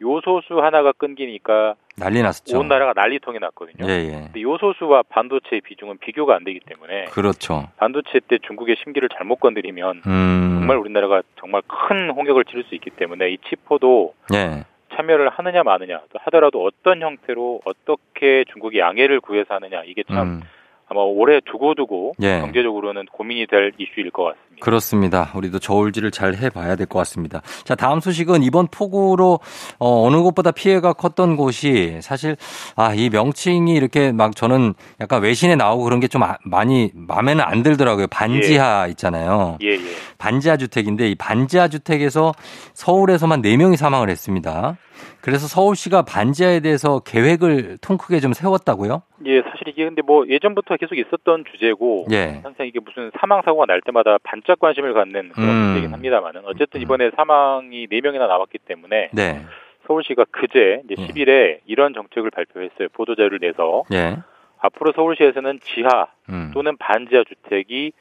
요소수 0.00 0.60
하나가 0.60 0.92
끊기니까 0.92 1.74
난리 1.96 2.22
났었죠. 2.22 2.58
온 2.58 2.68
나라가 2.68 2.92
난리통이 2.94 3.38
났거든요. 3.38 3.88
예, 3.88 4.04
예. 4.04 4.12
근데 4.24 4.42
요소수와 4.42 5.04
반도체의 5.08 5.62
비중은 5.62 5.98
비교가 5.98 6.36
안 6.36 6.44
되기 6.44 6.60
때문에 6.60 7.06
그렇죠. 7.06 7.68
반도체 7.78 8.20
때 8.28 8.38
중국의 8.46 8.76
심기를 8.82 9.08
잘못 9.16 9.36
건드리면 9.36 10.02
음. 10.06 10.56
정말 10.58 10.76
우리나라가 10.76 11.22
정말 11.40 11.62
큰 11.66 12.10
홍역을 12.10 12.44
치를 12.44 12.64
수 12.64 12.74
있기 12.74 12.90
때문에 12.90 13.30
이 13.30 13.38
치포도 13.48 14.14
예. 14.34 14.64
참여를 14.94 15.30
하느냐 15.30 15.62
마느냐 15.62 16.00
또 16.12 16.18
하더라도 16.24 16.64
어떤 16.64 17.00
형태로 17.00 17.62
어떻게 17.64 18.44
중국이 18.52 18.78
양해를 18.78 19.20
구해서 19.20 19.54
하느냐 19.54 19.82
이게 19.84 20.02
참 20.04 20.18
음. 20.18 20.42
아마 20.88 21.00
올해 21.00 21.40
두고두고 21.50 22.14
예. 22.22 22.40
경제적으로는 22.40 23.06
고민이 23.12 23.46
될 23.48 23.72
이슈일 23.76 24.10
것 24.10 24.22
같습니다. 24.24 24.46
그렇습니다. 24.60 25.32
우리도 25.34 25.58
저울질을 25.58 26.10
잘 26.12 26.34
해봐야 26.34 26.76
될 26.76 26.86
것 26.86 26.98
같습니다. 27.00 27.42
자, 27.64 27.74
다음 27.74 28.00
소식은 28.00 28.42
이번 28.42 28.68
폭우로 28.68 29.40
어, 29.80 30.06
어느 30.06 30.16
곳보다 30.22 30.52
피해가 30.52 30.92
컸던 30.94 31.36
곳이 31.36 31.98
사실 32.00 32.36
아, 32.76 32.94
이 32.94 33.10
명칭이 33.10 33.74
이렇게 33.74 34.12
막 34.12 34.34
저는 34.36 34.74
약간 35.00 35.22
외신에 35.22 35.56
나오고 35.56 35.84
그런 35.84 36.00
게 36.00 36.06
좀 36.06 36.22
많이 36.44 36.90
마음에는 36.94 37.44
안 37.44 37.62
들더라고요. 37.64 38.06
반지하 38.06 38.86
있잖아요. 38.90 39.58
예, 39.62 39.72
예. 39.72 39.78
반지하 40.18 40.56
주택인데 40.56 41.10
이 41.10 41.14
반지하 41.16 41.66
주택에서 41.68 42.32
서울에서만 42.74 43.42
4 43.42 43.56
명이 43.56 43.76
사망을 43.76 44.08
했습니다. 44.08 44.76
그래서 45.20 45.46
서울시가 45.46 46.02
반지하에 46.02 46.60
대해서 46.60 47.00
계획을 47.00 47.78
통 47.80 47.96
크게 47.96 48.20
좀 48.20 48.32
세웠다고요? 48.32 49.02
예, 49.26 49.42
사실 49.42 49.68
이게 49.68 49.84
근데 49.84 50.02
뭐 50.02 50.26
예전부터 50.28 50.76
계속 50.76 50.96
있었던 50.96 51.44
주제고 51.50 52.06
예. 52.12 52.40
항상 52.42 52.66
이게 52.66 52.80
무슨 52.80 53.10
사망 53.18 53.42
사고가 53.42 53.66
날 53.66 53.80
때마다 53.80 54.18
반짝 54.22 54.58
관심을 54.58 54.94
갖는 54.94 55.30
그런 55.30 55.48
음. 55.48 55.54
문제이긴 55.54 55.92
합니다만은 55.92 56.42
어쨌든 56.44 56.80
이번에 56.80 57.10
사망이 57.16 57.86
4 57.90 58.00
명이나 58.02 58.26
나왔기 58.26 58.58
때문에 58.58 59.10
네. 59.12 59.42
서울시가 59.86 60.26
그제 60.30 60.82
이제 60.84 60.94
예. 60.98 61.06
10일에 61.06 61.58
이런 61.66 61.94
정책을 61.94 62.30
발표했어요. 62.30 62.88
보도 62.92 63.14
자료를 63.14 63.38
내서 63.40 63.84
예. 63.92 64.18
앞으로 64.58 64.92
서울시에서는 64.92 65.60
지하 65.62 66.08
음. 66.28 66.50
또는 66.54 66.76
반지하 66.76 67.24
주택이 67.24 67.92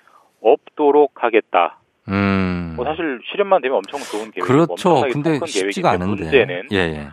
없도록 0.41 1.23
하겠다. 1.23 1.79
음. 2.07 2.64
뭐 2.75 2.85
사실 2.85 3.19
실현만 3.31 3.61
되면 3.61 3.77
엄청 3.77 3.99
좋은 3.99 4.31
계획이고 4.31 4.45
그렇죠. 4.45 5.01
근데 5.11 5.39
큰 5.39 5.47
쉽지가 5.47 5.91
않은데. 5.91 6.23
문제는 6.23 6.67
예, 6.71 6.77
예. 6.77 7.07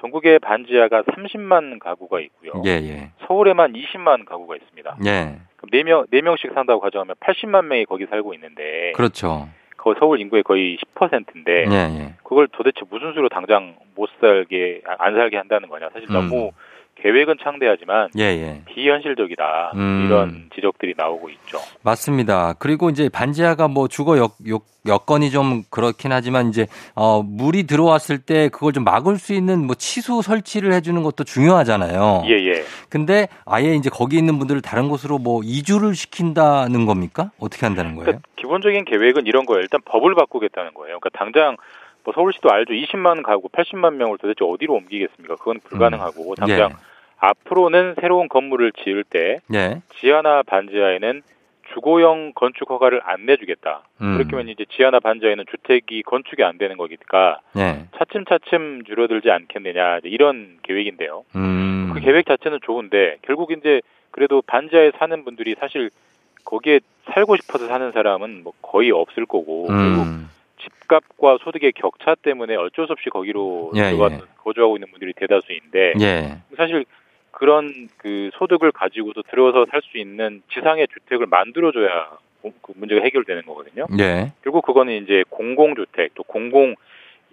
전국에 0.00 0.38
반지하가 0.38 1.02
30만 1.02 1.78
가구가 1.78 2.20
있고요. 2.20 2.62
예, 2.66 2.70
예. 2.70 3.10
서울에만 3.26 3.72
20만 3.72 4.24
가구가 4.24 4.56
있습니다. 4.56 4.96
예. 5.06 5.38
그럼 5.56 5.70
4명, 5.70 6.10
4명씩 6.10 6.54
산다고 6.54 6.80
가정하면 6.80 7.14
80만 7.20 7.66
명이 7.66 7.84
거기 7.84 8.06
살고 8.06 8.34
있는데 8.34 8.92
그렇죠. 8.96 9.48
거 9.76 9.94
서울 9.98 10.20
인구의 10.20 10.42
거의 10.42 10.76
10%인데 10.96 11.66
예, 11.70 11.74
예. 11.74 12.14
그걸 12.22 12.48
도대체 12.48 12.80
무슨 12.90 13.12
수로 13.14 13.28
당장 13.28 13.76
못 13.94 14.08
살게 14.20 14.82
안 14.98 15.14
살게 15.14 15.36
한다는 15.36 15.68
거냐. 15.68 15.88
사실 15.92 16.08
음. 16.10 16.14
너무 16.14 16.52
계획은 16.96 17.36
창대하지만 17.42 18.10
예, 18.18 18.22
예. 18.22 18.62
비현실적이다. 18.66 19.72
음. 19.74 20.06
이런 20.06 20.50
지적들이 20.54 20.94
나오고 20.96 21.30
있죠. 21.30 21.58
맞습니다. 21.82 22.54
그리고 22.58 22.90
이제 22.90 23.08
반지하가 23.08 23.66
뭐 23.66 23.88
주거 23.88 24.18
여, 24.18 24.30
여, 24.48 24.60
여 24.86 24.98
건이 24.98 25.30
좀 25.30 25.62
그렇긴 25.68 26.12
하지만 26.12 26.48
이제 26.48 26.66
어 26.94 27.22
물이 27.22 27.64
들어왔을 27.64 28.18
때 28.18 28.48
그걸 28.48 28.72
좀 28.72 28.84
막을 28.84 29.16
수 29.16 29.32
있는 29.32 29.66
뭐 29.66 29.74
치수 29.74 30.22
설치를 30.22 30.72
해주는 30.74 31.02
것도 31.02 31.24
중요하잖아요. 31.24 32.22
예, 32.26 32.32
예. 32.34 32.64
근데 32.88 33.28
아예 33.46 33.74
이제 33.74 33.90
거기 33.90 34.16
있는 34.16 34.38
분들을 34.38 34.60
다른 34.62 34.88
곳으로 34.88 35.18
뭐 35.18 35.40
이주를 35.42 35.94
시킨다는 35.96 36.86
겁니까? 36.86 37.32
어떻게 37.40 37.66
한다는 37.66 37.96
거예요? 37.96 38.04
그러니까 38.04 38.28
기본적인 38.36 38.84
계획은 38.84 39.26
이런 39.26 39.44
거예요. 39.46 39.62
일단 39.62 39.80
법을 39.84 40.14
바꾸겠다는 40.14 40.74
거예요. 40.74 41.00
그러니까 41.00 41.10
당장 41.18 41.56
뭐 42.04 42.12
서울시도 42.14 42.50
알죠. 42.50 42.72
20만 42.72 43.22
가구, 43.22 43.48
80만 43.48 43.94
명을 43.94 44.18
도대체 44.18 44.44
어디로 44.44 44.74
옮기겠습니까? 44.74 45.36
그건 45.36 45.60
불가능하고 45.60 46.34
당장 46.34 46.70
앞으로는 47.18 47.94
새로운 48.00 48.28
건물을 48.28 48.72
지을 48.82 49.04
때 49.04 49.38
예. 49.54 49.56
예. 49.56 49.82
지하나 50.00 50.42
반지하에는 50.42 51.22
주거용 51.72 52.32
건축 52.34 52.68
허가를 52.70 53.00
안 53.04 53.24
내주겠다. 53.26 53.84
음. 54.02 54.16
그렇게 54.16 54.30
하면 54.30 54.48
이제 54.48 54.64
지하나 54.70 54.98
반지하에는 55.00 55.44
주택이 55.50 56.02
건축이 56.02 56.42
안 56.42 56.58
되는 56.58 56.76
거니까 56.76 57.40
예. 57.56 57.84
차츰차츰 57.96 58.82
줄어들지 58.84 59.30
않겠느냐 59.30 60.00
이런 60.02 60.58
계획인데요. 60.62 61.24
음. 61.36 61.92
그 61.94 62.00
계획 62.00 62.26
자체는 62.26 62.58
좋은데 62.62 63.18
결국 63.22 63.52
이제 63.52 63.80
그래도 64.10 64.42
반지하에 64.42 64.90
사는 64.98 65.24
분들이 65.24 65.54
사실 65.58 65.90
거기에 66.44 66.80
살고 67.12 67.36
싶어서 67.36 67.66
사는 67.68 67.92
사람은 67.92 68.42
뭐 68.42 68.52
거의 68.60 68.90
없을 68.90 69.26
거고 69.26 69.68
음. 69.70 70.28
집값과 70.62 71.38
소득의 71.42 71.72
격차 71.72 72.14
때문에 72.14 72.56
어쩔 72.56 72.86
수 72.86 72.92
없이 72.92 73.10
거기로 73.10 73.72
예, 73.76 73.90
들어가 73.90 74.12
예. 74.12 74.20
거주하고 74.38 74.76
있는 74.76 74.90
분들이 74.90 75.12
대다수인데 75.14 75.94
예. 76.00 76.38
사실 76.56 76.84
그런 77.30 77.88
그 77.96 78.30
소득을 78.34 78.72
가지고도 78.72 79.22
들어서 79.22 79.66
살 79.70 79.82
수 79.82 79.98
있는 79.98 80.42
지상의 80.52 80.86
주택을 80.92 81.26
만들어줘야 81.26 82.18
그 82.42 82.72
문제가 82.76 83.02
해결되는 83.02 83.42
거거든요. 83.42 83.86
예. 84.00 84.32
결국 84.42 84.64
그거는 84.64 85.02
이제 85.02 85.24
공공주택 85.30 86.14
또 86.14 86.22
공공 86.24 86.74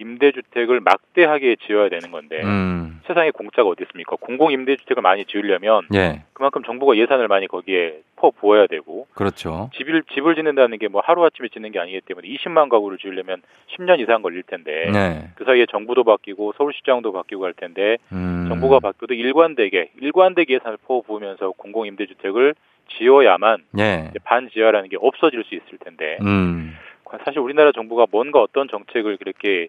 임대주택을 0.00 0.80
막대하게 0.80 1.56
지어야 1.66 1.88
되는 1.88 2.10
건데 2.10 2.40
음. 2.42 3.00
세상에 3.06 3.30
공짜가 3.30 3.68
어디 3.68 3.82
있습니까? 3.84 4.16
공공 4.16 4.52
임대주택을 4.52 5.02
많이 5.02 5.24
지으려면 5.24 5.86
예. 5.94 6.22
그만큼 6.32 6.62
정부가 6.62 6.96
예산을 6.96 7.28
많이 7.28 7.46
거기에 7.46 8.00
퍼 8.16 8.30
부어야 8.30 8.66
되고 8.66 9.06
그렇죠. 9.14 9.70
집을 9.74 10.02
집을 10.12 10.34
짓는다는 10.34 10.78
게 10.78 10.90
뭐 10.90 11.00
하루 11.04 11.24
아침에 11.24 11.48
짓는 11.48 11.70
게 11.70 11.78
아니기 11.78 12.00
때문에 12.00 12.26
20만 12.28 12.68
가구를 12.68 12.98
지으려면 12.98 13.42
10년 13.76 14.00
이상 14.00 14.22
걸릴 14.22 14.42
텐데 14.42 14.90
네. 14.92 15.28
그 15.36 15.44
사이에 15.44 15.66
정부도 15.70 16.02
바뀌고 16.02 16.54
서울시장도 16.56 17.12
바뀌고 17.12 17.44
할 17.44 17.52
텐데 17.52 17.96
음. 18.12 18.46
정부가 18.48 18.80
바뀌어도 18.80 19.14
일관되게 19.14 19.90
일관되게 20.00 20.54
예산을 20.54 20.78
퍼 20.84 21.00
부으면서 21.02 21.52
공공 21.52 21.86
임대주택을 21.86 22.54
지어야만 22.98 23.62
예. 23.78 24.10
반지하라는 24.24 24.88
게 24.88 24.96
없어질 25.00 25.44
수 25.44 25.54
있을 25.54 25.78
텐데 25.78 26.18
음. 26.22 26.76
사실 27.24 27.38
우리나라 27.40 27.70
정부가 27.72 28.06
뭔가 28.10 28.40
어떤 28.40 28.68
정책을 28.68 29.16
그렇게 29.16 29.68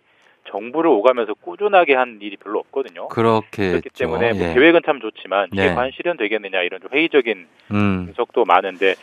정부를 0.49 0.89
오가면서 0.89 1.33
꾸준하게 1.35 1.95
한 1.95 2.19
일이 2.21 2.37
별로 2.37 2.59
없거든요. 2.59 3.07
그렇게 3.09 3.69
그렇기 3.69 3.89
때문에 3.89 4.33
뭐 4.33 4.49
예. 4.49 4.53
계획은 4.53 4.81
참 4.85 4.99
좋지만 4.99 5.49
이게 5.53 5.67
네. 5.67 5.73
과연 5.73 5.91
실현되겠느냐 5.95 6.61
이런 6.61 6.81
좀 6.81 6.89
회의적인 6.91 7.47
음. 7.71 8.05
분석도 8.05 8.45
많은데 8.45 8.95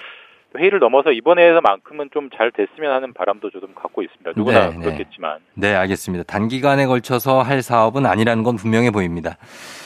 회의를 0.57 0.79
넘어서 0.79 1.13
이번에만큼은 1.13 2.11
좀 2.13 2.31
잘 2.37 2.51
됐으면 2.51 2.93
하는 2.93 3.13
바람도 3.13 3.51
좀 3.51 3.75
갖고 3.75 4.03
있습니다. 4.03 4.33
누구나 4.37 4.71
네, 4.71 4.77
네. 4.79 4.85
그렇겠지만 4.85 5.39
네, 5.55 5.75
알겠습니다. 5.75 6.25
단기간에 6.25 6.87
걸쳐서 6.87 7.43
할 7.43 7.63
사업은 7.63 8.07
아니라는 8.07 8.43
건 8.45 8.57
분명해 8.57 8.91
보입니다. 8.91 9.37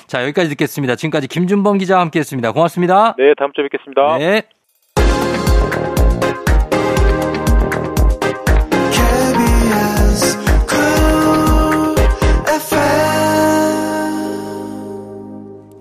자, 0.07 0.23
여기까지 0.23 0.51
듣겠습니다. 0.51 0.97
지금까지 0.97 1.29
김준범 1.29 1.79
기자와 1.79 2.01
함께 2.03 2.19
했습니다. 2.19 2.53
고맙습니다. 2.53 3.15
네 3.17 3.35
다음 3.35 3.53
주에 3.53 3.65
뵙겠습니다. 3.65 4.19
네. 4.19 4.43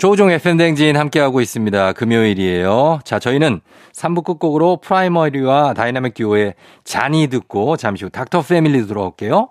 조우종 0.01 0.31
FM 0.31 0.57
댕진 0.57 0.97
함께하고 0.97 1.41
있습니다. 1.41 1.93
금요일이에요. 1.93 3.01
자, 3.03 3.19
저희는 3.19 3.61
3부 3.93 4.23
끝곡으로 4.23 4.77
프라이머리와 4.77 5.75
다이나믹 5.75 6.15
듀오의 6.15 6.55
자니 6.83 7.27
듣고 7.27 7.77
잠시 7.77 8.05
후 8.05 8.09
닥터 8.09 8.41
패밀리 8.41 8.87
돌아올게요. 8.87 9.49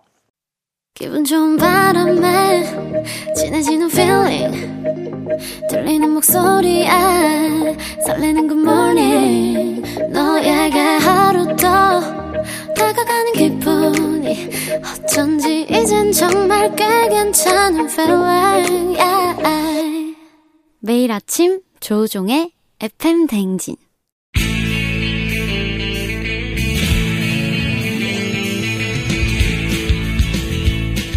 기분 0.95 1.23
좋은 1.23 1.57
바람에 1.57 2.65
진해지는 3.37 3.91
feeling 3.93 4.83
들리는 5.71 6.11
목소리에 6.11 6.89
설레는 8.05 8.49
good 8.49 8.69
morning 8.69 10.11
너에게 10.11 10.81
하루 10.81 11.47
더 11.55 12.01
다가가는 12.75 13.33
기분이 13.35 14.51
어쩐지 15.05 15.69
이젠 15.71 16.11
정말 16.11 16.75
꽤 16.75 17.09
괜찮은 17.09 17.89
feeling 17.89 18.99
yeah. 18.99 19.31
매일 20.83 21.13
아침 21.13 21.61
조종의 21.81 22.53
FM 22.81 23.27
댕진 23.27 23.77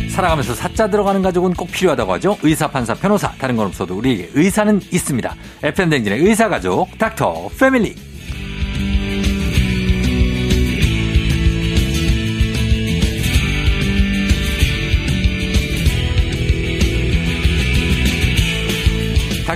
살아가면서 0.10 0.54
사자 0.54 0.90
들어가는 0.90 1.24
가족은 1.24 1.54
꼭 1.54 1.72
필요하다고 1.72 2.14
하죠. 2.14 2.38
의사, 2.44 2.68
판사, 2.68 2.94
변호사. 2.94 3.32
다른 3.32 3.56
건 3.56 3.66
없어도 3.68 3.98
우리에게 3.98 4.30
의사는 4.36 4.80
있습니다. 4.92 5.36
FM 5.64 5.90
댕진의 5.90 6.20
의사 6.20 6.50
가족 6.50 6.96
닥터 7.00 7.50
패밀리. 7.60 8.13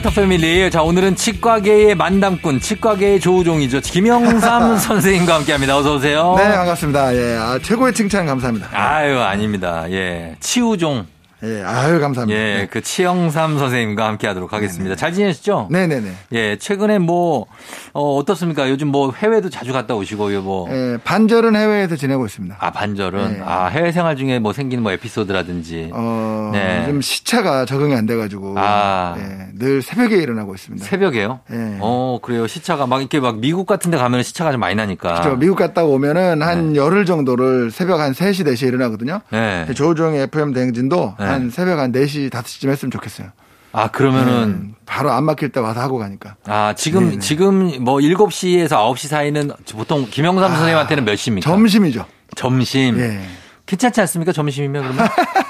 닥터 0.07 0.11
패밀리. 0.21 0.69
자, 0.71 0.83
오늘은 0.83 1.15
치과계의 1.15 1.95
만담꾼, 1.95 2.59
치과계의 2.61 3.19
조우종이죠. 3.19 3.81
김영삼 3.81 4.77
선생님과 4.79 5.35
함께 5.35 5.51
합니다. 5.51 5.77
어서오세요. 5.77 6.35
네, 6.37 6.43
반갑습니다. 6.43 7.15
예, 7.15 7.37
아, 7.37 7.59
최고의 7.61 7.93
칭찬 7.93 8.25
감사합니다. 8.25 8.69
아유, 8.71 9.19
아닙니다. 9.19 9.85
예. 9.91 10.35
치우종. 10.39 11.05
예, 11.43 11.61
아유, 11.63 11.99
감사합니다. 11.99 12.39
예, 12.39 12.67
그 12.71 12.81
치영삼 12.81 13.59
선생님과 13.59 14.07
함께 14.07 14.25
하도록 14.27 14.51
하겠습니다. 14.51 14.95
잘 14.95 15.13
지내셨죠? 15.13 15.67
네네네. 15.69 16.11
예, 16.33 16.57
최근에 16.57 16.97
뭐, 16.97 17.45
어, 17.93 18.15
어떻습니까? 18.15 18.69
요즘 18.69 18.87
뭐 18.87 19.11
해외도 19.11 19.49
자주 19.51 19.71
갔다 19.71 19.93
오시고요, 19.93 20.41
뭐. 20.41 20.67
예, 20.71 20.97
반절은 21.03 21.55
해외에서 21.55 21.95
지내고 21.95 22.25
있습니다. 22.25 22.57
아, 22.59 22.71
반절은? 22.71 23.33
네. 23.33 23.41
아, 23.45 23.67
해외 23.67 23.91
생활 23.91 24.15
중에 24.15 24.39
뭐 24.39 24.51
생기는 24.51 24.81
뭐 24.81 24.91
에피소드라든지. 24.93 25.91
어, 25.93 26.49
네. 26.53 26.85
좀 26.87 27.01
시차가 27.01 27.65
적응이 27.65 27.93
안 27.93 28.07
돼가지고. 28.07 28.55
아. 28.57 29.15
예, 29.19 29.47
늘 29.59 29.83
새벽에 29.83 30.15
일어나고 30.17 30.55
있습니다. 30.55 30.85
새벽에요? 30.85 31.41
예. 31.51 31.77
어, 31.81 32.17
그래요. 32.21 32.47
시차가 32.47 32.87
막 32.87 32.99
이렇게 33.01 33.19
막 33.19 33.37
미국 33.37 33.67
같은 33.67 33.91
데 33.91 33.97
가면 33.97 34.23
시차가 34.23 34.51
좀 34.51 34.59
많이 34.59 34.73
나니까. 34.73 35.21
저 35.21 35.35
미국 35.35 35.55
갔다 35.57 35.83
오면은 35.83 36.41
한 36.41 36.73
네. 36.73 36.79
열흘 36.79 37.05
정도를 37.05 37.69
새벽 37.69 37.99
한 37.99 38.13
3시, 38.13 38.47
4시에 38.47 38.69
일어나거든요. 38.69 39.21
네. 39.31 39.67
조우종의 39.75 40.23
FM 40.23 40.53
대행진도 40.53 41.13
네. 41.19 41.26
한 41.27 41.49
새벽 41.49 41.79
한 41.79 41.91
4시, 41.91 42.29
5시쯤 42.29 42.69
했으면 42.69 42.91
좋겠어요. 42.91 43.29
아, 43.73 43.89
그러면은. 43.89 44.43
음, 44.43 44.75
바로 44.85 45.11
안 45.11 45.25
막힐 45.25 45.49
때 45.49 45.59
와서 45.59 45.81
하고 45.81 45.97
가니까. 45.97 46.35
아, 46.45 46.73
지금, 46.75 47.09
네네. 47.09 47.19
지금 47.19 47.83
뭐 47.83 47.97
7시에서 47.97 48.69
9시 48.71 49.07
사이는 49.07 49.51
보통 49.73 50.07
김영삼 50.09 50.49
선생님한테는 50.49 51.05
몇 51.05 51.15
시입니까? 51.15 51.49
아, 51.49 51.53
점심이죠. 51.53 52.05
점심. 52.35 52.99
예. 52.99 53.21
괜찮지 53.65 53.99
않습니까? 54.01 54.31
점심이면 54.31 54.81
그러면? 54.83 55.07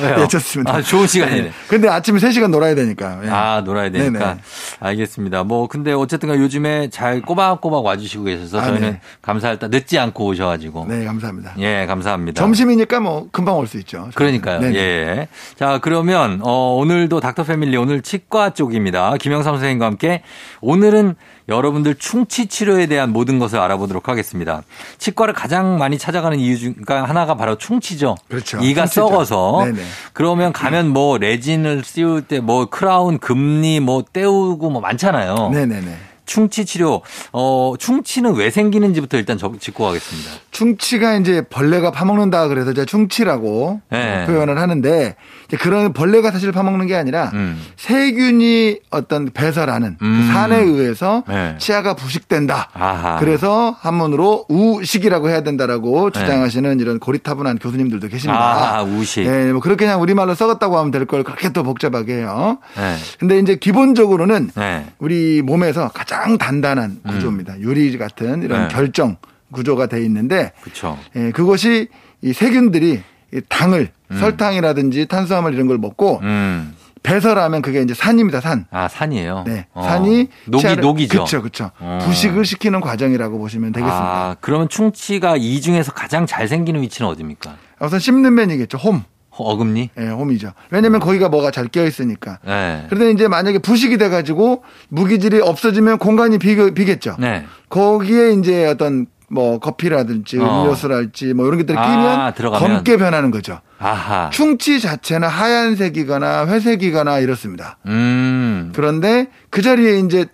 예, 0.00 0.26
좋습니다. 0.28 0.74
아, 0.74 0.82
좋은 0.82 1.06
시간이네. 1.06 1.42
네. 1.42 1.50
근데 1.68 1.88
아침에 1.88 2.18
3시간 2.18 2.50
놀아야 2.50 2.74
되니까. 2.74 3.20
예. 3.24 3.28
아, 3.30 3.62
놀아야 3.64 3.90
되니까. 3.90 4.18
네네. 4.34 4.40
알겠습니다. 4.80 5.44
뭐, 5.44 5.66
근데 5.68 5.92
어쨌든 5.92 6.28
간 6.28 6.38
요즘에 6.38 6.88
잘 6.90 7.20
꼬박꼬박 7.22 7.84
와주시고 7.84 8.24
계셔서 8.24 8.60
아, 8.60 8.64
저희는 8.66 8.90
네. 8.92 9.00
감사할 9.22 9.58
때 9.58 9.68
늦지 9.68 9.98
않고 9.98 10.26
오셔가지고. 10.26 10.86
네, 10.88 11.04
감사합니다. 11.04 11.54
예, 11.58 11.86
감사합니다. 11.86 12.40
점심이니까 12.40 13.00
뭐 13.00 13.28
금방 13.32 13.56
올 13.56 13.66
수 13.66 13.76
있죠. 13.78 14.08
그러니까요. 14.14 14.60
네네. 14.60 14.76
예. 14.78 15.28
자, 15.58 15.78
그러면, 15.82 16.40
어, 16.42 16.76
오늘도 16.78 17.20
닥터 17.20 17.44
패밀리 17.44 17.76
오늘 17.76 18.00
치과 18.00 18.50
쪽입니다. 18.50 19.14
김영삼 19.18 19.54
선생님과 19.54 19.84
함께 19.86 20.22
오늘은 20.60 21.16
여러분들 21.48 21.94
충치 21.94 22.46
치료에 22.46 22.86
대한 22.86 23.10
모든 23.12 23.38
것을 23.38 23.58
알아보도록 23.58 24.08
하겠습니다. 24.08 24.62
치과를 24.98 25.32
가장 25.34 25.78
많이 25.78 25.96
찾아가는 25.98 26.38
이유 26.38 26.58
중 26.58 26.74
하나가 26.86 27.36
바로 27.36 27.56
충치죠. 27.56 28.16
그렇죠. 28.28 28.58
이가 28.58 28.82
충치죠. 28.82 29.08
썩어서. 29.08 29.62
네네. 29.64 29.82
그러면 30.12 30.52
가면 30.52 30.88
뭐 30.88 31.16
레진을 31.18 31.82
씌울 31.84 32.22
때 32.22 32.40
뭐 32.40 32.66
크라운, 32.66 33.18
금리 33.18 33.80
뭐 33.80 34.04
떼우고 34.12 34.70
뭐 34.70 34.80
많잖아요. 34.80 35.50
네네네. 35.52 35.96
충치 36.26 36.66
치료. 36.66 37.00
어, 37.32 37.72
충치는 37.78 38.34
왜 38.34 38.50
생기는지부터 38.50 39.16
일단 39.16 39.38
적- 39.38 39.58
짚고 39.58 39.82
가겠습니다. 39.82 40.30
충치가 40.50 41.14
이제 41.16 41.40
벌레가 41.48 41.90
파먹는다 41.90 42.48
그래서 42.48 42.74
제가 42.74 42.84
충치라고 42.84 43.80
네. 43.90 44.26
표현을 44.26 44.58
하는데 44.58 45.16
이제 45.46 45.47
그런 45.56 45.92
벌레가 45.94 46.30
사실 46.30 46.52
파먹는 46.52 46.86
게 46.86 46.94
아니라 46.94 47.30
음. 47.32 47.58
세균이 47.76 48.80
어떤 48.90 49.30
배설하는 49.30 49.96
그 49.98 50.04
음. 50.04 50.30
산에 50.32 50.58
의해서 50.60 51.24
네. 51.26 51.54
치아가 51.58 51.94
부식된다. 51.94 52.68
아하. 52.74 53.18
그래서 53.18 53.74
한문으로 53.80 54.44
우식이라고 54.48 55.28
해야 55.30 55.42
된다라고 55.42 56.10
주장하시는 56.10 56.80
이런 56.80 56.98
고리타분한 56.98 57.58
교수님들도 57.58 58.08
계십니다. 58.08 58.38
네. 58.38 58.64
아, 58.78 58.82
우식. 58.82 59.24
네, 59.28 59.52
뭐 59.52 59.60
그렇게 59.60 59.84
그냥 59.86 60.02
우리말로 60.02 60.34
썩었다고 60.34 60.76
하면 60.78 60.90
될 60.90 61.06
걸 61.08 61.22
그렇게 61.24 61.48
또 61.50 61.62
복잡하게 61.62 62.16
해요. 62.16 62.58
네. 62.76 62.96
근데 63.18 63.38
이제 63.38 63.56
기본적으로는 63.56 64.50
네. 64.54 64.84
우리 64.98 65.40
몸에서 65.42 65.88
가장 65.88 66.36
단단한 66.36 67.00
구조입니다. 67.08 67.58
유리 67.60 67.96
같은 67.96 68.42
이런 68.42 68.62
음. 68.62 68.68
네. 68.68 68.74
결정 68.74 69.16
구조가 69.52 69.86
돼 69.86 70.04
있는데 70.04 70.52
그렇죠. 70.60 70.98
예, 71.16 71.30
그것이 71.30 71.88
이 72.20 72.32
세균들이 72.34 72.92
이 72.94 73.00
당을 73.48 73.90
설탕이라든지 74.18 75.06
탄수화물 75.06 75.54
이런 75.54 75.66
걸 75.66 75.78
먹고 75.78 76.20
음. 76.22 76.74
배설하면 77.02 77.62
그게 77.62 77.80
이제 77.80 77.94
산입니다. 77.94 78.40
산. 78.40 78.66
아, 78.70 78.88
산이에요? 78.88 79.44
네, 79.46 79.66
어. 79.72 79.82
산이 79.82 80.28
녹이, 80.46 80.64
치아를- 80.64 80.80
녹이죠? 80.80 81.12
그렇죠, 81.12 81.40
그렇죠. 81.40 81.70
어. 81.78 81.98
부식을 82.02 82.44
시키는 82.44 82.80
과정이라고 82.80 83.38
보시면 83.38 83.72
되겠습니다. 83.72 84.04
아, 84.04 84.36
그러면 84.40 84.68
충치가 84.68 85.36
이 85.36 85.60
중에서 85.60 85.92
가장 85.92 86.26
잘 86.26 86.48
생기는 86.48 86.80
위치는 86.82 87.08
어디입니까? 87.10 87.56
우선 87.80 87.98
씹는 88.00 88.34
면이겠죠. 88.34 88.78
홈. 88.78 89.04
어금니? 89.30 89.90
예, 90.00 90.08
홈이죠. 90.08 90.50
왜냐면 90.70 90.98
거기가 90.98 91.28
뭐가 91.28 91.52
잘 91.52 91.68
껴 91.68 91.86
있으니까. 91.86 92.40
네. 92.44 92.84
그런데 92.88 93.12
이제 93.12 93.28
만약에 93.28 93.60
부식이 93.60 93.96
돼가지고 93.96 94.64
무기질이 94.88 95.40
없어지면 95.40 95.98
공간이 95.98 96.38
비, 96.38 96.56
비겠죠. 96.74 97.14
네. 97.20 97.44
거기에 97.68 98.32
이제 98.32 98.66
어떤 98.66 99.06
뭐 99.30 99.58
커피라든지 99.58 100.38
어. 100.38 100.64
음료수랄지 100.64 101.34
뭐 101.34 101.46
이런 101.46 101.58
것들이 101.58 101.76
아, 101.78 101.82
끼면 101.86 102.34
들어가면. 102.34 102.76
검게 102.76 102.96
변하는 102.96 103.30
거죠. 103.30 103.60
아하. 103.78 104.30
충치 104.30 104.80
자체는 104.80 105.28
하얀색이거나 105.28 106.46
회색이거나 106.46 107.18
이렇습니다. 107.20 107.78
음. 107.86 108.72
그런데 108.74 109.28
그 109.50 109.62
자리에 109.62 109.98
이제 110.00 110.26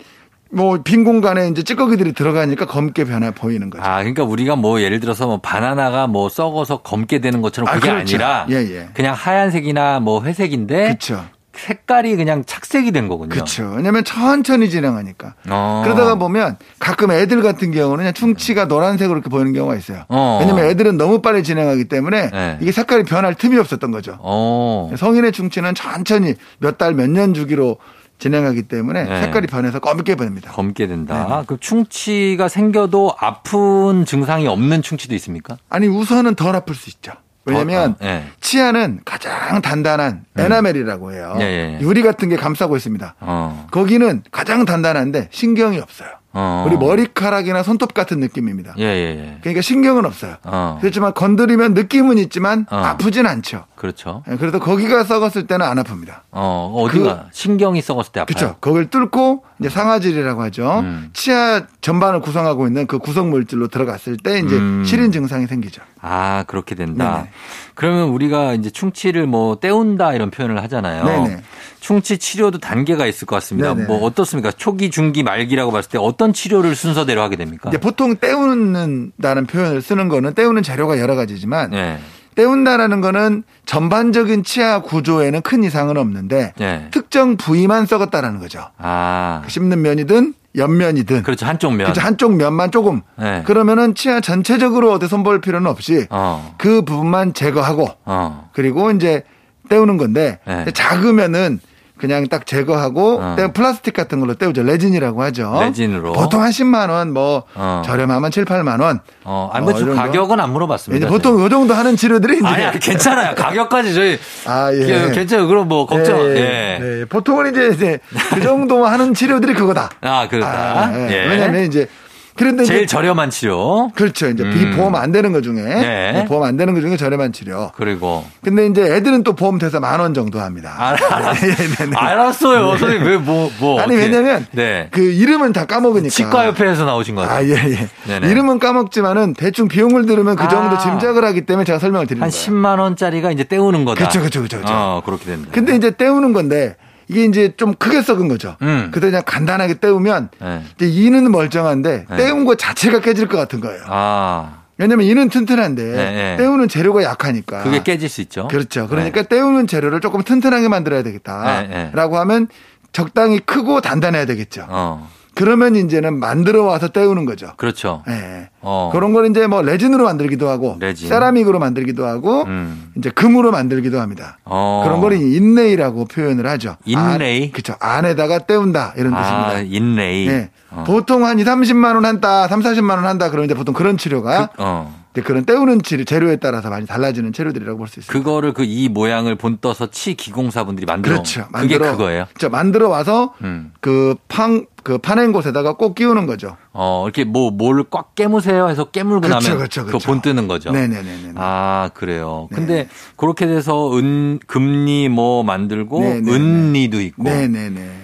뭐빈 0.50 1.02
공간에 1.02 1.48
이제 1.48 1.62
찌꺼기들이 1.62 2.12
들어가니까 2.12 2.66
검게 2.66 3.04
변해 3.04 3.32
보이는 3.32 3.70
거죠. 3.70 3.82
아, 3.82 3.98
그러니까 3.98 4.22
우리가 4.22 4.54
뭐 4.54 4.80
예를 4.80 5.00
들어서 5.00 5.26
뭐 5.26 5.40
바나나가 5.40 6.06
뭐 6.06 6.28
썩어서 6.28 6.78
검게 6.78 7.18
되는 7.18 7.42
것처럼 7.42 7.68
아, 7.68 7.74
그게 7.74 7.90
아, 7.90 7.94
그렇죠. 7.94 8.16
니라 8.16 8.46
예, 8.50 8.54
예. 8.54 8.88
그냥 8.94 9.14
하얀색이나 9.14 9.98
뭐 9.98 10.22
회색인데 10.22 10.84
그렇죠. 10.84 11.24
색깔이 11.56 12.16
그냥 12.16 12.44
착색이 12.44 12.92
된 12.92 13.08
거군요. 13.08 13.28
그렇죠. 13.30 13.72
왜냐면 13.76 14.04
천천히 14.04 14.68
진행하니까. 14.70 15.34
어. 15.48 15.82
그러다가 15.84 16.16
보면 16.16 16.56
가끔 16.78 17.10
애들 17.10 17.42
같은 17.42 17.70
경우는 17.70 17.98
그냥 17.98 18.12
충치가 18.12 18.64
노란색으로 18.66 19.16
이렇게 19.18 19.30
보이는 19.30 19.52
경우가 19.52 19.76
있어요. 19.76 20.04
어. 20.08 20.38
왜냐면 20.40 20.66
애들은 20.66 20.96
너무 20.96 21.22
빨리 21.22 21.42
진행하기 21.42 21.84
때문에 21.86 22.30
네. 22.30 22.58
이게 22.60 22.72
색깔이 22.72 23.04
변할 23.04 23.34
틈이 23.34 23.56
없었던 23.58 23.90
거죠. 23.90 24.16
어. 24.20 24.90
성인의 24.96 25.32
충치는 25.32 25.74
천천히 25.74 26.34
몇 26.58 26.76
달, 26.78 26.94
몇 26.94 27.08
년 27.08 27.32
주기로 27.34 27.76
진행하기 28.18 28.62
때문에 28.64 29.04
네. 29.04 29.20
색깔이 29.22 29.46
변해서 29.46 29.78
검게 29.80 30.14
변합니다. 30.14 30.52
검게 30.52 30.86
된다. 30.86 31.26
네. 31.40 31.44
그 31.46 31.56
충치가 31.60 32.48
생겨도 32.48 33.14
아픈 33.18 34.04
증상이 34.04 34.46
없는 34.48 34.82
충치도 34.82 35.14
있습니까? 35.16 35.56
아니 35.68 35.86
우선은 35.86 36.34
덜 36.34 36.54
아플 36.56 36.74
수 36.74 36.88
있죠. 36.90 37.12
왜냐면 37.46 37.90
어, 38.00 38.04
어, 38.04 38.06
예. 38.06 38.24
치아는 38.40 39.00
가장 39.04 39.60
단단한 39.60 40.24
에나멜이라고 40.36 41.12
해요. 41.12 41.36
예, 41.40 41.44
예, 41.44 41.78
예. 41.78 41.80
유리 41.80 42.02
같은 42.02 42.28
게 42.28 42.36
감싸고 42.36 42.76
있습니다. 42.76 43.14
어. 43.20 43.66
거기는 43.70 44.22
가장 44.30 44.64
단단한데 44.64 45.28
신경이 45.30 45.78
없어요. 45.78 46.08
어. 46.36 46.64
우리 46.66 46.76
머리카락이나 46.76 47.62
손톱 47.62 47.94
같은 47.94 48.18
느낌입니다. 48.18 48.74
예, 48.78 48.84
예, 48.84 48.86
예. 48.86 49.38
그러니까 49.40 49.62
신경은 49.62 50.04
없어요. 50.04 50.36
어. 50.42 50.78
그렇지만 50.80 51.14
건드리면 51.14 51.74
느낌은 51.74 52.18
있지만 52.18 52.66
어. 52.70 52.76
아프진 52.76 53.24
않죠. 53.26 53.66
그렇죠. 53.76 54.24
예, 54.28 54.36
그래서 54.36 54.58
거기가 54.58 55.04
썩었을 55.04 55.46
때는 55.46 55.64
안 55.64 55.76
아픕니다. 55.78 56.22
어, 56.32 56.72
어디가 56.76 57.28
신경이 57.30 57.80
썩었을 57.80 58.12
때 58.12 58.20
아파요. 58.20 58.34
그렇죠. 58.34 58.56
그걸 58.58 58.90
뚫고 58.90 59.44
이제 59.60 59.68
상아질이라고 59.68 60.42
하죠. 60.42 60.80
음. 60.80 61.10
치아 61.12 61.66
전반을 61.80 62.20
구성하고 62.20 62.66
있는 62.66 62.88
그 62.88 62.98
구성 62.98 63.30
물질로 63.30 63.68
들어갔을 63.68 64.16
때 64.16 64.40
이제 64.40 64.56
음. 64.56 64.82
시린 64.84 65.12
증상이 65.12 65.46
생기죠. 65.46 65.82
아, 66.06 66.44
그렇게 66.46 66.74
된다. 66.74 67.16
네네. 67.16 67.30
그러면 67.74 68.08
우리가 68.08 68.52
이제 68.52 68.68
충치를 68.68 69.26
뭐 69.26 69.58
때운다 69.58 70.12
이런 70.12 70.30
표현을 70.30 70.62
하잖아요. 70.64 71.04
네네. 71.04 71.42
충치 71.80 72.18
치료도 72.18 72.58
단계가 72.58 73.06
있을 73.06 73.26
것 73.26 73.36
같습니다. 73.36 73.72
네네. 73.72 73.86
뭐 73.86 74.04
어떻습니까? 74.04 74.52
초기, 74.52 74.90
중기, 74.90 75.22
말기라고 75.22 75.72
봤을 75.72 75.90
때 75.90 75.98
어떤 75.98 76.34
치료를 76.34 76.76
순서대로 76.76 77.22
하게 77.22 77.36
됩니까? 77.36 77.70
보통 77.80 78.16
때우는다는 78.16 79.46
표현을 79.46 79.80
쓰는 79.80 80.08
거는 80.08 80.34
때우는 80.34 80.62
재료가 80.62 80.98
여러 80.98 81.14
가지지만 81.14 81.70
네. 81.70 81.98
때운다라는 82.34 83.00
거는 83.00 83.44
전반적인 83.64 84.44
치아 84.44 84.82
구조에는 84.82 85.40
큰 85.40 85.64
이상은 85.64 85.96
없는데 85.96 86.52
네. 86.58 86.88
특정 86.90 87.36
부위만 87.36 87.86
썩었다라는 87.86 88.40
거죠. 88.40 88.68
아. 88.76 89.42
씹는 89.46 89.80
면이든 89.80 90.34
옆면이든 90.56 91.22
그렇죠. 91.22 91.46
한쪽 91.46 91.70
면. 91.74 91.86
그렇죠. 91.86 92.00
한쪽 92.00 92.36
면만 92.36 92.70
조금 92.70 93.02
네. 93.16 93.42
그러면은 93.44 93.94
치아 93.94 94.20
전체적으로 94.20 94.92
어디 94.92 95.08
손볼 95.08 95.40
필요는 95.40 95.68
없이 95.70 96.06
어. 96.10 96.54
그 96.58 96.82
부분만 96.82 97.34
제거하고 97.34 97.88
어. 98.04 98.50
그리고 98.52 98.90
이제 98.90 99.24
때우는 99.68 99.96
건데 99.96 100.38
네. 100.46 100.64
작으면은 100.72 101.60
그냥 101.96 102.26
딱 102.26 102.44
제거하고 102.44 103.20
어. 103.20 103.34
때 103.36 103.52
플라스틱 103.52 103.94
같은 103.94 104.18
걸로 104.18 104.34
때우죠. 104.34 104.64
레진이라고 104.64 105.22
하죠. 105.22 105.58
레진으로. 105.60 106.12
보통 106.12 106.42
한 106.42 106.50
10만 106.50 106.90
원, 106.90 107.12
뭐 107.12 107.44
어. 107.54 107.82
저렴하면 107.84 108.30
7, 108.32 108.44
8만 108.44 108.80
원. 108.80 109.00
어, 109.22 109.48
아니, 109.52 109.64
뭐, 109.64 109.80
어? 109.80 109.94
가격은 109.94 110.40
안 110.40 110.52
물어봤습니다. 110.52 111.06
보통 111.08 111.40
요 111.40 111.48
정도 111.48 111.72
하는 111.74 111.96
치료들이 111.96 112.38
이제 112.38 112.46
아니, 112.46 112.80
괜찮아요. 112.80 113.34
가격까지 113.36 113.94
저희. 113.94 114.18
아, 114.46 114.72
예. 114.72 114.78
예, 114.80 115.10
괜찮아요. 115.12 115.46
그럼 115.46 115.68
뭐, 115.68 115.86
걱정. 115.86 116.18
예, 116.18 116.34
예. 116.36 116.78
예. 116.80 117.00
예. 117.00 117.04
보통은 117.04 117.52
이제, 117.52 117.68
이제 117.72 117.98
그 118.34 118.40
정도 118.40 118.84
하는 118.86 119.14
치료들이 119.14 119.54
그거다. 119.54 119.90
아, 120.02 120.26
그렇다. 120.28 120.50
아, 120.50 120.92
예. 120.98 121.10
예. 121.12 121.26
왜냐면 121.28 121.62
이제 121.62 121.88
그런데 122.36 122.64
제일 122.64 122.86
저렴한 122.86 123.30
치료. 123.30 123.90
그렇죠. 123.94 124.28
이제 124.28 124.42
음. 124.42 124.50
비보험 124.52 124.94
안 124.94 125.12
되는 125.12 125.32
것 125.32 125.42
중에 125.42 125.54
네. 125.62 126.12
네, 126.12 126.24
보험 126.26 126.42
안 126.42 126.56
되는 126.56 126.74
것 126.74 126.80
중에 126.80 126.96
저렴한 126.96 127.32
치료. 127.32 127.70
그리고 127.76 128.24
근데 128.42 128.66
이제 128.66 128.82
애들은 128.82 129.22
또 129.22 129.34
보험 129.34 129.58
돼서 129.58 129.78
만 129.80 130.00
원 130.00 130.14
정도 130.14 130.40
합니다. 130.40 130.74
알, 130.76 130.96
알, 131.04 131.34
네, 131.40 131.54
네, 131.54 131.86
네. 131.86 131.96
알았어요. 131.96 132.72
네. 132.72 132.78
선생님 132.78 133.06
왜뭐 133.06 133.50
뭐 133.60 133.80
아니 133.80 133.94
어떻게. 133.94 134.06
왜냐면 134.10 134.46
네. 134.50 134.88
그 134.90 135.00
이름은 135.00 135.52
다 135.52 135.64
까먹으니까. 135.66 136.10
치과 136.10 136.46
협회에서 136.46 136.84
나오신 136.84 137.14
거 137.14 137.22
같아요. 137.22 137.36
아, 137.38 137.44
예, 137.44 137.70
예. 137.70 137.88
네네. 138.06 138.30
이름은 138.30 138.58
까먹지만은 138.58 139.34
대충 139.34 139.68
비용을 139.68 140.06
들으면 140.06 140.36
그 140.36 140.48
정도 140.48 140.76
아. 140.76 140.78
짐작을 140.78 141.24
하기 141.24 141.42
때문에 141.46 141.64
제가 141.64 141.78
설명을 141.78 142.06
드리는 142.06 142.22
한 142.24 142.30
거예요. 142.30 142.44
10만 142.46 142.80
원짜리가 142.80 143.30
이제 143.30 143.44
때우는 143.44 143.84
거다. 143.84 144.06
그쵸, 144.08 144.20
그쵸, 144.20 144.42
그쵸. 144.42 144.60
어, 144.66 145.02
그렇게 145.04 145.24
된다. 145.26 145.48
근데 145.52 145.76
이제 145.76 145.90
때우는 145.92 146.32
건데 146.32 146.76
이게 147.08 147.24
이제 147.24 147.52
좀 147.56 147.74
크게 147.74 148.02
썩은 148.02 148.28
거죠. 148.28 148.56
음. 148.62 148.90
그때 148.92 149.08
그냥 149.08 149.22
간단하게 149.24 149.74
때우면 149.74 150.30
네. 150.40 150.62
이제 150.76 150.86
이는 150.86 151.30
멀쩡한데 151.30 152.06
네. 152.08 152.16
때운 152.16 152.44
것 152.44 152.58
자체가 152.58 153.00
깨질 153.00 153.28
것 153.28 153.36
같은 153.36 153.60
거예요. 153.60 153.82
아, 153.86 154.62
왜냐면 154.78 155.06
이는 155.06 155.28
튼튼한데 155.28 155.82
네, 155.82 155.94
네. 155.96 156.36
때우는 156.36 156.68
재료가 156.68 157.02
약하니까. 157.02 157.62
그게 157.62 157.82
깨질 157.82 158.08
수 158.08 158.20
있죠. 158.22 158.48
그렇죠. 158.48 158.88
그러니까 158.88 159.22
때우는 159.22 159.66
재료를 159.66 160.00
조금 160.00 160.22
튼튼하게 160.22 160.68
만들어야 160.68 161.02
네, 161.02 161.10
네. 161.10 161.18
되겠다라고 161.18 162.18
하면 162.18 162.48
적당히 162.92 163.38
크고 163.40 163.80
단단해야 163.80 164.24
되겠죠. 164.26 164.66
어, 164.68 165.10
그러면 165.34 165.76
이제는 165.76 166.18
만들어 166.18 166.64
와서 166.64 166.88
때우는 166.88 167.24
거죠. 167.24 167.52
그렇죠. 167.56 168.02
예. 168.08 168.48
어. 168.60 168.90
그런 168.92 169.12
걸 169.12 169.26
이제 169.28 169.46
뭐 169.46 169.62
레진으로 169.62 170.04
만들기도 170.04 170.48
하고 170.48 170.76
레진. 170.80 171.08
세라믹으로 171.08 171.58
만들기도 171.58 172.06
하고 172.06 172.44
음. 172.44 172.92
이제 172.96 173.10
금으로 173.10 173.50
만들기도 173.50 174.00
합니다. 174.00 174.38
어. 174.44 174.82
그런 174.84 175.00
걸 175.00 175.14
인레이라고 175.14 176.06
표현을 176.06 176.46
하죠. 176.46 176.76
인레이? 176.84 177.50
그렇죠. 177.50 177.74
안에다가 177.80 178.38
때운다 178.40 178.94
이런 178.96 179.10
뜻입니다. 179.12 179.48
아, 179.48 179.60
인레이. 179.60 180.28
예. 180.28 180.50
어. 180.70 180.84
보통 180.86 181.24
한 181.24 181.38
2, 181.38 181.44
30만 181.44 181.94
원 181.94 182.04
한다, 182.04 182.48
3, 182.48 182.60
40만 182.60 182.90
원 182.90 183.04
한다 183.06 183.30
그러면 183.30 183.44
이제 183.46 183.54
보통 183.54 183.74
그런 183.74 183.96
치료가 183.96 184.48
어. 184.58 185.03
그런 185.22 185.44
때우는 185.44 185.80
재료에 185.82 186.36
따라서 186.36 186.70
많이 186.70 186.86
달라지는 186.86 187.32
치료들이라고 187.32 187.78
볼 187.78 187.86
수 187.86 188.00
있습니다. 188.00 188.12
그거를 188.12 188.52
그 188.52 188.64
이 188.64 188.88
모양을 188.88 189.36
본떠서 189.36 189.90
치 189.90 190.14
기공사분들이 190.14 190.86
만들어. 190.86 191.14
그렇죠. 191.14 191.46
그게 191.52 191.78
만들어- 191.78 191.92
그거예요. 191.92 192.24
그렇죠. 192.34 192.48
만들어 192.50 192.88
와서 192.88 193.34
음. 193.42 193.72
그 193.80 194.16
팡, 194.26 194.66
그 194.82 194.98
파낸 194.98 195.32
곳에다가 195.32 195.74
꼭 195.74 195.94
끼우는 195.94 196.26
거죠. 196.26 196.56
어, 196.72 197.04
이렇게 197.06 197.24
뭐, 197.24 197.50
뭘 197.50 197.84
꽉 197.90 198.14
깨무세요 198.14 198.68
해서 198.68 198.84
깨물고 198.86 199.20
그렇죠, 199.28 199.40
나면 199.48 199.58
그렇죠, 199.58 199.80
그거 199.82 199.90
그렇죠. 199.98 200.06
본 200.08 200.20
뜨는 200.22 200.48
거죠. 200.48 200.72
네네네네. 200.72 201.32
아, 201.36 201.90
그래요. 201.94 202.48
네. 202.50 202.56
근데 202.56 202.88
그렇게 203.16 203.46
돼서 203.46 203.96
은, 203.96 204.40
금리 204.46 205.08
뭐 205.08 205.42
만들고 205.44 206.00
네네네. 206.00 206.32
은리도 206.32 207.00
있고 207.00 207.22
네네네. 207.22 208.03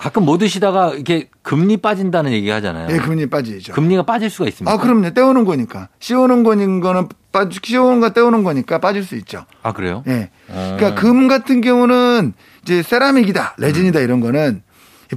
가끔 0.00 0.24
뭐 0.24 0.38
드시다가 0.38 0.94
이렇게 0.94 1.28
금리 1.42 1.76
빠진다는 1.76 2.32
얘기 2.32 2.48
하잖아요. 2.48 2.88
예, 2.90 2.96
금리 2.96 3.26
빠지죠. 3.28 3.74
금리가 3.74 4.04
빠질 4.04 4.30
수가 4.30 4.48
있습니다. 4.48 4.72
아, 4.72 4.78
그럼요. 4.78 5.10
떼우는 5.10 5.44
거니까. 5.44 5.88
씌우는 5.98 6.42
거는 6.42 6.80
거는 6.80 7.08
빠, 7.32 7.46
씌우는 7.62 8.00
거 8.00 8.08
떼우는 8.08 8.42
거니까 8.42 8.78
빠질 8.78 9.04
수 9.04 9.14
있죠. 9.16 9.44
아, 9.62 9.72
그래요? 9.72 10.02
예. 10.08 10.30
어. 10.48 10.76
그러니까 10.78 10.98
금 10.98 11.28
같은 11.28 11.60
경우는 11.60 12.32
이제 12.62 12.82
세라믹이다, 12.82 13.56
레진이다 13.58 14.00
이런 14.00 14.20
거는 14.20 14.62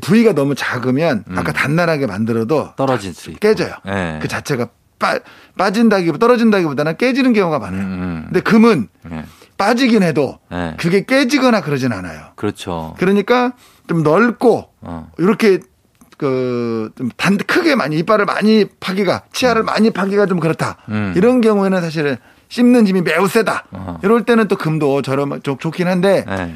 부위가 0.01 0.33
너무 0.33 0.53
작으면 0.53 1.23
아까 1.33 1.53
단단하게 1.53 2.05
만들어도 2.05 2.61
음. 2.63 2.69
떨어질 2.75 3.13
수 3.13 3.29
있고. 3.29 3.39
깨져요. 3.39 3.75
예. 3.87 4.19
그 4.21 4.27
자체가 4.27 4.67
빠, 4.99 5.17
빠진다기보다 5.57 6.17
떨어진다기보다는 6.19 6.97
깨지는 6.97 7.31
경우가 7.31 7.57
많아요. 7.59 7.81
음, 7.81 7.85
음. 7.85 8.21
근데 8.25 8.41
금은 8.41 8.89
예. 9.13 9.23
빠지긴 9.57 10.03
해도 10.03 10.39
예. 10.51 10.73
그게 10.77 11.05
깨지거나 11.05 11.61
그러진 11.61 11.93
않아요. 11.93 12.31
그렇죠. 12.35 12.95
그러니까 12.97 13.53
좀 13.87 14.03
넓고 14.03 14.69
어. 14.81 15.09
이렇게 15.17 15.59
그좀 16.17 17.09
단 17.17 17.37
크게 17.37 17.75
많이 17.75 17.97
이빨을 17.99 18.25
많이 18.25 18.65
파기가 18.79 19.23
치아를 19.33 19.63
많이 19.63 19.89
파기가 19.91 20.25
좀 20.25 20.39
그렇다. 20.39 20.77
음. 20.89 21.13
이런 21.15 21.41
경우에는 21.41 21.81
사실은 21.81 22.17
씹는 22.49 22.87
힘이 22.87 23.01
매우 23.01 23.27
세다. 23.27 23.65
어허. 23.71 23.99
이럴 24.03 24.23
때는 24.25 24.47
또 24.47 24.55
금도 24.55 25.01
저렴 25.01 25.41
좋, 25.41 25.59
좋긴 25.59 25.87
한데 25.87 26.23
예. 26.29 26.55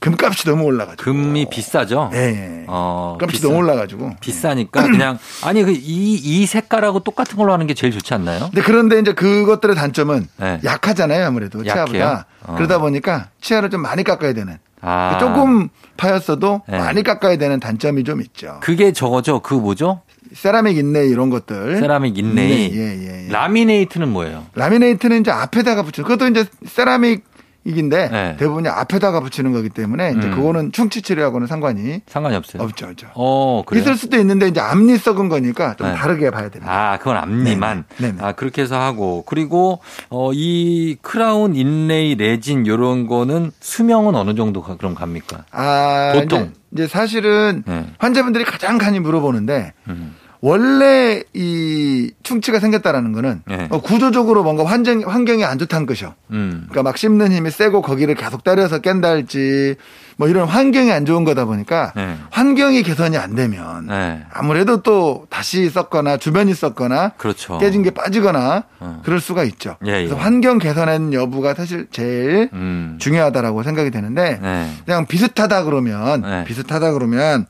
금값이 0.00 0.46
너무 0.46 0.62
올라가지고. 0.64 1.02
금이 1.02 1.48
비싸죠? 1.50 2.10
예, 2.14 2.18
예. 2.18 2.64
어, 2.68 3.16
금값이 3.18 3.38
비싸- 3.38 3.48
너무 3.48 3.58
올라가지고. 3.60 4.16
비싸니까 4.20 4.82
그냥 4.82 5.18
아니 5.42 5.64
그이이 5.64 6.46
색깔하고 6.46 7.00
똑같은 7.00 7.36
걸로 7.36 7.52
하는 7.52 7.66
게 7.66 7.74
제일 7.74 7.92
좋지 7.92 8.14
않나요? 8.14 8.40
근데 8.52 8.62
그런데 8.62 9.00
이제 9.00 9.12
그것들의 9.14 9.74
단점은 9.74 10.28
네. 10.36 10.60
약하잖아요 10.62 11.26
아무래도 11.26 11.66
약해요? 11.66 11.86
치아보다 11.86 12.26
어. 12.44 12.54
그러다 12.56 12.78
보니까 12.78 13.30
치아를 13.40 13.70
좀 13.70 13.80
많이 13.82 14.04
깎아야 14.04 14.34
되는 14.34 14.58
아. 14.80 15.18
조금 15.18 15.68
파였어도 15.96 16.62
네. 16.68 16.78
많이 16.78 17.02
깎아야 17.02 17.36
되는 17.36 17.60
단점이 17.60 18.04
좀 18.04 18.20
있죠. 18.20 18.58
그게 18.60 18.92
저거죠. 18.92 19.40
그 19.40 19.54
뭐죠? 19.54 20.02
세라믹 20.34 20.76
인레이 20.76 21.10
이런 21.10 21.30
것들. 21.30 21.78
세라믹 21.78 22.18
인레이. 22.18 22.70
네, 22.70 22.76
예, 22.76 22.98
예, 22.98 23.26
예. 23.26 23.32
라미네이트는 23.32 24.08
뭐예요? 24.08 24.46
라미네이트는 24.54 25.20
이제 25.20 25.30
앞에다가 25.30 25.82
붙이는 25.82 26.06
그것도 26.06 26.28
이제 26.28 26.46
세라믹 26.66 27.24
인데 27.64 28.08
네. 28.08 28.36
대부분이 28.38 28.66
앞에다가 28.68 29.20
붙이는 29.20 29.52
거기 29.52 29.68
때문에 29.68 30.14
이제 30.16 30.28
음. 30.28 30.34
그거는 30.34 30.72
충치 30.72 31.02
치료하고는 31.02 31.46
상관이 31.46 32.00
상관이 32.06 32.34
없어요. 32.36 32.62
없죠, 32.62 32.86
없죠. 32.86 33.08
어, 33.14 33.62
그래요? 33.66 33.82
있을 33.82 33.96
수도 33.96 34.16
있는데 34.18 34.48
이제 34.48 34.58
앞니 34.60 34.96
썩은 34.96 35.28
거니까 35.28 35.74
좀 35.76 35.88
네. 35.88 35.94
다르게 35.94 36.30
봐야 36.30 36.48
됩니다. 36.48 36.72
아, 36.92 36.98
그건 36.98 37.16
앞니만. 37.18 37.84
네네. 37.98 38.12
네네. 38.12 38.24
아, 38.26 38.32
그렇게 38.32 38.62
해서 38.62 38.80
하고. 38.80 39.22
그리고, 39.26 39.80
어, 40.08 40.30
이 40.32 40.96
크라운, 41.02 41.54
인레이, 41.56 42.14
레진, 42.14 42.66
요런 42.66 43.06
거는 43.06 43.50
수명은 43.60 44.14
어느 44.14 44.34
정도 44.34 44.62
가- 44.62 44.76
그럼 44.76 44.94
갑니까? 44.94 45.44
아, 45.50 46.12
보통. 46.14 46.40
이제, 46.40 46.52
이제 46.72 46.86
사실은 46.86 47.64
네. 47.66 47.86
환자분들이 47.98 48.44
가장 48.44 48.78
많이 48.78 48.98
물어보는데 49.00 49.72
음. 49.88 50.14
원래 50.40 51.22
이 51.34 52.12
충치가 52.22 52.60
생겼다라는 52.60 53.12
거는 53.12 53.42
네. 53.46 53.68
어, 53.70 53.80
구조적으로 53.80 54.42
뭔가 54.44 54.64
환경, 54.64 55.00
환경이 55.00 55.44
안 55.44 55.58
좋다는 55.58 55.86
것이요. 55.86 56.14
음. 56.30 56.66
그러니까 56.68 56.82
막 56.84 56.96
씹는 56.96 57.32
힘이 57.32 57.50
세고 57.50 57.82
거기를 57.82 58.14
계속 58.14 58.44
때려서 58.44 58.78
깬다 58.78 59.08
할지 59.08 59.74
뭐 60.16 60.28
이런 60.28 60.48
환경이 60.48 60.92
안 60.92 61.06
좋은 61.06 61.24
거다 61.24 61.44
보니까 61.44 61.92
네. 61.96 62.16
환경이 62.30 62.82
개선이 62.82 63.16
안 63.16 63.34
되면 63.34 63.86
네. 63.86 64.24
아무래도 64.32 64.82
또 64.82 65.26
다시 65.30 65.70
썩거나 65.70 66.16
주변이 66.18 66.54
썩거나 66.54 67.10
그렇죠. 67.16 67.58
깨진 67.58 67.82
게 67.82 67.90
빠지거나 67.90 68.64
어. 68.80 69.02
그럴 69.04 69.20
수가 69.20 69.44
있죠. 69.44 69.76
예, 69.84 69.92
그래서 69.92 70.16
예. 70.16 70.20
환경 70.20 70.58
개선의 70.58 71.12
여부가 71.12 71.54
사실 71.54 71.86
제일 71.90 72.48
음. 72.52 72.96
중요하다라고 73.00 73.62
생각이 73.62 73.90
되는데 73.90 74.38
네. 74.40 74.72
그냥 74.84 75.06
비슷하다 75.06 75.64
그러면 75.64 76.22
네. 76.22 76.44
비슷하다 76.44 76.92
그러면 76.92 77.46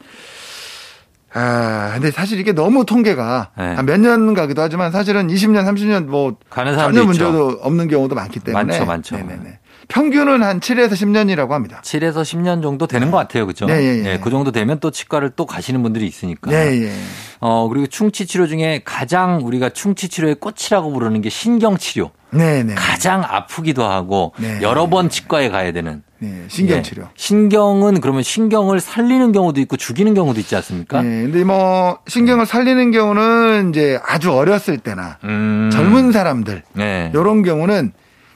아 1.34 1.90
근데 1.94 2.10
사실 2.10 2.40
이게 2.40 2.52
너무 2.52 2.86
통계가 2.86 3.50
네. 3.58 3.74
한몇년 3.74 4.34
가기도 4.34 4.62
하지만 4.62 4.90
사실은 4.90 5.28
20년 5.28 5.64
30년 5.66 6.06
뭐 6.06 6.36
가는 6.48 6.74
사람도 6.74 6.98
전혀 6.98 7.12
있죠. 7.12 7.24
문제도 7.24 7.58
없는 7.62 7.88
경우도 7.88 8.14
많기 8.14 8.40
때문에 8.40 8.64
많죠, 8.64 8.86
많죠. 8.86 9.16
네네네. 9.16 9.58
평균은 9.88 10.42
한 10.42 10.60
7에서 10.60 10.92
10년이라고 10.92 11.50
합니다. 11.50 11.80
7에서 11.82 12.22
10년 12.22 12.62
정도 12.62 12.86
되는 12.86 13.10
것 13.10 13.16
같아요. 13.16 13.46
그죠? 13.46 13.64
네, 13.66 13.82
예, 13.82 14.04
예. 14.04 14.18
그 14.22 14.30
정도 14.30 14.52
되면 14.52 14.80
또 14.80 14.90
치과를 14.90 15.30
또 15.34 15.46
가시는 15.46 15.82
분들이 15.82 16.06
있으니까. 16.06 16.50
네, 16.50 16.82
예. 16.82 16.92
어, 17.40 17.68
그리고 17.68 17.86
충치 17.86 18.26
치료 18.26 18.46
중에 18.46 18.82
가장 18.84 19.40
우리가 19.42 19.70
충치 19.70 20.08
치료의 20.08 20.36
꽃이라고 20.36 20.92
부르는 20.92 21.22
게 21.22 21.30
신경 21.30 21.78
치료. 21.78 22.10
네, 22.30 22.62
네. 22.62 22.74
가장 22.74 23.22
아프기도 23.24 23.84
하고 23.84 24.32
네. 24.38 24.60
여러 24.62 24.88
번 24.88 25.08
치과에 25.08 25.48
가야 25.48 25.72
되는. 25.72 26.02
네, 26.20 26.44
신경 26.48 26.78
예. 26.78 26.82
치료. 26.82 27.04
신경은 27.14 28.00
그러면 28.00 28.24
신경을 28.24 28.80
살리는 28.80 29.30
경우도 29.30 29.60
있고 29.60 29.76
죽이는 29.76 30.14
경우도 30.14 30.40
있지 30.40 30.56
않습니까? 30.56 31.00
네, 31.00 31.22
근데 31.22 31.44
뭐 31.44 32.00
신경을 32.08 32.44
살리는 32.44 32.90
경우는 32.90 33.70
이제 33.70 34.00
아주 34.04 34.32
어렸을 34.32 34.78
때나 34.78 35.18
음. 35.22 35.70
젊은 35.72 36.10
사람들 36.10 36.64
네. 36.72 37.12
요런 37.14 37.44
경우는 37.44 37.92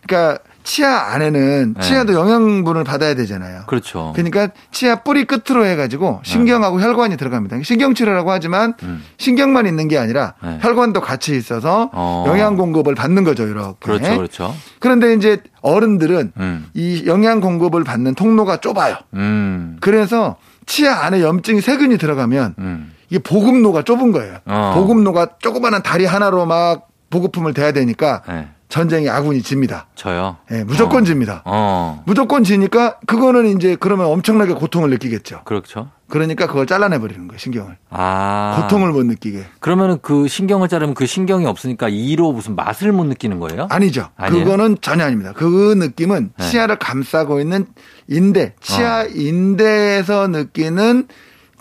그러니까 0.06 0.38
치아 0.64 1.12
안에는 1.12 1.74
네. 1.74 1.80
치아도 1.80 2.14
영양분을 2.14 2.84
받아야 2.84 3.14
되잖아요. 3.14 3.62
그렇죠. 3.66 4.12
그러니까 4.14 4.48
치아 4.70 5.02
뿌리 5.02 5.24
끝으로 5.24 5.66
해가지고 5.66 6.20
신경하고 6.24 6.80
혈관이 6.80 7.16
들어갑니다. 7.16 7.62
신경치료라고 7.62 8.30
하지만 8.30 8.74
음. 8.82 9.02
신경만 9.18 9.66
있는 9.66 9.88
게 9.88 9.98
아니라 9.98 10.34
네. 10.42 10.58
혈관도 10.60 11.00
같이 11.00 11.36
있어서 11.36 11.90
어. 11.92 12.24
영양 12.26 12.56
공급을 12.56 12.94
받는 12.94 13.24
거죠, 13.24 13.46
이렇게. 13.46 13.76
그렇죠. 13.80 14.16
그렇죠. 14.16 14.54
그런데 14.78 15.14
이제 15.14 15.42
어른들은 15.62 16.32
음. 16.36 16.66
이 16.74 17.04
영양 17.06 17.40
공급을 17.40 17.84
받는 17.84 18.14
통로가 18.14 18.58
좁아요. 18.58 18.96
음. 19.14 19.76
그래서 19.80 20.36
치아 20.66 21.04
안에 21.04 21.22
염증이 21.22 21.60
세균이 21.60 21.98
들어가면 21.98 22.54
음. 22.58 22.92
이게 23.10 23.18
보급로가 23.18 23.82
좁은 23.82 24.12
거예요. 24.12 24.38
어. 24.46 24.72
보급로가 24.76 25.26
조그마한 25.40 25.82
다리 25.82 26.06
하나로 26.06 26.46
막 26.46 26.88
보급품을 27.10 27.52
대야 27.52 27.72
되니까 27.72 28.22
네. 28.26 28.48
전쟁이 28.72 29.10
아군이 29.10 29.42
집니다. 29.42 29.86
저요. 29.94 30.38
예, 30.50 30.64
무조건 30.64 31.02
어. 31.02 31.04
집니다. 31.04 31.42
어. 31.44 32.02
무조건 32.06 32.42
지니까 32.42 32.96
그거는 33.06 33.54
이제 33.54 33.76
그러면 33.78 34.06
엄청나게 34.06 34.54
고통을 34.54 34.88
느끼겠죠. 34.88 35.42
그렇죠. 35.44 35.90
그러니까 36.08 36.46
그걸 36.46 36.66
잘라내 36.66 36.98
버리는 36.98 37.28
거예요, 37.28 37.38
신경을. 37.38 37.76
아. 37.90 38.62
고통을 38.62 38.90
못 38.92 39.04
느끼게. 39.04 39.44
그러면은 39.60 39.98
그 40.00 40.26
신경을 40.26 40.68
자르면 40.68 40.94
그 40.94 41.04
신경이 41.04 41.44
없으니까 41.44 41.90
이로 41.90 42.32
무슨 42.32 42.56
맛을 42.56 42.92
못 42.92 43.04
느끼는 43.04 43.40
거예요? 43.40 43.66
아니죠. 43.68 44.08
아니에요? 44.16 44.42
그거는 44.42 44.78
전혀 44.80 45.04
아닙니다. 45.04 45.34
그 45.36 45.74
느낌은 45.76 46.32
네. 46.38 46.48
치아를 46.48 46.76
감싸고 46.76 47.40
있는 47.40 47.66
인대, 48.08 48.54
치아 48.62 49.02
어. 49.02 49.06
인대에서 49.06 50.28
느끼는 50.28 51.08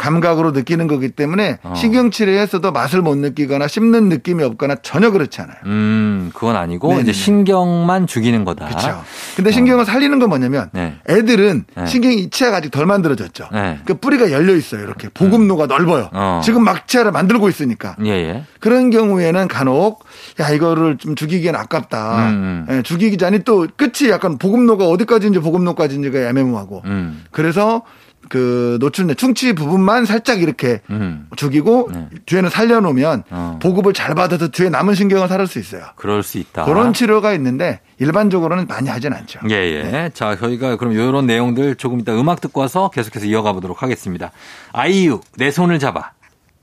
감각으로 0.01 0.49
느끼는 0.51 0.87
거기 0.87 1.09
때문에 1.09 1.59
어. 1.61 1.75
신경치료에서도 1.75 2.71
맛을 2.71 3.03
못 3.03 3.15
느끼거나 3.17 3.67
씹는 3.67 4.09
느낌이 4.09 4.43
없거나 4.43 4.77
전혀 4.81 5.11
그렇지 5.11 5.41
않아요. 5.41 5.57
음, 5.67 6.31
그건 6.33 6.55
아니고 6.55 6.87
네네네. 6.87 7.03
이제 7.03 7.13
신경만 7.13 8.07
죽이는 8.07 8.43
거다. 8.43 8.65
그렇죠. 8.65 9.03
근데 9.35 9.51
신경을 9.51 9.85
살리는 9.85 10.17
건 10.17 10.29
뭐냐면 10.29 10.69
네. 10.73 10.95
애들은 11.07 11.65
네. 11.75 11.85
신경이 11.85 12.31
치아가 12.31 12.57
아직 12.57 12.71
덜 12.71 12.87
만들어졌죠. 12.87 13.49
네. 13.53 13.79
그 13.85 13.93
뿌리가 13.93 14.31
열려 14.31 14.55
있어요. 14.55 14.81
이렇게 14.81 15.07
보급로가 15.09 15.67
넓어요. 15.67 16.09
어. 16.13 16.41
지금 16.43 16.63
막 16.63 16.87
치아를 16.87 17.11
만들고 17.11 17.47
있으니까. 17.47 17.95
예, 18.03 18.09
예. 18.09 18.43
그런 18.59 18.89
경우에는 18.89 19.47
간혹 19.47 20.03
야 20.39 20.49
이거를 20.49 20.97
좀 20.97 21.15
죽이기엔 21.15 21.55
아깝다. 21.55 22.29
음, 22.29 22.65
예, 22.71 22.81
죽이기 22.81 23.17
전에 23.17 23.39
또 23.39 23.67
끝이 23.77 24.09
약간 24.09 24.39
보급로가 24.39 24.85
어디까지인지 24.85 25.39
보급로까지인지가 25.39 26.29
애매모호하고. 26.29 26.81
음. 26.85 27.23
그래서 27.29 27.83
그 28.31 28.77
노출된 28.79 29.17
충치 29.17 29.51
부분만 29.51 30.05
살짝 30.05 30.41
이렇게 30.41 30.79
음. 30.89 31.27
죽이고 31.35 31.89
네. 31.93 32.07
뒤에는 32.25 32.49
살려놓으면 32.49 33.23
어. 33.29 33.59
보급을 33.61 33.91
잘 33.91 34.15
받아서 34.15 34.47
뒤에 34.47 34.69
남은 34.69 34.95
신경을 34.95 35.27
살릴 35.27 35.47
수 35.47 35.59
있어요. 35.59 35.83
그럴 35.97 36.23
수 36.23 36.37
있다. 36.37 36.63
그런 36.63 36.93
치료가 36.93 37.33
있는데 37.33 37.81
일반적으로는 37.99 38.67
많이 38.67 38.87
하진 38.87 39.11
않죠. 39.11 39.41
예, 39.49 39.55
예. 39.55 40.09
자, 40.13 40.37
저희가 40.37 40.77
그럼 40.77 40.93
이런 40.93 41.25
내용들 41.25 41.75
조금 41.75 41.99
이따 41.99 42.13
음악 42.13 42.39
듣고 42.39 42.61
와서 42.61 42.89
계속해서 42.89 43.25
이어가 43.25 43.51
보도록 43.51 43.83
하겠습니다. 43.83 44.31
아이유, 44.71 45.19
내 45.35 45.51
손을 45.51 45.79
잡아. 45.79 46.11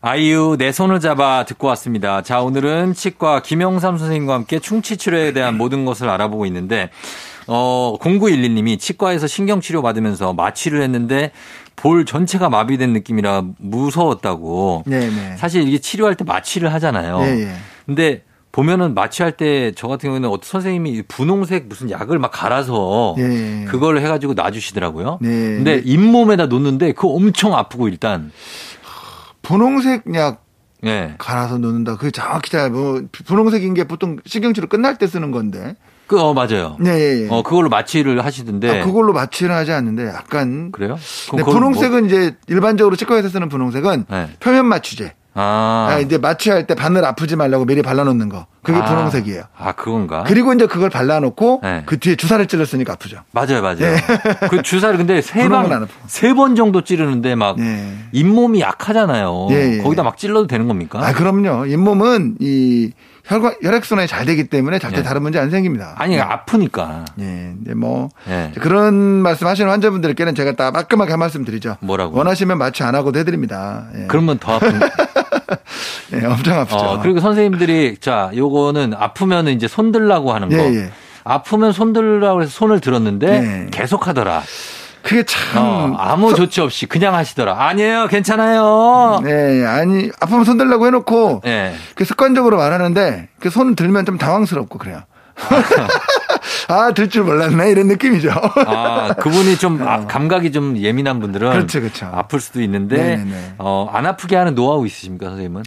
아이유, 0.00 0.56
내 0.58 0.72
손을 0.72 1.00
잡아 1.00 1.44
듣고 1.44 1.66
왔습니다. 1.66 2.22
자, 2.22 2.40
오늘은 2.40 2.94
치과 2.94 3.42
김영삼 3.42 3.98
선생님과 3.98 4.32
함께 4.32 4.58
충치 4.58 4.96
치료에 4.96 5.34
대한 5.34 5.58
모든 5.58 5.84
것을 5.84 6.08
알아보고 6.08 6.46
있는데, 6.46 6.88
어, 7.48 7.96
0911님이 8.00 8.78
치과에서 8.78 9.26
신경치료 9.26 9.82
받으면서 9.82 10.34
마취를 10.34 10.82
했는데 10.82 11.32
볼 11.76 12.04
전체가 12.04 12.48
마비된 12.48 12.92
느낌이라 12.92 13.44
무서웠다고. 13.58 14.84
네네. 14.86 15.36
사실 15.36 15.66
이게 15.66 15.78
치료할 15.78 16.14
때 16.14 16.24
마취를 16.24 16.72
하잖아요. 16.74 17.20
예, 17.22 17.40
예. 17.42 17.52
근데 17.86 18.22
보면은 18.52 18.94
마취할 18.94 19.32
때 19.32 19.72
저 19.76 19.86
같은 19.88 20.08
경우는 20.08 20.28
어떤 20.28 20.42
선생님이 20.42 21.02
분홍색 21.08 21.66
무슨 21.68 21.90
약을 21.90 22.18
막 22.18 22.30
갈아서 22.32 23.14
예. 23.18 23.64
그걸 23.68 23.98
해가지고 24.00 24.34
놔주시더라고요. 24.34 25.18
네. 25.20 25.28
근데 25.28 25.82
잇몸에다 25.84 26.46
놓는데 26.46 26.92
그거 26.92 27.08
엄청 27.08 27.54
아프고 27.54 27.88
일단 27.88 28.32
분홍색 29.42 30.04
약 30.14 30.44
예. 30.84 31.14
갈아서 31.18 31.58
놓는다. 31.58 31.96
그게 31.96 32.10
정확히 32.10 32.50
잘, 32.52 32.70
뭐, 32.70 33.02
분홍색인 33.24 33.74
게 33.74 33.84
보통 33.84 34.18
신경치료 34.24 34.68
끝날 34.68 34.96
때 34.96 35.06
쓰는 35.06 35.30
건데. 35.32 35.74
그, 36.08 36.18
어, 36.18 36.32
맞아요. 36.34 36.76
네, 36.80 36.90
예, 36.98 37.24
예. 37.24 37.28
어, 37.30 37.42
그걸로 37.42 37.68
마취를 37.68 38.24
하시던데. 38.24 38.80
아, 38.80 38.84
그걸로 38.84 39.12
마취는 39.12 39.54
하지 39.54 39.72
않는데 39.72 40.06
약간. 40.08 40.72
그래요? 40.72 40.98
네, 41.34 41.42
분홍색은 41.44 42.06
이제 42.06 42.34
일반적으로 42.48 42.96
치과에서 42.96 43.28
쓰는 43.28 43.48
분홍색은 43.48 44.04
뭐- 44.08 44.18
네. 44.18 44.28
표면 44.40 44.66
마취제. 44.66 45.12
아. 45.40 45.86
아, 45.90 45.98
이제 46.00 46.18
마취할 46.18 46.66
때 46.66 46.74
바늘 46.74 47.04
아프지 47.04 47.36
말라고 47.36 47.64
미리 47.64 47.80
발라놓는 47.82 48.28
거. 48.28 48.46
그게 48.62 48.78
아. 48.78 48.84
분홍색이에요. 48.86 49.42
아, 49.56 49.72
그건가? 49.72 50.24
그리고 50.24 50.52
이제 50.52 50.66
그걸 50.66 50.90
발라놓고 50.90 51.60
네. 51.62 51.82
그 51.86 51.98
뒤에 52.00 52.16
주사를 52.16 52.44
찔렀으니까 52.46 52.94
아프죠. 52.94 53.18
맞아요, 53.30 53.62
맞아요. 53.62 53.96
그 54.50 54.62
주사를 54.62 54.96
근데 54.96 55.20
세 55.22 55.48
방. 55.48 55.86
세 56.08 56.34
번 56.34 56.56
정도 56.56 56.82
찌르는데 56.82 57.36
막 57.36 57.56
예. 57.60 57.88
잇몸이 58.12 58.60
약하잖아요. 58.60 59.48
예, 59.50 59.74
예. 59.74 59.78
거기다 59.82 60.02
막 60.02 60.16
찔러도 60.18 60.48
되는 60.48 60.66
겁니까? 60.66 61.06
아, 61.06 61.12
그럼요. 61.12 61.66
잇몸은 61.66 62.36
이 62.40 62.90
혈관, 63.28 63.56
혈액순환이 63.62 64.08
잘 64.08 64.24
되기 64.24 64.48
때문에 64.48 64.78
절대 64.78 64.98
예. 64.98 65.02
다른 65.02 65.22
문제 65.22 65.38
안 65.38 65.50
생깁니다. 65.50 65.94
아니, 65.98 66.18
아프니까. 66.18 67.04
예, 67.20 67.52
이제 67.60 67.74
뭐 67.74 68.08
예. 68.26 68.52
그런 68.58 68.94
말씀하시는 68.94 69.70
환자분들께는 69.70 70.34
제가 70.34 70.52
딱 70.52 70.72
깔끔하게 70.72 71.12
한 71.12 71.20
말씀 71.20 71.44
드리죠. 71.44 71.76
뭐라고? 71.80 72.16
원하시면 72.16 72.56
마취 72.56 72.82
안 72.82 72.94
하고도 72.94 73.18
해드립니다. 73.18 73.86
예. 73.94 74.06
그러면 74.08 74.38
더 74.38 74.54
아픈. 74.54 74.80
예, 76.14 76.24
엄청 76.24 76.58
아프죠. 76.58 76.76
어, 76.78 77.00
그리고 77.00 77.20
선생님들이 77.20 77.98
자, 78.00 78.30
요거는 78.34 78.94
아프면은 78.94 79.52
이제 79.52 79.68
손 79.68 79.92
들라고 79.92 80.32
하는 80.32 80.48
거. 80.48 80.56
예, 80.56 80.74
예. 80.74 80.90
아프면 81.22 81.72
손 81.72 81.92
들라고 81.92 82.40
해서 82.40 82.50
손을 82.50 82.80
들었는데 82.80 83.66
예. 83.66 83.70
계속 83.70 84.08
하더라. 84.08 84.42
그게 85.08 85.22
참 85.22 85.56
어, 85.56 85.96
아무 85.98 86.34
조치 86.34 86.60
없이 86.60 86.84
그냥 86.86 87.14
하시더라. 87.14 87.56
아니에요. 87.66 88.08
괜찮아요. 88.08 89.20
네, 89.24 89.64
아니 89.64 90.10
아프면 90.20 90.44
손 90.44 90.58
들라고 90.58 90.86
해놓고 90.86 91.42
예. 91.46 91.74
그 91.94 92.04
습관적으로 92.04 92.58
말하는데 92.58 93.28
그 93.40 93.48
손 93.48 93.74
들면 93.74 94.04
좀 94.04 94.18
당황스럽고 94.18 94.78
그래요. 94.78 95.00
아, 96.68 96.92
들 96.92 97.08
줄 97.08 97.24
몰랐네 97.24 97.70
이런 97.70 97.86
느낌이죠. 97.88 98.30
아, 98.30 99.14
그분이 99.20 99.56
좀 99.58 99.80
아, 99.86 100.06
감각이 100.06 100.52
좀 100.52 100.76
예민한 100.76 101.20
분들은 101.20 101.50
그렇죠, 101.50 101.80
그렇죠. 101.80 102.06
아플 102.12 102.40
수도 102.40 102.60
있는데 102.62 102.96
네네네. 102.96 103.54
어, 103.58 103.88
안 103.92 104.06
아프게 104.06 104.36
하는 104.36 104.54
노하우 104.54 104.86
있으십니까, 104.86 105.26
선생님은? 105.26 105.62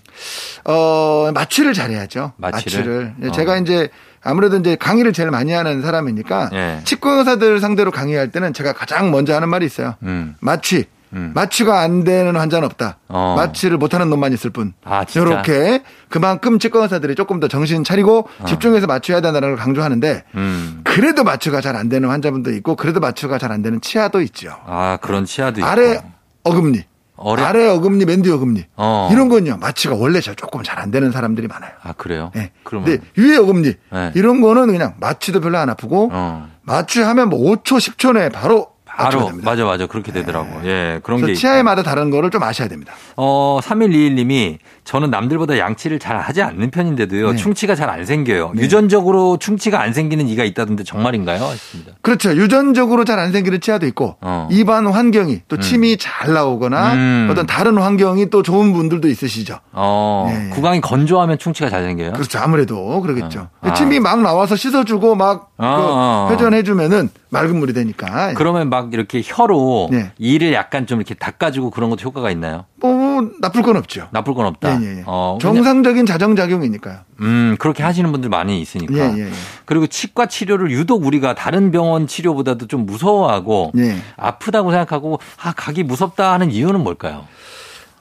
어, 0.65 1.31
마취를 1.33 1.73
잘해야죠. 1.73 2.33
마취를? 2.37 3.13
어. 3.23 3.31
제가 3.31 3.57
이제 3.57 3.89
아무래도 4.23 4.57
이제 4.57 4.75
강의를 4.75 5.13
제일 5.13 5.31
많이 5.31 5.51
하는 5.51 5.81
사람이니까 5.81 6.49
예. 6.53 6.79
치과 6.83 7.13
의사들 7.19 7.59
상대로 7.59 7.89
강의할 7.89 8.29
때는 8.29 8.53
제가 8.53 8.73
가장 8.73 9.09
먼저 9.11 9.33
하는 9.33 9.49
말이 9.49 9.65
있어요. 9.65 9.95
음. 10.03 10.35
마취. 10.39 10.85
음. 11.13 11.31
마취가 11.35 11.81
안 11.81 12.03
되는 12.03 12.35
환자는 12.35 12.65
없다. 12.65 12.97
어. 13.09 13.35
마취를 13.37 13.77
못하는 13.77 14.09
놈만 14.09 14.31
있을 14.33 14.49
뿐. 14.49 14.73
아, 14.83 15.03
진짜? 15.05 15.27
이렇게 15.27 15.83
그만큼 16.09 16.57
치과 16.59 16.83
의사들이 16.83 17.15
조금 17.15 17.39
더 17.39 17.47
정신 17.47 17.83
차리고 17.83 18.27
집중해서 18.47 18.87
마취해야 18.87 19.21
된다는 19.21 19.49
걸 19.49 19.57
강조하는데 19.57 20.23
음. 20.35 20.81
그래도 20.83 21.23
마취가 21.23 21.59
잘 21.61 21.75
안 21.75 21.89
되는 21.89 22.09
환자분도 22.09 22.51
있고 22.55 22.75
그래도 22.75 22.99
마취가 22.99 23.37
잘 23.37 23.51
안 23.51 23.61
되는 23.61 23.81
치아도 23.81 24.21
있죠. 24.21 24.51
아, 24.65 24.97
그런 25.01 25.25
치아도 25.25 25.59
있고. 25.61 25.69
아래 25.69 26.01
어금니, 26.43 26.83
어려- 27.15 27.43
아래 27.45 27.67
어금니, 27.67 28.05
맨뒤 28.05 28.29
어금니 28.31 28.65
어. 28.77 29.09
이런 29.11 29.29
건요 29.29 29.57
마취가 29.59 29.95
원래 29.95 30.21
잘 30.21 30.35
조금 30.35 30.63
잘 30.63 30.79
안 30.79 30.89
되는 30.91 31.11
사람들이 31.11 31.47
많아요. 31.47 31.71
아, 31.83 31.93
그래요? 31.93 32.31
네. 32.33 32.51
그러면 32.63 32.85
근데 32.89 33.05
위에 33.15 33.37
어금니 33.37 33.73
네. 33.91 34.11
이런 34.15 34.41
거는 34.41 34.67
그냥 34.67 34.95
마취도 34.99 35.39
별로 35.41 35.57
안 35.59 35.69
아프고 35.69 36.09
어. 36.11 36.49
마취하면 36.63 37.29
뭐 37.29 37.39
5초, 37.51 37.77
10초 37.77 38.13
내에 38.13 38.29
바로 38.29 38.67
바로 38.97 39.25
됩니다. 39.27 39.49
맞아 39.49 39.65
맞아 39.65 39.85
그렇게 39.87 40.11
되더라고. 40.11 40.47
예. 40.65 40.99
그런 41.03 41.25
게 41.25 41.33
치아에마다 41.33 41.83
다른 41.83 42.09
거를 42.09 42.29
좀 42.29 42.43
아셔야 42.43 42.67
됩니다. 42.67 42.93
어, 43.17 43.59
3121 43.63 44.15
님이 44.15 44.57
저는 44.83 45.09
남들보다 45.09 45.57
양치를 45.57 45.99
잘 45.99 46.17
하지 46.19 46.41
않는 46.41 46.71
편인데도요. 46.71 47.31
네. 47.31 47.37
충치가 47.37 47.75
잘 47.75 47.89
안 47.91 48.05
생겨요. 48.05 48.53
네. 48.55 48.61
유전적으로 48.63 49.37
충치가 49.37 49.81
안 49.81 49.91
생기는 49.93 50.27
이가 50.29 50.43
있다던데 50.45 50.83
정말인가요? 50.83 51.43
하셨습니다. 51.43 51.91
그렇죠. 52.01 52.31
유전적으로 52.35 53.05
잘 53.05 53.19
안 53.19 53.31
생기는 53.31 53.59
치아도 53.61 53.85
있고 53.87 54.15
어. 54.21 54.47
입안 54.51 54.87
환경이 54.87 55.41
또 55.47 55.59
침이 55.59 55.97
잘 55.97 56.33
나오거나 56.33 56.93
음. 56.93 57.27
어떤 57.29 57.45
다른 57.45 57.77
환경이 57.77 58.29
또 58.29 58.41
좋은 58.43 58.71
분들도 58.73 59.07
있으시죠. 59.09 59.59
어, 59.73 60.27
예, 60.31 60.45
예. 60.45 60.49
구강이 60.49 60.81
건조하면 60.81 61.37
충치가 61.37 61.69
잘 61.69 61.83
생겨요? 61.83 62.13
그렇죠. 62.13 62.39
아무래도 62.39 63.01
그러겠죠. 63.01 63.49
아. 63.61 63.73
침이 63.73 63.99
막 63.99 64.21
나와서 64.21 64.55
씻어주고 64.55 65.15
막 65.15 65.50
어, 65.61 65.65
어, 65.65 66.25
어. 66.25 66.27
그 66.27 66.33
회전해주면은 66.33 67.09
맑은 67.29 67.55
물이 67.57 67.73
되니까. 67.73 68.33
그러면 68.33 68.69
막 68.69 68.93
이렇게 68.93 69.21
혀로 69.23 69.89
네. 69.91 70.11
이를 70.17 70.53
약간 70.53 70.87
좀 70.87 70.99
이렇게 70.99 71.13
닦아주고 71.13 71.69
그런 71.69 71.89
것도 71.89 72.01
효과가 72.01 72.31
있나요? 72.31 72.65
뭐 72.75 73.29
나쁠 73.39 73.61
건 73.61 73.77
없죠. 73.77 74.07
나쁠 74.11 74.33
건 74.33 74.47
없다. 74.47 74.81
예, 74.81 74.85
예, 74.85 74.97
예. 74.97 75.03
어, 75.05 75.37
정상적인 75.39 76.05
자정 76.07 76.35
작용이니까요. 76.35 76.97
음, 77.21 77.55
그렇게 77.59 77.83
하시는 77.83 78.11
분들 78.11 78.29
많이 78.29 78.59
있으니까. 78.59 78.93
예, 78.95 79.17
예, 79.17 79.27
예. 79.27 79.31
그리고 79.65 79.85
치과 79.85 80.25
치료를 80.25 80.71
유독 80.71 81.05
우리가 81.05 81.35
다른 81.35 81.71
병원 81.71 82.07
치료보다도 82.07 82.65
좀 82.67 82.85
무서워하고 82.85 83.71
예. 83.77 83.97
아프다고 84.17 84.71
생각하고 84.71 85.19
아, 85.41 85.53
가기 85.55 85.83
무섭다 85.83 86.33
하는 86.33 86.49
이유는 86.51 86.81
뭘까요? 86.81 87.27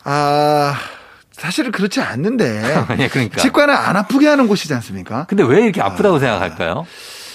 아, 0.05 0.75
사실은 1.33 1.73
그렇지 1.73 2.01
않는데. 2.01 2.63
예, 3.01 3.09
그러니까. 3.09 3.41
치과는 3.41 3.75
안 3.75 3.97
아프게 3.97 4.27
하는 4.29 4.47
곳이지 4.47 4.73
않습니까? 4.75 5.25
근데 5.27 5.43
왜 5.43 5.63
이렇게 5.63 5.81
아프다고 5.81 6.19
생각할까요? 6.19 6.87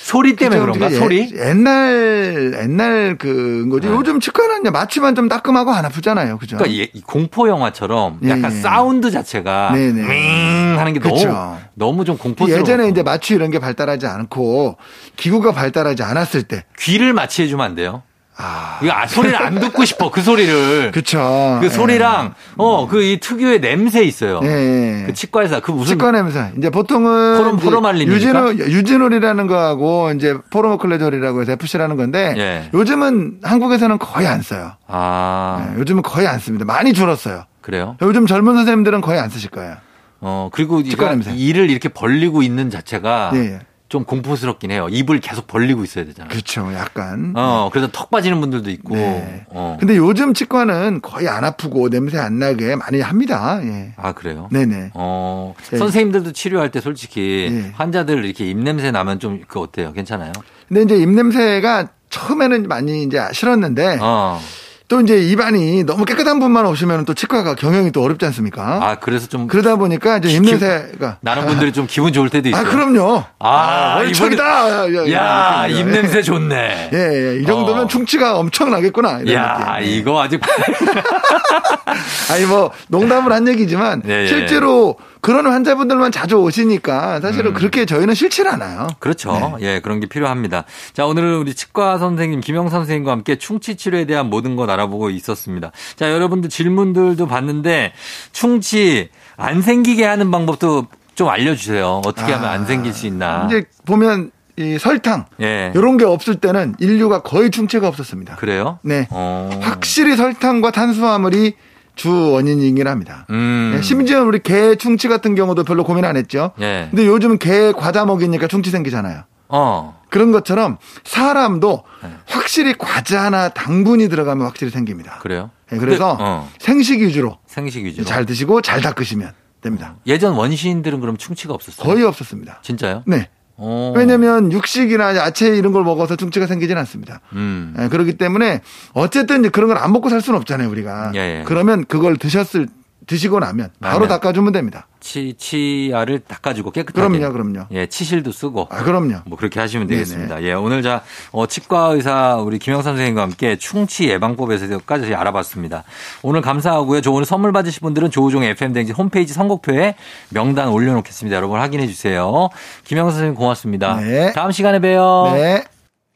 소리 0.06 0.36
때문에 0.36 0.60
그죠? 0.60 0.72
그런가? 0.74 0.94
예- 0.96 1.00
소리? 1.00 1.34
옛날, 1.36 2.56
옛날 2.62 3.18
그 3.18 3.68
거지. 3.72 3.88
네. 3.88 3.94
요즘 3.96 4.20
치과는 4.20 4.72
마취만 4.72 5.16
좀 5.16 5.28
따끔하고 5.28 5.72
안 5.72 5.84
아프잖아요. 5.84 6.38
그죠? 6.38 6.58
그러니까 6.58 6.80
예- 6.80 6.90
이 6.94 7.02
공포 7.02 7.50
영화처럼 7.50 8.20
예, 8.24 8.30
약간 8.30 8.52
예. 8.52 8.62
사운드 8.62 9.10
자체가 9.10 9.72
네네. 9.74 10.02
윙 10.04 10.80
하는 10.80 10.94
게 10.94 11.00
그쵸. 11.00 11.28
너무 11.28 11.58
너무 11.74 12.06
좀 12.06 12.20
공포스러워. 12.20 12.62
예전에 12.62 12.88
이제 12.90 13.02
마취 13.02 13.34
이런 13.34 13.50
게 13.50 13.58
발달하지 13.58 14.06
않고 14.06 14.78
기구가 15.16 15.54
발달하지 15.54 16.04
않았을 16.04 16.44
때. 16.44 16.66
귀를 16.78 17.14
마취해 17.14 17.48
주면 17.48 17.66
안 17.66 17.74
돼요? 17.74 18.04
아. 18.38 18.80
이거 18.84 18.92
아, 18.92 19.08
소리를 19.08 19.36
안 19.42 19.60
듣고 19.60 19.86
싶어. 19.86 20.12
그 20.12 20.22
소리를. 20.22 20.92
그쵸. 20.94 21.58
그 21.62 21.70
소리랑 21.70 22.34
어그 22.58 23.02
이 23.04 23.20
특유의 23.20 23.62
냄새 23.62 24.04
있어요. 24.04 24.42
예. 24.44 24.48
예. 24.48 25.04
그 25.06 25.14
치과에서 25.14 25.62
그 25.62 25.72
무슨 25.72 25.94
치과 25.98 26.12
냄새. 26.12 26.52
이제 26.58 26.70
보통은 26.70 27.38
포름- 27.38 27.56
이제 27.58 27.66
포름알림입니까? 27.66 28.16
유진올 28.16 28.60
유진올이라는 28.60 29.48
거하고 29.48 30.12
이제 30.12 30.36
포르모클레졸이라고 30.50 31.42
해서 31.42 31.52
FC라는 31.54 31.96
건데 31.96 32.34
예. 32.38 32.70
요즘은 32.74 33.40
한국에서는 33.44 33.98
거의 34.00 34.28
안 34.28 34.42
써요. 34.42 34.74
아 34.88 35.72
예, 35.74 35.80
요즘은 35.80 36.02
거의 36.02 36.28
안 36.28 36.40
씁니다. 36.40 36.66
많이 36.66 36.94
줄었어요. 36.94 37.46
그래요? 37.62 37.96
요즘 38.02 38.26
젊은 38.28 38.56
선생님들은 38.56 39.02
거의 39.02 39.20
안 39.20 39.30
쓰실 39.30 39.50
거예요. 39.50 39.76
어 40.22 40.50
그리고 40.52 40.84
치과 40.84 41.04
이가 41.06 41.12
냄새. 41.12 41.32
이를 41.34 41.70
이렇게 41.70 41.90
벌리고 41.90 42.42
있는 42.44 42.70
자체가 42.70 43.32
예, 43.36 43.40
예. 43.40 43.60
좀 43.88 44.04
공포스럽긴 44.04 44.72
해요. 44.72 44.88
입을 44.90 45.20
계속 45.20 45.46
벌리고 45.46 45.84
있어야 45.84 46.06
되잖아요. 46.06 46.30
그렇죠. 46.30 46.74
약간. 46.74 47.34
어, 47.36 47.70
그래서 47.72 47.88
턱 47.92 48.10
빠지는 48.10 48.42
분들도 48.42 48.70
있고. 48.72 48.96
네. 48.96 49.46
어. 49.50 49.78
근데 49.80 49.96
요즘 49.96 50.34
치과는 50.34 51.02
거의 51.02 51.30
안 51.30 51.44
아프고 51.44 51.90
냄새 51.90 52.18
안 52.18 52.40
나게 52.40 52.76
많이 52.76 53.00
합니다. 53.02 53.60
예. 53.64 53.94
아, 53.98 54.14
그래요? 54.14 54.50
네네. 54.52 54.92
어, 54.96 55.54
네. 55.70 55.78
선생님들도 55.78 56.32
치료할 56.32 56.72
때 56.72 56.82
솔직히 56.82 57.50
네. 57.52 57.72
환자들 57.76 58.26
이렇게 58.26 58.50
입냄새 58.50 58.90
나면 58.92 59.20
좀 59.20 59.42
그 59.48 59.60
어때요? 59.60 59.94
괜찮아요? 59.94 60.32
근데 60.68 60.82
이제 60.82 60.98
입냄새가 60.98 61.90
처음에는 62.10 62.68
많이 62.68 63.04
이제 63.04 63.22
싫었는데 63.34 64.00
어. 64.02 64.40
또 64.88 65.02
이제 65.02 65.18
입안이 65.18 65.84
너무 65.84 66.06
깨끗한 66.06 66.40
분만 66.40 66.66
오시면 66.68 67.06
또 67.06 67.16
치과가 67.16 67.56
경영이 67.56 67.92
또 67.92 68.04
어렵지 68.04 68.24
않습니까? 68.28 68.80
아, 68.84 68.96
그래서 69.00 69.28
좀 69.28 69.48
그러다 69.48 69.78
보니까 69.78 70.18
이제 70.18 70.30
입냄새가 70.30 71.18
나는 71.22 71.48
분들이 71.48 71.72
좀 71.74 71.88
기분 71.90 72.14
좋을 72.14 72.30
때도 72.30 72.50
있어요. 72.50 72.62
아 72.62 72.64
그럼요. 72.70 73.24
아, 73.40 73.96
월척이다. 73.98 74.86
이번에- 74.88 75.12
야, 75.12 75.66
입냄새 75.68 76.22
좋네. 76.22 76.90
예, 76.94 76.98
예. 76.98 77.40
이 77.42 77.46
정도면 77.46 77.86
어. 77.86 77.88
충치가 77.88 78.38
엄청 78.38 78.70
나겠구나. 78.70 79.22
이런 79.24 79.34
야, 79.34 79.78
느낌. 79.80 79.92
이거 79.92 80.22
아주 80.22 80.38
아니 82.32 82.46
뭐 82.46 82.72
농담을 82.88 83.32
한 83.32 83.48
얘기지만 83.48 84.04
예, 84.08 84.22
예. 84.24 84.28
실제로 84.28 84.98
그런 85.26 85.48
환자분들만 85.48 86.12
자주 86.12 86.36
오시니까 86.36 87.20
사실은 87.20 87.50
음. 87.50 87.54
그렇게 87.56 87.88
저희는 87.88 88.14
싫지는 88.14 88.52
않아요. 88.52 88.86
그렇죠. 89.00 89.58
예, 89.60 89.80
그런 89.80 90.00
게 90.00 90.06
필요합니다. 90.06 90.66
자, 90.94 91.08
오늘은 91.08 91.40
우리 91.40 91.56
치과 91.56 91.98
선생님 91.98 92.42
김영 92.42 92.70
선생님과 92.70 93.12
함께 93.12 93.36
충치 93.36 93.76
치료에 93.76 94.06
대한 94.06 94.30
모든 94.30 94.56
것 94.56 94.70
알아보고 94.70 95.10
있었습니다. 95.10 95.72
자, 95.96 96.12
여러분들 96.12 96.52
질문들도 96.52 97.26
봤는데 97.26 97.94
충치 98.34 99.10
안 99.36 99.64
생기게 99.64 100.06
하는 100.06 100.30
방법도 100.30 100.86
좀 101.16 101.28
알려주세요. 101.28 102.04
어떻게 102.06 102.32
하면 102.32 102.48
안 102.48 102.68
생길 102.68 102.94
수 102.94 103.08
있나? 103.08 103.48
이제 103.48 103.66
보면 103.88 104.30
이 104.58 104.78
설탕 104.78 105.26
예. 105.42 105.72
이런 105.76 105.98
게 105.98 106.06
없을 106.06 106.36
때는 106.36 106.76
인류가 106.78 107.24
거의 107.24 107.50
충치가 107.50 107.88
없었습니다. 107.88 108.36
그래요? 108.36 108.78
네. 108.84 109.08
어. 109.10 109.50
확실히 109.64 110.16
설탕과 110.16 110.70
탄수화물이 110.70 111.56
주 111.96 112.32
원인이긴 112.32 112.88
합니다. 112.88 113.26
음. 113.30 113.74
예, 113.76 113.82
심지어 113.82 114.24
우리 114.24 114.40
개 114.40 114.76
충치 114.76 115.08
같은 115.08 115.36
경우도 115.36 115.64
별로 115.64 115.84
고민 115.84 116.06
안 116.06 116.18
했죠. 116.18 116.52
예. 116.60 116.88
근데 116.90 117.06
요즘은 117.08 117.38
개 117.40 117.72
과자 117.72 118.06
먹이니까 118.06 118.48
충치 118.48 118.70
생기잖아요. 118.70 119.24
어. 119.48 120.00
그런 120.10 120.32
것처럼 120.32 120.78
사람도 121.04 121.84
네. 122.04 122.10
확실히 122.28 122.74
과자나 122.78 123.50
당분이 123.50 124.10
들어가면 124.10 124.46
확실히 124.46 124.72
생깁니다. 124.72 125.20
그래요? 125.20 125.52
예, 125.72 125.78
그래서 125.78 126.18
근데, 126.18 126.24
어. 126.24 126.50
생식 126.60 127.02
위주로 127.02 127.38
생식 127.48 127.86
위주로. 127.86 128.06
잘 128.06 128.26
드시고 128.26 128.62
잘 128.62 128.82
닦으시면 128.82 129.34
됩니다. 129.62 129.96
예전 130.06 130.34
원시인들은 130.34 131.00
그럼 131.00 131.18
충치가 131.18 131.54
없었어요? 131.54 131.86
거의 131.86 132.04
없었습니다. 132.06 132.60
진짜요? 132.62 133.04
네. 133.08 133.30
어. 133.58 133.94
왜냐면 133.96 134.52
육식이나 134.52 135.16
야채 135.16 135.56
이런 135.56 135.72
걸 135.72 135.84
먹어서 135.84 136.16
충치가 136.16 136.46
생기진 136.48 136.78
않습니다. 136.78 137.22
음. 137.34 137.74
예, 137.80 137.88
그렇기 137.88 138.18
때문에 138.18 138.62
어쨌든 138.94 139.42
이제 139.42 139.50
그런 139.50 139.68
걸 139.70 139.78
안 139.78 139.92
먹고 139.92 140.10
살 140.10 140.22
수는 140.22 140.40
없잖아요, 140.40 140.70
우리가. 140.70 141.12
예, 141.16 141.20
예. 141.40 141.44
그러면 141.46 141.86
그걸 141.86 142.18
드셨을 142.18 142.68
드시고 143.08 143.40
나면 143.40 143.70
바로. 143.80 144.08
닦아주면 144.08 144.54
됩니다. 144.54 144.88
치, 145.00 145.36
치아를 145.38 146.20
닦아주고 146.20 146.72
깨끗하게. 146.72 147.20
그럼요, 147.20 147.34
그럼요. 147.34 147.68
예, 147.72 147.86
치실도 147.86 148.32
쓰고. 148.32 148.68
아, 148.72 148.84
그럼요. 148.84 149.18
뭐 149.26 149.38
그렇게 149.38 149.60
하시면 149.60 149.88
네네. 149.88 150.00
되겠습니다. 150.00 150.44
예, 150.44 150.54
오늘 150.54 150.82
자 150.82 151.04
어, 151.32 151.46
치과 151.48 151.88
의사 151.88 152.36
우리 152.38 152.58
김영선 152.60 152.94
선생님과 152.94 153.22
함께 153.22 153.56
충치 153.58 154.10
예방법에서까지 154.10 155.14
알아봤습니다. 155.14 155.84
오늘 156.24 156.42
감사하고요. 156.42 157.02
저 157.02 157.12
오늘 157.12 157.26
선물 157.26 157.52
받으실 157.52 157.82
분들은 157.82 158.12
조우종 158.12 158.44
FM 158.44 158.74
댕진 158.74 158.96
홈페이지 158.96 159.34
선곡표에 159.34 159.96
명단 160.30 160.70
올려놓겠습니다. 160.70 161.36
여러분 161.36 161.60
확인해 161.60 161.88
주세요. 161.88 162.50
김영선 162.86 163.12
선생님 163.12 163.36
고맙습니다. 163.36 163.98
네. 163.98 164.34
다음 164.34 164.52
시간에 164.52 164.80
봬요. 164.80 165.32
네. 165.34 165.64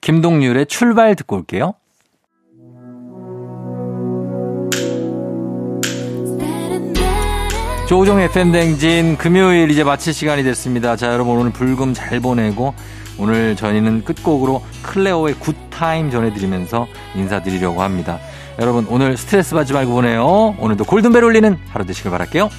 김동률의 0.02 0.66
출발 0.68 1.16
듣고 1.16 1.36
올게요. 1.36 1.74
조우종 7.90 8.20
FM 8.20 8.52
댕진 8.52 9.18
금요일 9.18 9.72
이제 9.72 9.84
마칠 9.84 10.14
시간이 10.14 10.44
됐습니다. 10.44 10.96
자, 10.96 11.12
여러분 11.12 11.36
오늘 11.40 11.52
불금 11.52 11.96
잘 11.96 12.20
보내고 12.20 12.76
오늘 13.18 13.56
저희는 13.56 14.04
끝곡으로 14.04 14.64
클레오의 14.84 15.34
굿타임 15.40 16.12
전해드리면서 16.12 16.86
인사드리려고 17.16 17.82
합니다. 17.82 18.20
여러분 18.60 18.86
오늘 18.90 19.18
스트레스 19.18 19.56
받지 19.56 19.74
말고 19.74 19.92
보내요. 19.92 20.56
오늘도 20.60 20.84
골든벨 20.84 21.24
울리는 21.24 21.58
하루 21.70 21.84
되시길 21.84 22.12
바랄게요. 22.12 22.52